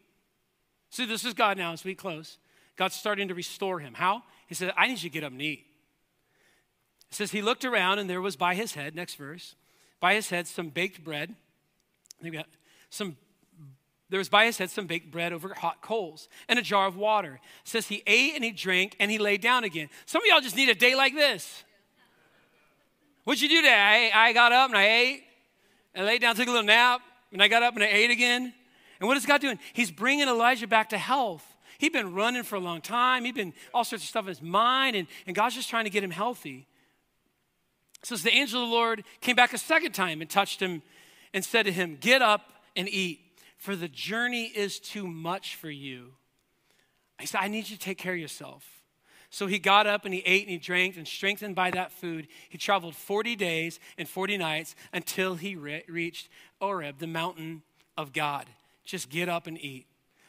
See, 0.90 1.06
this 1.06 1.24
is 1.24 1.34
God 1.34 1.56
now 1.56 1.72
as 1.72 1.84
we 1.84 1.94
close. 1.94 2.38
God's 2.76 2.96
starting 2.96 3.28
to 3.28 3.34
restore 3.34 3.78
him. 3.78 3.94
How? 3.94 4.24
He 4.48 4.54
said, 4.54 4.72
I 4.76 4.88
need 4.88 5.02
you 5.02 5.08
to 5.08 5.14
get 5.14 5.24
up 5.24 5.32
and 5.32 5.40
eat. 5.40 5.64
It 7.10 7.14
says 7.14 7.30
he 7.30 7.42
looked 7.42 7.64
around 7.64 8.00
and 8.00 8.10
there 8.10 8.20
was 8.20 8.36
by 8.36 8.54
his 8.54 8.74
head, 8.74 8.94
next 8.96 9.14
verse, 9.14 9.54
by 10.00 10.14
his 10.14 10.30
head 10.30 10.48
some 10.48 10.68
baked 10.68 11.04
bread. 11.04 11.36
Uh, 12.24 12.42
some 12.90 13.16
there 14.10 14.18
was 14.18 14.28
by 14.28 14.46
his 14.46 14.58
head 14.58 14.70
some 14.70 14.86
baked 14.86 15.10
bread 15.10 15.32
over 15.32 15.54
hot 15.54 15.80
coals 15.80 16.28
and 16.48 16.58
a 16.58 16.62
jar 16.62 16.86
of 16.86 16.96
water. 16.96 17.40
It 17.62 17.68
says 17.68 17.88
he 17.88 18.02
ate 18.06 18.34
and 18.34 18.44
he 18.44 18.50
drank 18.52 18.96
and 19.00 19.10
he 19.10 19.18
lay 19.18 19.36
down 19.38 19.64
again. 19.64 19.88
Some 20.06 20.22
of 20.22 20.26
y'all 20.26 20.40
just 20.40 20.56
need 20.56 20.68
a 20.68 20.74
day 20.74 20.94
like 20.94 21.14
this. 21.14 21.64
What'd 23.24 23.40
you 23.40 23.48
do 23.48 23.62
today? 23.62 24.10
I, 24.14 24.28
I 24.28 24.32
got 24.32 24.52
up 24.52 24.68
and 24.68 24.78
I 24.78 24.86
ate 24.86 25.24
and 25.94 26.06
laid 26.06 26.20
down, 26.20 26.34
took 26.36 26.46
a 26.46 26.50
little 26.50 26.66
nap, 26.66 27.00
and 27.32 27.42
I 27.42 27.48
got 27.48 27.62
up 27.62 27.74
and 27.74 27.82
I 27.82 27.88
ate 27.88 28.10
again. 28.10 28.52
And 29.00 29.08
what 29.08 29.16
is 29.16 29.24
God 29.24 29.40
doing? 29.40 29.58
He's 29.72 29.90
bringing 29.90 30.28
Elijah 30.28 30.66
back 30.66 30.90
to 30.90 30.98
health. 30.98 31.44
He'd 31.78 31.92
been 31.92 32.14
running 32.14 32.42
for 32.42 32.56
a 32.56 32.60
long 32.60 32.80
time. 32.80 33.24
He'd 33.24 33.34
been 33.34 33.54
all 33.72 33.84
sorts 33.84 34.04
of 34.04 34.08
stuff 34.08 34.24
in 34.24 34.28
his 34.28 34.42
mind, 34.42 34.96
and, 34.96 35.08
and 35.26 35.34
God's 35.34 35.54
just 35.54 35.68
trying 35.68 35.84
to 35.84 35.90
get 35.90 36.04
him 36.04 36.10
healthy. 36.10 36.66
Says 38.02 38.22
the 38.22 38.32
angel 38.32 38.62
of 38.62 38.68
the 38.68 38.74
Lord 38.74 39.04
came 39.20 39.34
back 39.34 39.54
a 39.54 39.58
second 39.58 39.92
time 39.92 40.20
and 40.20 40.28
touched 40.28 40.60
him 40.60 40.82
and 41.32 41.44
said 41.44 41.64
to 41.64 41.72
him, 41.72 41.96
Get 42.00 42.22
up 42.22 42.52
and 42.76 42.88
eat 42.88 43.20
for 43.64 43.74
the 43.74 43.88
journey 43.88 44.44
is 44.44 44.78
too 44.78 45.06
much 45.06 45.56
for 45.56 45.70
you. 45.70 46.12
I 47.18 47.24
said, 47.24 47.40
I 47.40 47.48
need 47.48 47.70
you 47.70 47.78
to 47.78 47.82
take 47.82 47.96
care 47.96 48.12
of 48.12 48.18
yourself. 48.18 48.62
So 49.30 49.46
he 49.46 49.58
got 49.58 49.86
up 49.86 50.04
and 50.04 50.12
he 50.12 50.20
ate 50.26 50.42
and 50.42 50.50
he 50.50 50.58
drank, 50.58 50.98
and 50.98 51.08
strengthened 51.08 51.54
by 51.54 51.70
that 51.70 51.90
food, 51.90 52.28
he 52.50 52.58
traveled 52.58 52.94
40 52.94 53.36
days 53.36 53.80
and 53.96 54.06
40 54.06 54.36
nights 54.36 54.76
until 54.92 55.36
he 55.36 55.56
re- 55.56 55.82
reached 55.88 56.28
Horeb, 56.60 56.98
the 56.98 57.06
mountain 57.06 57.62
of 57.96 58.12
God. 58.12 58.44
Just 58.84 59.08
get 59.08 59.30
up 59.30 59.46
and 59.46 59.58
eat. 59.58 59.86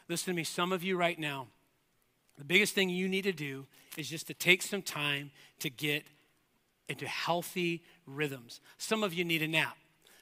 Listen 0.08 0.32
to 0.32 0.36
me, 0.36 0.42
some 0.42 0.72
of 0.72 0.82
you 0.82 0.96
right 0.96 1.18
now, 1.18 1.48
the 2.38 2.44
biggest 2.44 2.74
thing 2.74 2.88
you 2.88 3.06
need 3.06 3.24
to 3.24 3.32
do 3.32 3.66
is 3.98 4.08
just 4.08 4.28
to 4.28 4.34
take 4.34 4.62
some 4.62 4.80
time 4.80 5.30
to 5.58 5.68
get 5.68 6.04
into 6.88 7.06
healthy 7.06 7.82
rhythms. 8.06 8.62
Some 8.78 9.02
of 9.02 9.12
you 9.12 9.26
need 9.26 9.42
a 9.42 9.48
nap. 9.48 9.76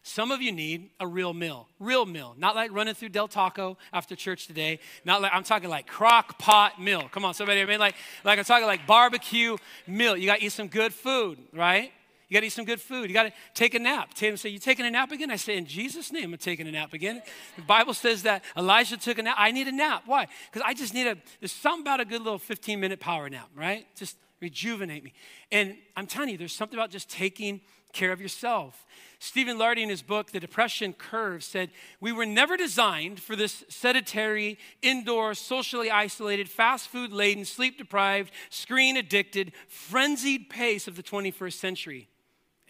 Some 0.07 0.31
of 0.31 0.43
you 0.43 0.53
need 0.53 0.91
a 1.01 1.07
real 1.07 1.33
meal, 1.33 1.67
real 1.81 2.05
meal, 2.05 2.35
not 2.37 2.55
like 2.55 2.71
running 2.75 2.93
through 2.93 3.09
Del 3.09 3.27
Taco 3.27 3.79
after 3.91 4.15
church 4.15 4.47
today. 4.47 4.79
Not 5.07 5.23
like 5.23 5.33
I'm 5.33 5.45
talking 5.45 5.71
like 5.71 5.87
crock 5.87 6.39
pot 6.39 6.79
meal. 6.79 7.09
Come 7.11 7.25
on, 7.25 7.33
somebody. 7.33 7.63
I 7.63 7.65
mean, 7.65 7.81
like, 7.81 7.95
like 8.23 8.39
I'm 8.39 8.45
talking 8.45 8.67
like 8.67 8.87
barbecue 8.87 9.57
meal. 9.87 10.15
You 10.15 10.27
got 10.27 10.41
to 10.41 10.45
eat 10.45 10.53
some 10.53 10.69
good 10.69 10.93
food, 10.93 11.39
right? 11.55 11.91
You 12.29 12.35
got 12.35 12.41
to 12.41 12.47
eat 12.47 12.51
some 12.51 12.67
good 12.67 12.83
food. 12.83 13.09
You 13.09 13.15
got 13.15 13.23
to 13.23 13.33
take 13.55 13.73
a 13.73 13.79
nap. 13.79 14.13
Tatum 14.13 14.37
say, 14.37 14.51
"You 14.51 14.59
taking 14.59 14.85
a 14.85 14.91
nap 14.91 15.11
again?" 15.11 15.31
I 15.31 15.37
say, 15.37 15.57
"In 15.57 15.65
Jesus' 15.65 16.13
name, 16.13 16.35
I'm 16.35 16.39
taking 16.39 16.69
a 16.69 16.73
nap 16.73 16.93
again." 16.93 17.23
The 17.57 17.63
Bible 17.63 17.95
says 17.95 18.25
that 18.25 18.45
Elijah 18.59 18.99
took 18.99 19.17
a 19.17 19.23
nap. 19.23 19.37
I 19.39 19.53
need 19.53 19.69
a 19.69 19.73
nap. 19.73 20.03
Why? 20.05 20.29
Because 20.53 20.67
I 20.67 20.75
just 20.75 20.93
need 20.93 21.07
a. 21.07 21.17
There's 21.41 21.51
something 21.51 21.81
about 21.81 22.01
a 22.01 22.05
good 22.05 22.21
little 22.21 22.39
15 22.39 22.79
minute 22.79 23.01
power 23.01 23.31
nap, 23.31 23.49
right? 23.57 23.87
Just 23.97 24.19
rejuvenate 24.43 25.03
me. 25.03 25.15
And 25.51 25.79
I'm 25.97 26.07
telling 26.07 26.29
you, 26.29 26.37
there's 26.37 26.55
something 26.55 26.79
about 26.79 26.91
just 26.91 27.09
taking 27.09 27.63
care 27.95 28.13
of 28.13 28.21
yourself. 28.21 28.85
Stephen 29.19 29.57
Ilardi, 29.57 29.83
in 29.83 29.89
his 29.89 30.03
book, 30.03 30.33
The 30.33 30.41
Depression 30.41 30.93
Cure, 30.93 31.41
said, 31.41 31.71
We 31.99 32.13
were 32.13 32.27
never 32.27 32.59
designed 32.59 33.21
for 33.21 33.37
this 33.37 33.65
sedentary, 33.71 34.59
indoor, 34.83 35.33
socially 35.35 35.91
isolated, 35.91 36.51
fast 36.51 36.89
food 36.89 37.11
laden, 37.11 37.47
sleep 37.47 37.79
deprived, 37.79 38.33
screen 38.51 38.99
addicted, 38.99 39.53
frenzied 39.67 40.51
pace 40.51 40.87
of 40.87 40.97
the 40.97 41.03
21st 41.03 41.55
century. 41.55 42.09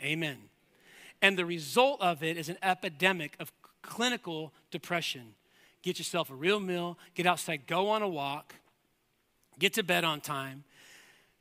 Amen. 0.01 0.37
And 1.21 1.37
the 1.37 1.47
result 1.47 2.01
of 2.01 2.23
it 2.23 2.37
is 2.37 2.49
an 2.49 2.59
epidemic 2.63 3.35
of 3.41 3.51
clinical 3.83 4.53
depression. 4.71 5.35
Get 5.83 5.99
yourself 5.99 6.31
a 6.31 6.35
real 6.35 6.61
meal, 6.61 6.99
get 7.15 7.27
outside, 7.27 7.67
go 7.67 7.89
on 7.89 8.03
a 8.03 8.09
walk, 8.09 8.55
get 9.59 9.75
to 9.75 9.83
bed 9.83 10.05
on 10.05 10.21
time, 10.21 10.65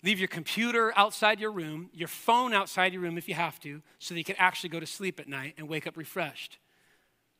Leave 0.03 0.19
your 0.19 0.27
computer 0.27 0.91
outside 0.97 1.39
your 1.39 1.51
room, 1.51 1.89
your 1.93 2.09
phone 2.09 2.53
outside 2.53 2.91
your 2.91 3.01
room 3.01 3.17
if 3.17 3.29
you 3.29 3.33
have 3.33 3.57
to, 3.61 3.81
so 3.99 4.13
that 4.13 4.17
you 4.17 4.25
can 4.25 4.35
actually 4.37 4.69
go 4.69 4.79
to 4.79 4.85
sleep 4.85 5.17
at 5.17 5.29
night 5.29 5.53
and 5.57 5.69
wake 5.69 5.87
up 5.87 5.95
refreshed. 5.95 6.57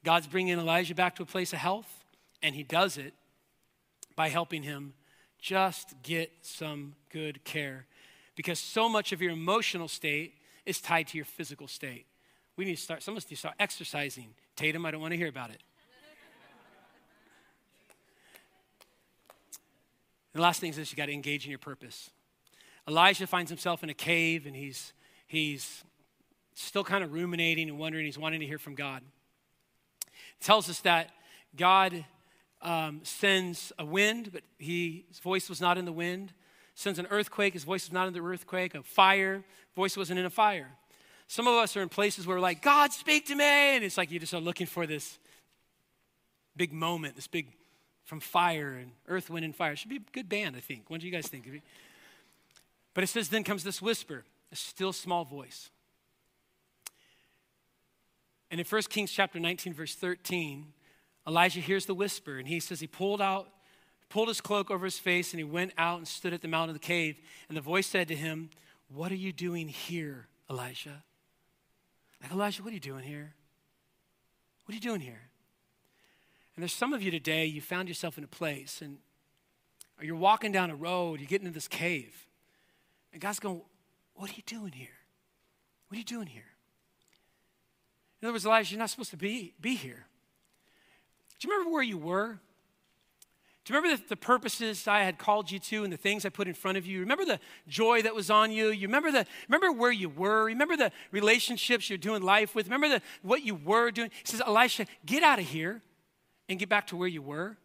God's 0.05 0.27
bringing 0.27 0.57
Elijah 0.57 0.95
back 0.95 1.15
to 1.17 1.23
a 1.23 1.25
place 1.25 1.51
of 1.51 1.59
health, 1.59 2.05
and 2.41 2.55
he 2.55 2.63
does 2.63 2.97
it 2.97 3.13
by 4.15 4.29
helping 4.29 4.63
him 4.63 4.93
just 5.39 5.93
get 6.03 6.31
some 6.41 6.95
good 7.09 7.43
care. 7.43 7.85
Because 8.35 8.59
so 8.59 8.87
much 8.87 9.11
of 9.11 9.21
your 9.21 9.31
emotional 9.31 9.89
state 9.89 10.35
is 10.65 10.79
tied 10.79 11.07
to 11.07 11.17
your 11.17 11.25
physical 11.25 11.67
state. 11.67 12.05
We 12.55 12.63
need 12.63 12.77
to 12.77 12.81
start, 12.81 13.03
some 13.03 13.13
of 13.13 13.17
us 13.17 13.25
need 13.25 13.35
to 13.35 13.39
start 13.39 13.55
exercising. 13.59 14.29
Tatum, 14.55 14.85
I 14.85 14.91
don't 14.91 15.01
want 15.01 15.11
to 15.11 15.17
hear 15.17 15.27
about 15.27 15.49
it. 15.49 15.61
the 20.31 20.41
last 20.41 20.61
thing 20.61 20.69
is 20.69 20.77
this 20.77 20.91
you 20.91 20.95
got 20.95 21.07
to 21.07 21.13
engage 21.13 21.43
in 21.43 21.49
your 21.49 21.59
purpose. 21.59 22.09
Elijah 22.87 23.27
finds 23.27 23.49
himself 23.49 23.83
in 23.83 23.89
a 23.89 23.93
cave 23.93 24.45
and 24.45 24.55
he's, 24.55 24.93
he's 25.27 25.83
still 26.53 26.83
kind 26.83 27.03
of 27.03 27.13
ruminating 27.13 27.69
and 27.69 27.79
wondering, 27.79 28.05
he's 28.05 28.17
wanting 28.17 28.39
to 28.39 28.45
hear 28.45 28.57
from 28.57 28.75
God. 28.75 29.01
It 30.01 30.45
tells 30.45 30.69
us 30.69 30.81
that 30.81 31.09
God 31.55 32.05
um, 32.61 33.01
sends 33.03 33.71
a 33.77 33.85
wind, 33.85 34.31
but 34.31 34.43
he, 34.57 35.05
his 35.09 35.19
voice 35.19 35.49
was 35.49 35.61
not 35.61 35.77
in 35.77 35.85
the 35.85 35.91
wind. 35.93 36.33
Sends 36.75 36.97
an 36.97 37.07
earthquake, 37.11 37.53
his 37.53 37.63
voice 37.63 37.85
was 37.85 37.93
not 37.93 38.07
in 38.07 38.13
the 38.13 38.21
earthquake. 38.21 38.73
A 38.73 38.81
fire, 38.81 39.43
voice 39.75 39.95
wasn't 39.95 40.19
in 40.19 40.25
a 40.25 40.29
fire. 40.29 40.71
Some 41.27 41.47
of 41.47 41.53
us 41.55 41.77
are 41.77 41.81
in 41.81 41.89
places 41.89 42.27
where 42.27 42.37
we're 42.37 42.41
like, 42.41 42.61
God, 42.61 42.91
speak 42.91 43.27
to 43.27 43.35
me. 43.35 43.43
And 43.43 43.83
it's 43.83 43.97
like 43.97 44.11
you 44.11 44.19
just 44.19 44.33
are 44.33 44.41
looking 44.41 44.67
for 44.67 44.85
this 44.85 45.19
big 46.55 46.73
moment, 46.73 47.15
this 47.15 47.27
big 47.27 47.47
from 48.05 48.19
fire 48.19 48.73
and 48.73 48.91
earth, 49.07 49.29
wind, 49.29 49.45
and 49.45 49.55
fire. 49.55 49.73
It 49.73 49.79
should 49.79 49.89
be 49.89 49.97
a 49.97 50.11
good 50.11 50.27
band, 50.27 50.55
I 50.55 50.59
think. 50.59 50.89
What 50.89 50.99
do 50.99 51.07
you 51.07 51.11
guys 51.11 51.27
think? 51.27 51.47
But 52.93 53.03
it 53.03 53.07
says, 53.07 53.29
then 53.29 53.43
comes 53.43 53.63
this 53.63 53.81
whisper, 53.81 54.23
a 54.51 54.55
still 54.55 54.93
small 54.93 55.25
voice. 55.25 55.69
And 58.51 58.59
in 58.59 58.65
1 58.67 58.81
Kings 58.83 59.11
chapter 59.11 59.39
19, 59.39 59.73
verse 59.73 59.95
13, 59.95 60.73
Elijah 61.27 61.59
hears 61.59 61.85
the 61.85 61.95
whisper, 61.95 62.37
and 62.37 62.47
he 62.47 62.59
says 62.59 62.79
he 62.79 62.87
pulled 62.87 63.21
out, 63.21 63.47
pulled 64.09 64.27
his 64.27 64.41
cloak 64.41 64.69
over 64.69 64.85
his 64.85 64.99
face, 64.99 65.33
and 65.33 65.39
he 65.39 65.43
went 65.43 65.73
out 65.77 65.97
and 65.97 66.07
stood 66.07 66.33
at 66.33 66.41
the 66.41 66.47
mouth 66.47 66.67
of 66.67 66.75
the 66.75 66.79
cave. 66.79 67.19
And 67.47 67.57
the 67.57 67.61
voice 67.61 67.87
said 67.87 68.07
to 68.09 68.15
him, 68.15 68.51
What 68.93 69.11
are 69.11 69.15
you 69.15 69.31
doing 69.31 69.69
here, 69.69 70.27
Elijah? 70.49 71.03
Like, 72.21 72.31
Elijah, 72.31 72.61
what 72.61 72.69
are 72.71 72.75
you 72.75 72.79
doing 72.79 73.03
here? 73.03 73.33
What 74.65 74.73
are 74.73 74.75
you 74.75 74.81
doing 74.81 75.01
here? 75.01 75.21
And 76.55 76.61
there's 76.61 76.73
some 76.73 76.93
of 76.93 77.01
you 77.01 77.09
today, 77.09 77.45
you 77.45 77.59
found 77.59 77.87
yourself 77.87 78.19
in 78.19 78.23
a 78.23 78.27
place, 78.27 78.81
and 78.83 78.99
you're 79.99 80.15
walking 80.15 80.51
down 80.51 80.69
a 80.69 80.75
road, 80.75 81.19
you 81.19 81.25
get 81.25 81.41
into 81.41 81.53
this 81.53 81.67
cave. 81.67 82.27
And 83.13 83.21
God's 83.21 83.39
going, 83.39 83.61
What 84.15 84.29
are 84.29 84.33
you 84.33 84.43
doing 84.45 84.73
here? 84.73 84.89
What 85.87 85.95
are 85.95 85.99
you 85.99 86.03
doing 86.03 86.27
here? 86.27 86.43
In 88.21 88.27
other 88.27 88.33
words, 88.33 88.45
Elijah, 88.45 88.71
you're 88.71 88.79
not 88.79 88.89
supposed 88.89 89.11
to 89.11 89.17
be, 89.17 89.53
be 89.61 89.75
here. 89.75 90.07
Do 91.39 91.47
you 91.47 91.53
remember 91.53 91.73
where 91.73 91.83
you 91.83 91.97
were? 91.97 92.39
Do 93.65 93.73
you 93.73 93.79
remember 93.79 93.97
the, 93.97 94.09
the, 94.09 94.15
purposes 94.17 94.87
I 94.87 95.03
had 95.03 95.17
called 95.17 95.51
you 95.51 95.59
to 95.59 95.83
and 95.83 95.93
the 95.93 95.97
things 95.97 96.25
I 96.25 96.29
put 96.29 96.47
in 96.47 96.53
front 96.53 96.77
of 96.77 96.85
you? 96.85 96.99
Remember 96.99 97.23
the 97.23 97.39
joy 97.67 98.01
that 98.01 98.13
was 98.13 98.29
on 98.29 98.51
you? 98.51 98.71
You 98.71 98.87
remember 98.87 99.11
the 99.11 99.25
remember 99.47 99.71
where 99.71 99.91
you 99.91 100.09
were? 100.09 100.45
Remember 100.45 100.75
the 100.75 100.91
relationships 101.11 101.89
you're 101.89 101.97
doing 101.97 102.21
life 102.21 102.55
with? 102.55 102.65
Remember 102.65 102.89
the 102.89 103.01
what 103.21 103.43
you 103.43 103.55
were 103.55 103.91
doing? 103.91 104.09
He 104.23 104.31
says, 104.31 104.41
Elisha, 104.45 104.85
get 105.05 105.23
out 105.23 105.39
of 105.39 105.45
here 105.45 105.81
and 106.49 106.59
get 106.59 106.67
back 106.67 106.87
to 106.87 106.97
where 106.97 107.07
you 107.07 107.21
were. 107.21 107.57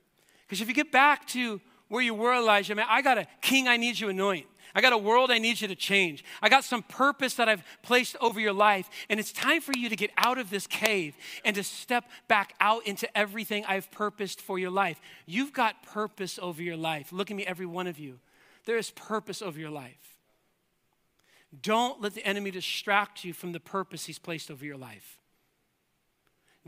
Because 0.47 0.61
if 0.61 0.69
you 0.69 0.75
get 0.75 0.93
back 0.93 1.27
to 1.29 1.61
where 1.89 2.03
you 2.03 2.15
were, 2.15 2.35
Elijah, 2.35 2.75
man, 2.75 2.87
I 2.89 3.03
got 3.03 3.19
a 3.19 3.27
king 3.41 3.67
I 3.67 3.77
need 3.77 3.99
you 3.99 4.09
anoint. 4.09 4.47
I 4.75 4.81
got 4.81 4.93
a 4.93 4.99
world 4.99 5.31
I 5.31 5.39
need 5.39 5.61
you 5.61 5.69
to 5.69 5.75
change. 5.75 6.25
I 6.43 6.49
got 6.49 6.65
some 6.65 6.83
purpose 6.83 7.35
that 7.35 7.49
I've 7.49 7.65
placed 7.83 8.17
over 8.21 8.41
your 8.41 8.53
life. 8.53 8.89
And 9.09 9.19
it's 9.19 9.33
time 9.33 9.61
for 9.61 9.73
you 9.77 9.89
to 9.89 9.97
get 9.97 10.11
out 10.17 10.39
of 10.39 10.51
this 10.51 10.67
cave 10.67 11.15
and 11.45 11.57
to 11.57 11.63
step 11.63 12.05
back 12.29 12.55
out 12.61 12.87
into 12.87 13.09
everything 13.17 13.65
I've 13.67 13.91
purposed 13.91 14.41
for 14.41 14.59
your 14.59 14.71
life. 14.71 15.01
You've 15.27 15.53
got 15.53 15.83
purpose 15.83 16.39
over 16.41 16.63
your 16.63 16.77
life. 16.77 17.13
Look 17.13 17.31
at 17.31 17.37
me, 17.37 17.47
every 17.47 17.67
one 17.67 17.87
of 17.87 17.99
you. 17.99 18.19
There 18.65 18.77
is 18.77 18.91
purpose 18.91 19.43
over 19.43 19.59
your 19.59 19.71
life. 19.71 20.19
Don't 21.63 22.01
let 22.03 22.15
the 22.15 22.27
enemy 22.27 22.51
distract 22.51 23.25
you 23.25 23.33
from 23.33 23.53
the 23.53 23.61
purpose 23.61 24.05
he's 24.05 24.19
placed 24.19 24.51
over 24.51 24.65
your 24.65 24.77
life. 24.77 25.19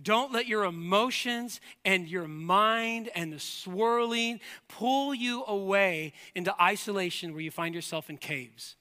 Don't 0.03 0.33
let 0.33 0.47
your 0.47 0.65
emotions 0.65 1.61
and 1.85 2.09
your 2.09 2.29
mind 2.29 3.11
and 3.15 3.33
the 3.33 3.41
swirling 3.41 4.41
pull 4.69 5.15
you 5.15 5.45
away 5.45 6.13
into 6.35 6.55
isolation 6.61 7.33
where 7.33 7.43
you 7.43 7.51
find 7.51 7.75
yourself 7.75 8.11
in 8.11 8.17
caves. 8.17 8.77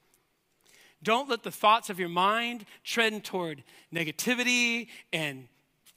Don't 1.01 1.29
let 1.29 1.43
the 1.43 1.51
thoughts 1.51 1.89
of 1.89 1.99
your 1.99 2.09
mind 2.09 2.65
trend 2.83 3.23
toward 3.23 3.63
negativity 3.93 4.87
and, 5.13 5.47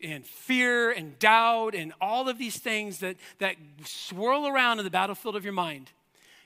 and 0.03 0.25
fear 0.25 0.93
and 0.93 1.18
doubt 1.18 1.75
and 1.75 1.93
all 2.01 2.29
of 2.29 2.39
these 2.39 2.59
things 2.59 2.99
that, 2.99 3.16
that 3.39 3.57
swirl 3.85 4.47
around 4.47 4.79
in 4.79 4.85
the 4.85 4.91
battlefield 4.91 5.35
of 5.35 5.45
your 5.45 5.53
mind. 5.53 5.91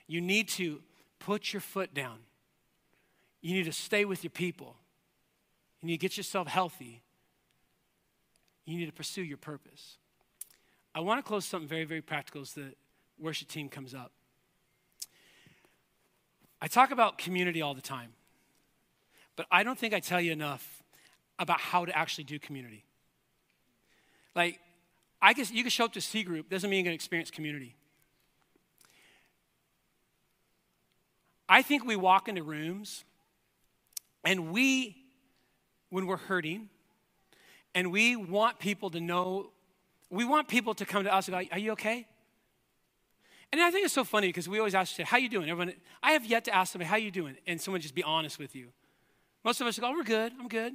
You 0.07 0.21
need 0.21 0.49
to 0.49 0.81
put 1.19 1.53
your 1.53 1.61
foot 1.61 1.93
down. 1.93 2.19
You 3.41 3.53
need 3.53 3.65
to 3.65 3.73
stay 3.73 4.05
with 4.05 4.23
your 4.23 4.31
people. 4.31 4.75
You 5.81 5.87
need 5.87 5.97
to 5.97 6.01
get 6.01 6.17
yourself 6.17 6.47
healthy 6.47 7.03
you 8.67 8.77
need 8.77 8.85
to 8.85 8.91
pursue 8.91 9.23
your 9.23 9.37
purpose. 9.37 9.97
I 10.93 10.99
want 10.99 11.23
to 11.23 11.27
close 11.27 11.45
something 11.45 11.67
very, 11.67 11.85
very 11.85 12.01
practical 12.01 12.41
as 12.41 12.53
the 12.53 12.73
worship 13.17 13.47
team 13.47 13.69
comes 13.69 13.95
up. 13.95 14.11
I 16.61 16.67
talk 16.67 16.91
about 16.91 17.17
community 17.17 17.61
all 17.61 17.73
the 17.73 17.81
time, 17.81 18.11
but 19.35 19.45
I 19.49 19.63
don't 19.63 19.79
think 19.79 19.93
I 19.93 19.99
tell 19.99 20.19
you 20.19 20.31
enough 20.31 20.83
about 21.39 21.59
how 21.59 21.85
to 21.85 21.97
actually 21.97 22.25
do 22.25 22.39
community. 22.39 22.83
Like, 24.35 24.59
I 25.21 25.33
guess 25.33 25.49
you 25.51 25.63
can 25.63 25.69
show 25.69 25.85
up 25.85 25.93
to 25.93 26.01
C 26.01 26.23
group, 26.23 26.49
doesn't 26.49 26.69
mean 26.69 26.79
you're 26.79 26.85
going 26.85 26.91
to 26.91 26.95
experience 26.95 27.31
community. 27.31 27.75
I 31.47 31.61
think 31.61 31.85
we 31.85 31.95
walk 31.95 32.27
into 32.27 32.43
rooms 32.43 33.05
and 34.23 34.51
we, 34.51 34.97
when 35.89 36.05
we're 36.05 36.17
hurting, 36.17 36.69
and 37.77 37.91
we 37.91 38.15
want 38.15 38.57
people 38.57 38.89
to 38.89 38.99
know, 38.99 39.51
we 40.09 40.25
want 40.25 40.47
people 40.47 40.73
to 40.73 40.83
come 40.83 41.03
to 41.03 41.13
us 41.13 41.27
and 41.27 41.37
go, 41.37 41.47
Are 41.51 41.59
you 41.59 41.73
okay? 41.73 42.07
And 43.51 43.61
I 43.61 43.69
think 43.69 43.85
it's 43.85 43.93
so 43.93 44.03
funny 44.03 44.29
because 44.29 44.49
we 44.49 44.57
always 44.57 44.73
ask, 44.73 44.99
How 44.99 45.17
you 45.17 45.29
doing? 45.29 45.47
Everyone, 45.47 45.75
I 46.01 46.13
have 46.13 46.25
yet 46.25 46.43
to 46.45 46.55
ask 46.55 46.73
somebody, 46.73 46.89
How 46.89 46.95
you 46.95 47.11
doing? 47.11 47.37
And 47.45 47.61
someone 47.61 47.79
just 47.79 47.93
be 47.93 48.01
honest 48.01 48.39
with 48.39 48.55
you. 48.55 48.69
Most 49.43 49.61
of 49.61 49.67
us 49.67 49.77
go, 49.77 49.89
Oh, 49.89 49.91
we're 49.91 50.03
good. 50.03 50.33
I'm 50.39 50.47
good. 50.47 50.73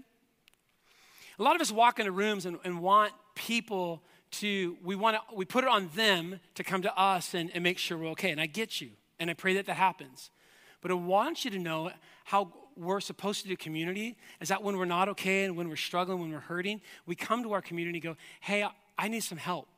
A 1.41 1.43
lot 1.43 1.57
of 1.57 1.61
us 1.61 1.73
walk 1.73 1.99
into 1.99 2.13
rooms 2.13 2.47
and, 2.47 2.57
and 2.63 2.81
want 2.81 3.13
people 3.35 4.01
to, 4.33 4.77
we 4.85 4.95
want 4.95 5.17
to, 5.17 5.35
we 5.35 5.45
put 5.45 5.65
it 5.65 5.71
on 5.71 5.91
them 5.97 6.39
to 6.55 6.63
come 6.63 6.83
to 6.83 6.97
us 6.97 7.35
and, 7.35 7.51
and 7.53 7.65
make 7.65 7.79
sure 7.79 7.99
we're 7.99 8.11
okay. 8.11 8.31
And 8.31 8.41
I 8.41 8.47
get 8.47 8.81
you. 8.81 8.91
And 9.19 9.29
I 9.29 9.35
pray 9.35 9.55
that 9.55 9.67
that 9.67 9.75
happens. 9.75 10.31
But 10.81 10.93
I 10.93 10.95
want 10.95 11.45
you 11.45 11.51
to 11.51 11.59
know 11.59 11.91
how 12.27 12.53
we're 12.77 13.01
supposed 13.01 13.43
to 13.43 13.49
do 13.49 13.57
community 13.57 14.17
is 14.41 14.49
that 14.49 14.63
when 14.63 14.77
we're 14.77 14.85
not 14.85 15.09
okay 15.11 15.45
and 15.45 15.57
when 15.57 15.69
we're 15.69 15.77
struggling, 15.77 16.21
when 16.21 16.33
we're 16.33 16.41
hurting, 16.41 16.81
we 17.07 17.15
come 17.15 17.43
to 17.43 17.53
our 17.53 17.63
community 17.63 17.99
and 17.99 18.03
go, 18.03 18.17
hey, 18.41 18.67
I 18.99 19.09
need 19.09 19.23
some 19.23 19.39
help. 19.39 19.69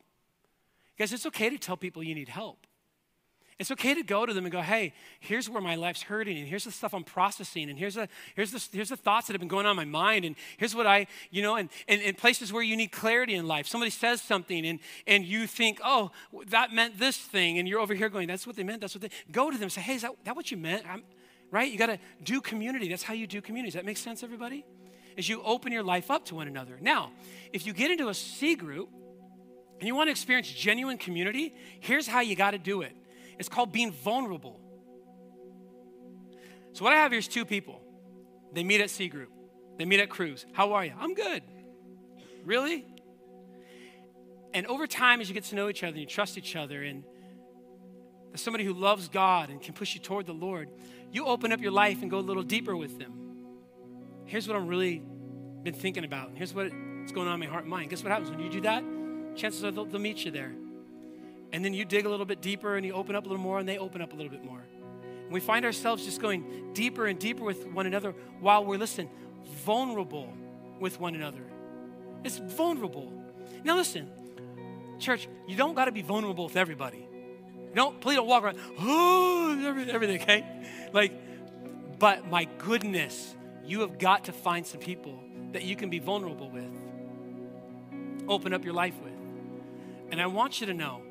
Because 0.95 1.11
it's 1.11 1.25
okay 1.25 1.49
to 1.49 1.57
tell 1.57 1.77
people 1.77 2.03
you 2.03 2.15
need 2.15 2.29
help. 2.29 2.65
It's 3.57 3.71
okay 3.71 3.93
to 3.93 4.03
go 4.03 4.25
to 4.25 4.33
them 4.33 4.43
and 4.43 4.51
go, 4.51 4.59
hey, 4.59 4.93
here's 5.21 5.49
where 5.49 5.61
my 5.61 5.75
life's 5.75 6.01
hurting, 6.01 6.37
and 6.37 6.45
here's 6.45 6.65
the 6.65 6.71
stuff 6.71 6.93
I'm 6.93 7.05
processing, 7.05 7.69
and 7.69 7.79
here's 7.79 7.95
the, 7.95 8.09
here's 8.35 8.51
the, 8.51 8.61
here's 8.73 8.89
the 8.89 8.97
thoughts 8.97 9.27
that 9.27 9.33
have 9.33 9.39
been 9.39 9.47
going 9.47 9.65
on 9.65 9.71
in 9.71 9.77
my 9.77 9.85
mind, 9.85 10.25
and 10.25 10.35
here's 10.57 10.75
what 10.75 10.85
I, 10.85 11.07
you 11.31 11.41
know, 11.41 11.55
and, 11.55 11.69
and, 11.87 12.01
and 12.01 12.17
places 12.17 12.51
where 12.51 12.63
you 12.63 12.75
need 12.75 12.91
clarity 12.91 13.33
in 13.33 13.47
life. 13.47 13.65
Somebody 13.65 13.91
says 13.91 14.21
something, 14.21 14.65
and, 14.65 14.79
and 15.07 15.23
you 15.23 15.47
think, 15.47 15.79
oh, 15.85 16.11
that 16.47 16.73
meant 16.73 16.99
this 16.99 17.17
thing, 17.17 17.57
and 17.57 17.65
you're 17.65 17.79
over 17.79 17.93
here 17.93 18.09
going, 18.09 18.27
that's 18.27 18.45
what 18.45 18.57
they 18.57 18.63
meant, 18.63 18.81
that's 18.81 18.93
what 18.93 19.01
they, 19.01 19.09
go 19.31 19.49
to 19.49 19.57
them 19.57 19.69
say, 19.69 19.79
hey, 19.79 19.95
is 19.95 20.01
that, 20.01 20.11
that 20.25 20.35
what 20.35 20.51
you 20.51 20.57
meant? 20.57 20.85
I'm, 20.89 21.03
right? 21.51 21.71
You 21.71 21.77
got 21.77 21.87
to 21.87 21.99
do 22.23 22.41
community. 22.41 22.89
That's 22.89 23.03
how 23.03 23.13
you 23.13 23.27
do 23.27 23.41
community. 23.41 23.71
Does 23.71 23.75
that 23.75 23.85
make 23.85 23.97
sense, 23.97 24.23
everybody? 24.23 24.65
Is 25.17 25.29
you 25.29 25.41
open 25.43 25.71
your 25.71 25.83
life 25.83 26.11
up 26.11 26.25
to 26.25 26.35
one 26.35 26.47
another. 26.47 26.77
Now, 26.81 27.11
if 27.53 27.65
you 27.65 27.73
get 27.73 27.91
into 27.91 28.09
a 28.09 28.13
C 28.13 28.55
group, 28.55 28.89
and 29.79 29.87
you 29.87 29.95
want 29.95 30.07
to 30.07 30.11
experience 30.11 30.49
genuine 30.49 30.97
community, 30.97 31.53
here's 31.79 32.07
how 32.07 32.21
you 32.21 32.35
got 32.35 32.51
to 32.51 32.57
do 32.57 32.81
it 32.81 32.95
it's 33.37 33.49
called 33.49 33.71
being 33.71 33.91
vulnerable. 33.91 34.59
So, 36.73 36.83
what 36.83 36.93
I 36.93 36.97
have 36.97 37.11
here 37.11 37.19
is 37.19 37.27
two 37.27 37.45
people. 37.45 37.81
They 38.53 38.63
meet 38.63 38.81
at 38.81 38.89
C 38.89 39.07
Group, 39.07 39.31
they 39.77 39.85
meet 39.85 39.99
at 39.99 40.09
Cruise. 40.09 40.45
How 40.53 40.73
are 40.73 40.85
you? 40.85 40.93
I'm 40.97 41.13
good. 41.13 41.43
Really? 42.45 42.85
And 44.53 44.65
over 44.67 44.87
time, 44.87 45.19
as 45.19 45.27
you 45.27 45.33
get 45.33 45.43
to 45.45 45.55
know 45.55 45.67
each 45.67 45.83
other 45.83 45.91
and 45.91 45.99
you 45.99 46.05
trust 46.05 46.37
each 46.37 46.55
other, 46.55 46.83
and 46.83 47.03
as 48.35 48.41
somebody 48.41 48.65
who 48.65 48.73
loves 48.73 49.07
God 49.07 49.49
and 49.49 49.61
can 49.61 49.73
push 49.73 49.95
you 49.95 50.01
toward 50.01 50.25
the 50.25 50.33
Lord, 50.33 50.69
you 51.09 51.25
open 51.25 51.53
up 51.53 51.61
your 51.61 51.71
life 51.71 52.01
and 52.01 52.11
go 52.11 52.19
a 52.19 52.19
little 52.19 52.43
deeper 52.43 52.75
with 52.75 52.99
them. 52.99 53.13
Here's 54.25 54.45
what 54.45 54.57
I'm 54.57 54.67
really 54.67 55.01
been 55.63 55.73
thinking 55.73 56.03
about. 56.03 56.31
Here's 56.35 56.53
what's 56.53 57.13
going 57.13 57.29
on 57.29 57.35
in 57.35 57.39
my 57.39 57.45
heart 57.45 57.63
and 57.63 57.71
mind. 57.71 57.91
Guess 57.91 58.03
what 58.03 58.11
happens 58.11 58.29
when 58.29 58.41
you 58.41 58.49
do 58.49 58.59
that? 58.61 58.83
Chances 59.37 59.63
are 59.63 59.71
they'll, 59.71 59.85
they'll 59.85 60.01
meet 60.01 60.25
you 60.25 60.31
there. 60.31 60.53
And 61.53 61.63
then 61.63 61.73
you 61.73 61.85
dig 61.85 62.05
a 62.05 62.09
little 62.09 62.25
bit 62.25 62.41
deeper 62.41 62.75
and 62.75 62.85
you 62.85 62.91
open 62.91 63.15
up 63.15 63.25
a 63.25 63.29
little 63.29 63.41
more 63.41 63.57
and 63.57 63.69
they 63.69 63.77
open 63.77 64.01
up 64.01 64.11
a 64.11 64.15
little 64.17 64.31
bit 64.31 64.43
more. 64.43 64.65
And 65.23 65.31
we 65.31 65.39
find 65.39 65.63
ourselves 65.63 66.03
just 66.03 66.21
going 66.21 66.73
deeper 66.73 67.05
and 67.05 67.17
deeper 67.17 67.45
with 67.45 67.65
one 67.67 67.85
another 67.85 68.13
while 68.41 68.65
we're, 68.65 68.77
listen, 68.77 69.09
vulnerable 69.45 70.33
with 70.81 70.99
one 70.99 71.15
another. 71.15 71.45
It's 72.25 72.37
vulnerable. 72.37 73.13
Now, 73.63 73.77
listen, 73.77 74.11
church, 74.99 75.29
you 75.47 75.55
don't 75.55 75.73
got 75.73 75.85
to 75.85 75.93
be 75.93 76.01
vulnerable 76.01 76.43
with 76.43 76.57
everybody. 76.57 77.07
Don't, 77.75 77.99
please 77.99 78.15
don't 78.15 78.27
walk 78.27 78.43
around, 78.43 78.57
oh, 78.79 79.85
everything, 79.91 80.21
okay? 80.21 80.45
Like, 80.93 81.11
but 81.99 82.27
my 82.27 82.45
goodness, 82.57 83.35
you 83.65 83.81
have 83.81 83.99
got 83.99 84.25
to 84.25 84.31
find 84.31 84.65
some 84.65 84.79
people 84.79 85.19
that 85.51 85.63
you 85.63 85.75
can 85.75 85.89
be 85.89 85.99
vulnerable 85.99 86.49
with, 86.49 86.71
open 88.27 88.53
up 88.53 88.63
your 88.63 88.73
life 88.73 88.95
with. 89.03 89.13
And 90.11 90.21
I 90.21 90.27
want 90.27 90.61
you 90.61 90.67
to 90.67 90.73
know 90.73 91.01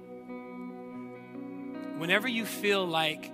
whenever 1.99 2.29
you 2.29 2.47
feel 2.47 2.87
like 2.87 3.31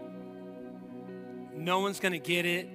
no 1.55 1.81
one's 1.81 2.01
going 2.01 2.13
to 2.13 2.19
get 2.19 2.47
it, 2.47 2.69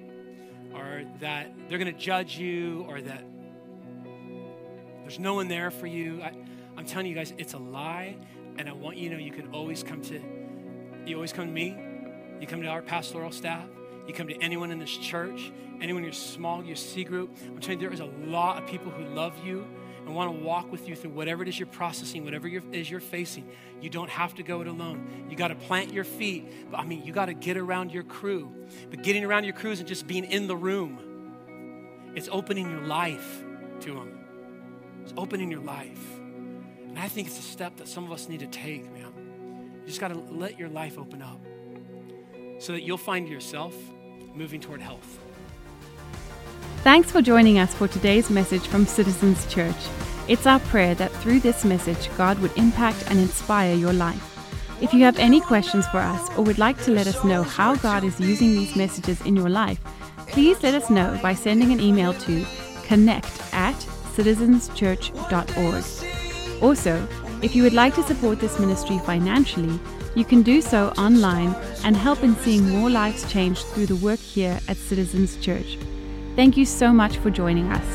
or 0.74 1.02
that 1.20 1.52
they're 1.68 1.78
going 1.78 1.92
to 1.92 1.98
judge 1.98 2.38
you, 2.38 2.84
or 2.88 3.00
that 3.00 3.24
there's 5.02 5.18
no 5.18 5.34
one 5.34 5.48
there 5.48 5.70
for 5.70 5.86
you, 5.86 6.22
I, 6.22 6.32
I'm 6.76 6.86
telling 6.86 7.06
you 7.06 7.14
guys, 7.14 7.32
it's 7.38 7.54
a 7.54 7.58
lie. 7.58 8.16
And 8.58 8.68
I 8.68 8.72
want 8.72 8.96
you 8.96 9.10
to 9.10 9.16
know 9.16 9.20
you 9.20 9.32
can 9.32 9.48
always 9.52 9.82
come 9.82 10.00
to, 10.02 10.20
you 11.06 11.14
always 11.16 11.32
come 11.32 11.46
to 11.46 11.52
me, 11.52 11.76
you 12.40 12.46
come 12.46 12.62
to 12.62 12.68
our 12.68 12.82
pastoral 12.82 13.30
staff, 13.30 13.66
you 14.06 14.14
come 14.14 14.28
to 14.28 14.36
anyone 14.40 14.70
in 14.70 14.78
this 14.78 14.96
church, 14.96 15.52
anyone 15.80 16.02
in 16.02 16.04
your 16.04 16.12
small, 16.12 16.64
your 16.64 16.76
C 16.76 17.04
group. 17.04 17.36
I'm 17.44 17.58
telling 17.60 17.80
you, 17.80 17.88
there 17.88 17.92
is 17.92 18.00
a 18.00 18.10
lot 18.28 18.62
of 18.62 18.68
people 18.68 18.90
who 18.90 19.04
love 19.14 19.34
you 19.44 19.66
and 20.06 20.14
want 20.14 20.32
to 20.32 20.44
walk 20.44 20.70
with 20.70 20.88
you 20.88 20.94
through 20.94 21.10
whatever 21.10 21.42
it 21.42 21.48
is 21.48 21.58
you're 21.58 21.66
processing, 21.66 22.24
whatever 22.24 22.46
it 22.46 22.62
is 22.72 22.88
you're 22.88 23.00
facing. 23.00 23.48
You 23.80 23.90
don't 23.90 24.08
have 24.08 24.36
to 24.36 24.44
go 24.44 24.60
it 24.60 24.68
alone. 24.68 25.26
You 25.28 25.36
got 25.36 25.48
to 25.48 25.56
plant 25.56 25.92
your 25.92 26.04
feet. 26.04 26.70
But 26.70 26.78
I 26.78 26.84
mean, 26.84 27.04
you 27.04 27.12
got 27.12 27.26
to 27.26 27.34
get 27.34 27.56
around 27.56 27.90
your 27.90 28.04
crew. 28.04 28.52
But 28.88 29.02
getting 29.02 29.24
around 29.24 29.44
your 29.44 29.54
crew 29.54 29.72
isn't 29.72 29.86
just 29.86 30.06
being 30.06 30.24
in 30.24 30.46
the 30.46 30.56
room, 30.56 32.12
it's 32.14 32.28
opening 32.30 32.70
your 32.70 32.82
life 32.82 33.42
to 33.80 33.94
them. 33.94 34.18
It's 35.02 35.12
opening 35.16 35.50
your 35.50 35.60
life. 35.60 36.18
And 36.88 36.98
I 36.98 37.08
think 37.08 37.26
it's 37.26 37.38
a 37.38 37.42
step 37.42 37.76
that 37.78 37.88
some 37.88 38.04
of 38.04 38.12
us 38.12 38.28
need 38.28 38.40
to 38.40 38.46
take, 38.46 38.90
man. 38.92 39.12
You 39.86 39.90
just 39.90 40.00
got 40.00 40.08
to 40.08 40.18
let 40.32 40.58
your 40.58 40.68
life 40.68 40.98
open 40.98 41.22
up 41.22 41.38
so 42.58 42.72
that 42.72 42.82
you'll 42.82 42.98
find 42.98 43.28
yourself 43.28 43.72
moving 44.34 44.60
toward 44.60 44.80
health. 44.80 45.20
Thanks 46.82 47.12
for 47.12 47.22
joining 47.22 47.60
us 47.60 47.72
for 47.72 47.86
today's 47.86 48.28
message 48.28 48.66
from 48.66 48.84
Citizens 48.84 49.46
Church. 49.46 49.76
It's 50.26 50.44
our 50.44 50.58
prayer 50.58 50.96
that 50.96 51.12
through 51.12 51.38
this 51.38 51.64
message, 51.64 52.10
God 52.16 52.40
would 52.40 52.50
impact 52.58 53.04
and 53.08 53.20
inspire 53.20 53.76
your 53.76 53.92
life. 53.92 54.82
If 54.82 54.92
you 54.92 55.04
have 55.04 55.20
any 55.20 55.40
questions 55.40 55.86
for 55.86 55.98
us 55.98 56.36
or 56.36 56.42
would 56.42 56.58
like 56.58 56.82
to 56.82 56.90
let 56.90 57.06
us 57.06 57.22
know 57.22 57.44
how 57.44 57.76
God 57.76 58.02
is 58.02 58.18
using 58.18 58.54
these 58.54 58.74
messages 58.74 59.20
in 59.20 59.36
your 59.36 59.50
life, 59.50 59.78
please 60.26 60.60
let 60.64 60.74
us 60.74 60.90
know 60.90 61.16
by 61.22 61.32
sending 61.32 61.70
an 61.70 61.78
email 61.78 62.12
to 62.12 62.44
connect 62.82 63.40
at 63.54 63.76
citizenschurch.org. 64.16 66.60
Also, 66.60 67.06
if 67.42 67.54
you 67.54 67.62
would 67.62 67.72
like 67.72 67.94
to 67.94 68.02
support 68.02 68.40
this 68.40 68.58
ministry 68.58 68.98
financially, 68.98 69.78
you 70.14 70.24
can 70.24 70.42
do 70.42 70.60
so 70.62 70.88
online 70.96 71.54
and 71.84 71.96
help 71.96 72.22
in 72.24 72.34
seeing 72.36 72.68
more 72.70 72.88
lives 72.88 73.30
changed 73.30 73.66
through 73.66 73.86
the 73.86 73.96
work 73.96 74.18
here 74.18 74.58
at 74.68 74.76
Citizens 74.76 75.36
Church. 75.36 75.78
Thank 76.34 76.56
you 76.56 76.64
so 76.64 76.92
much 76.92 77.18
for 77.18 77.30
joining 77.30 77.70
us. 77.72 77.86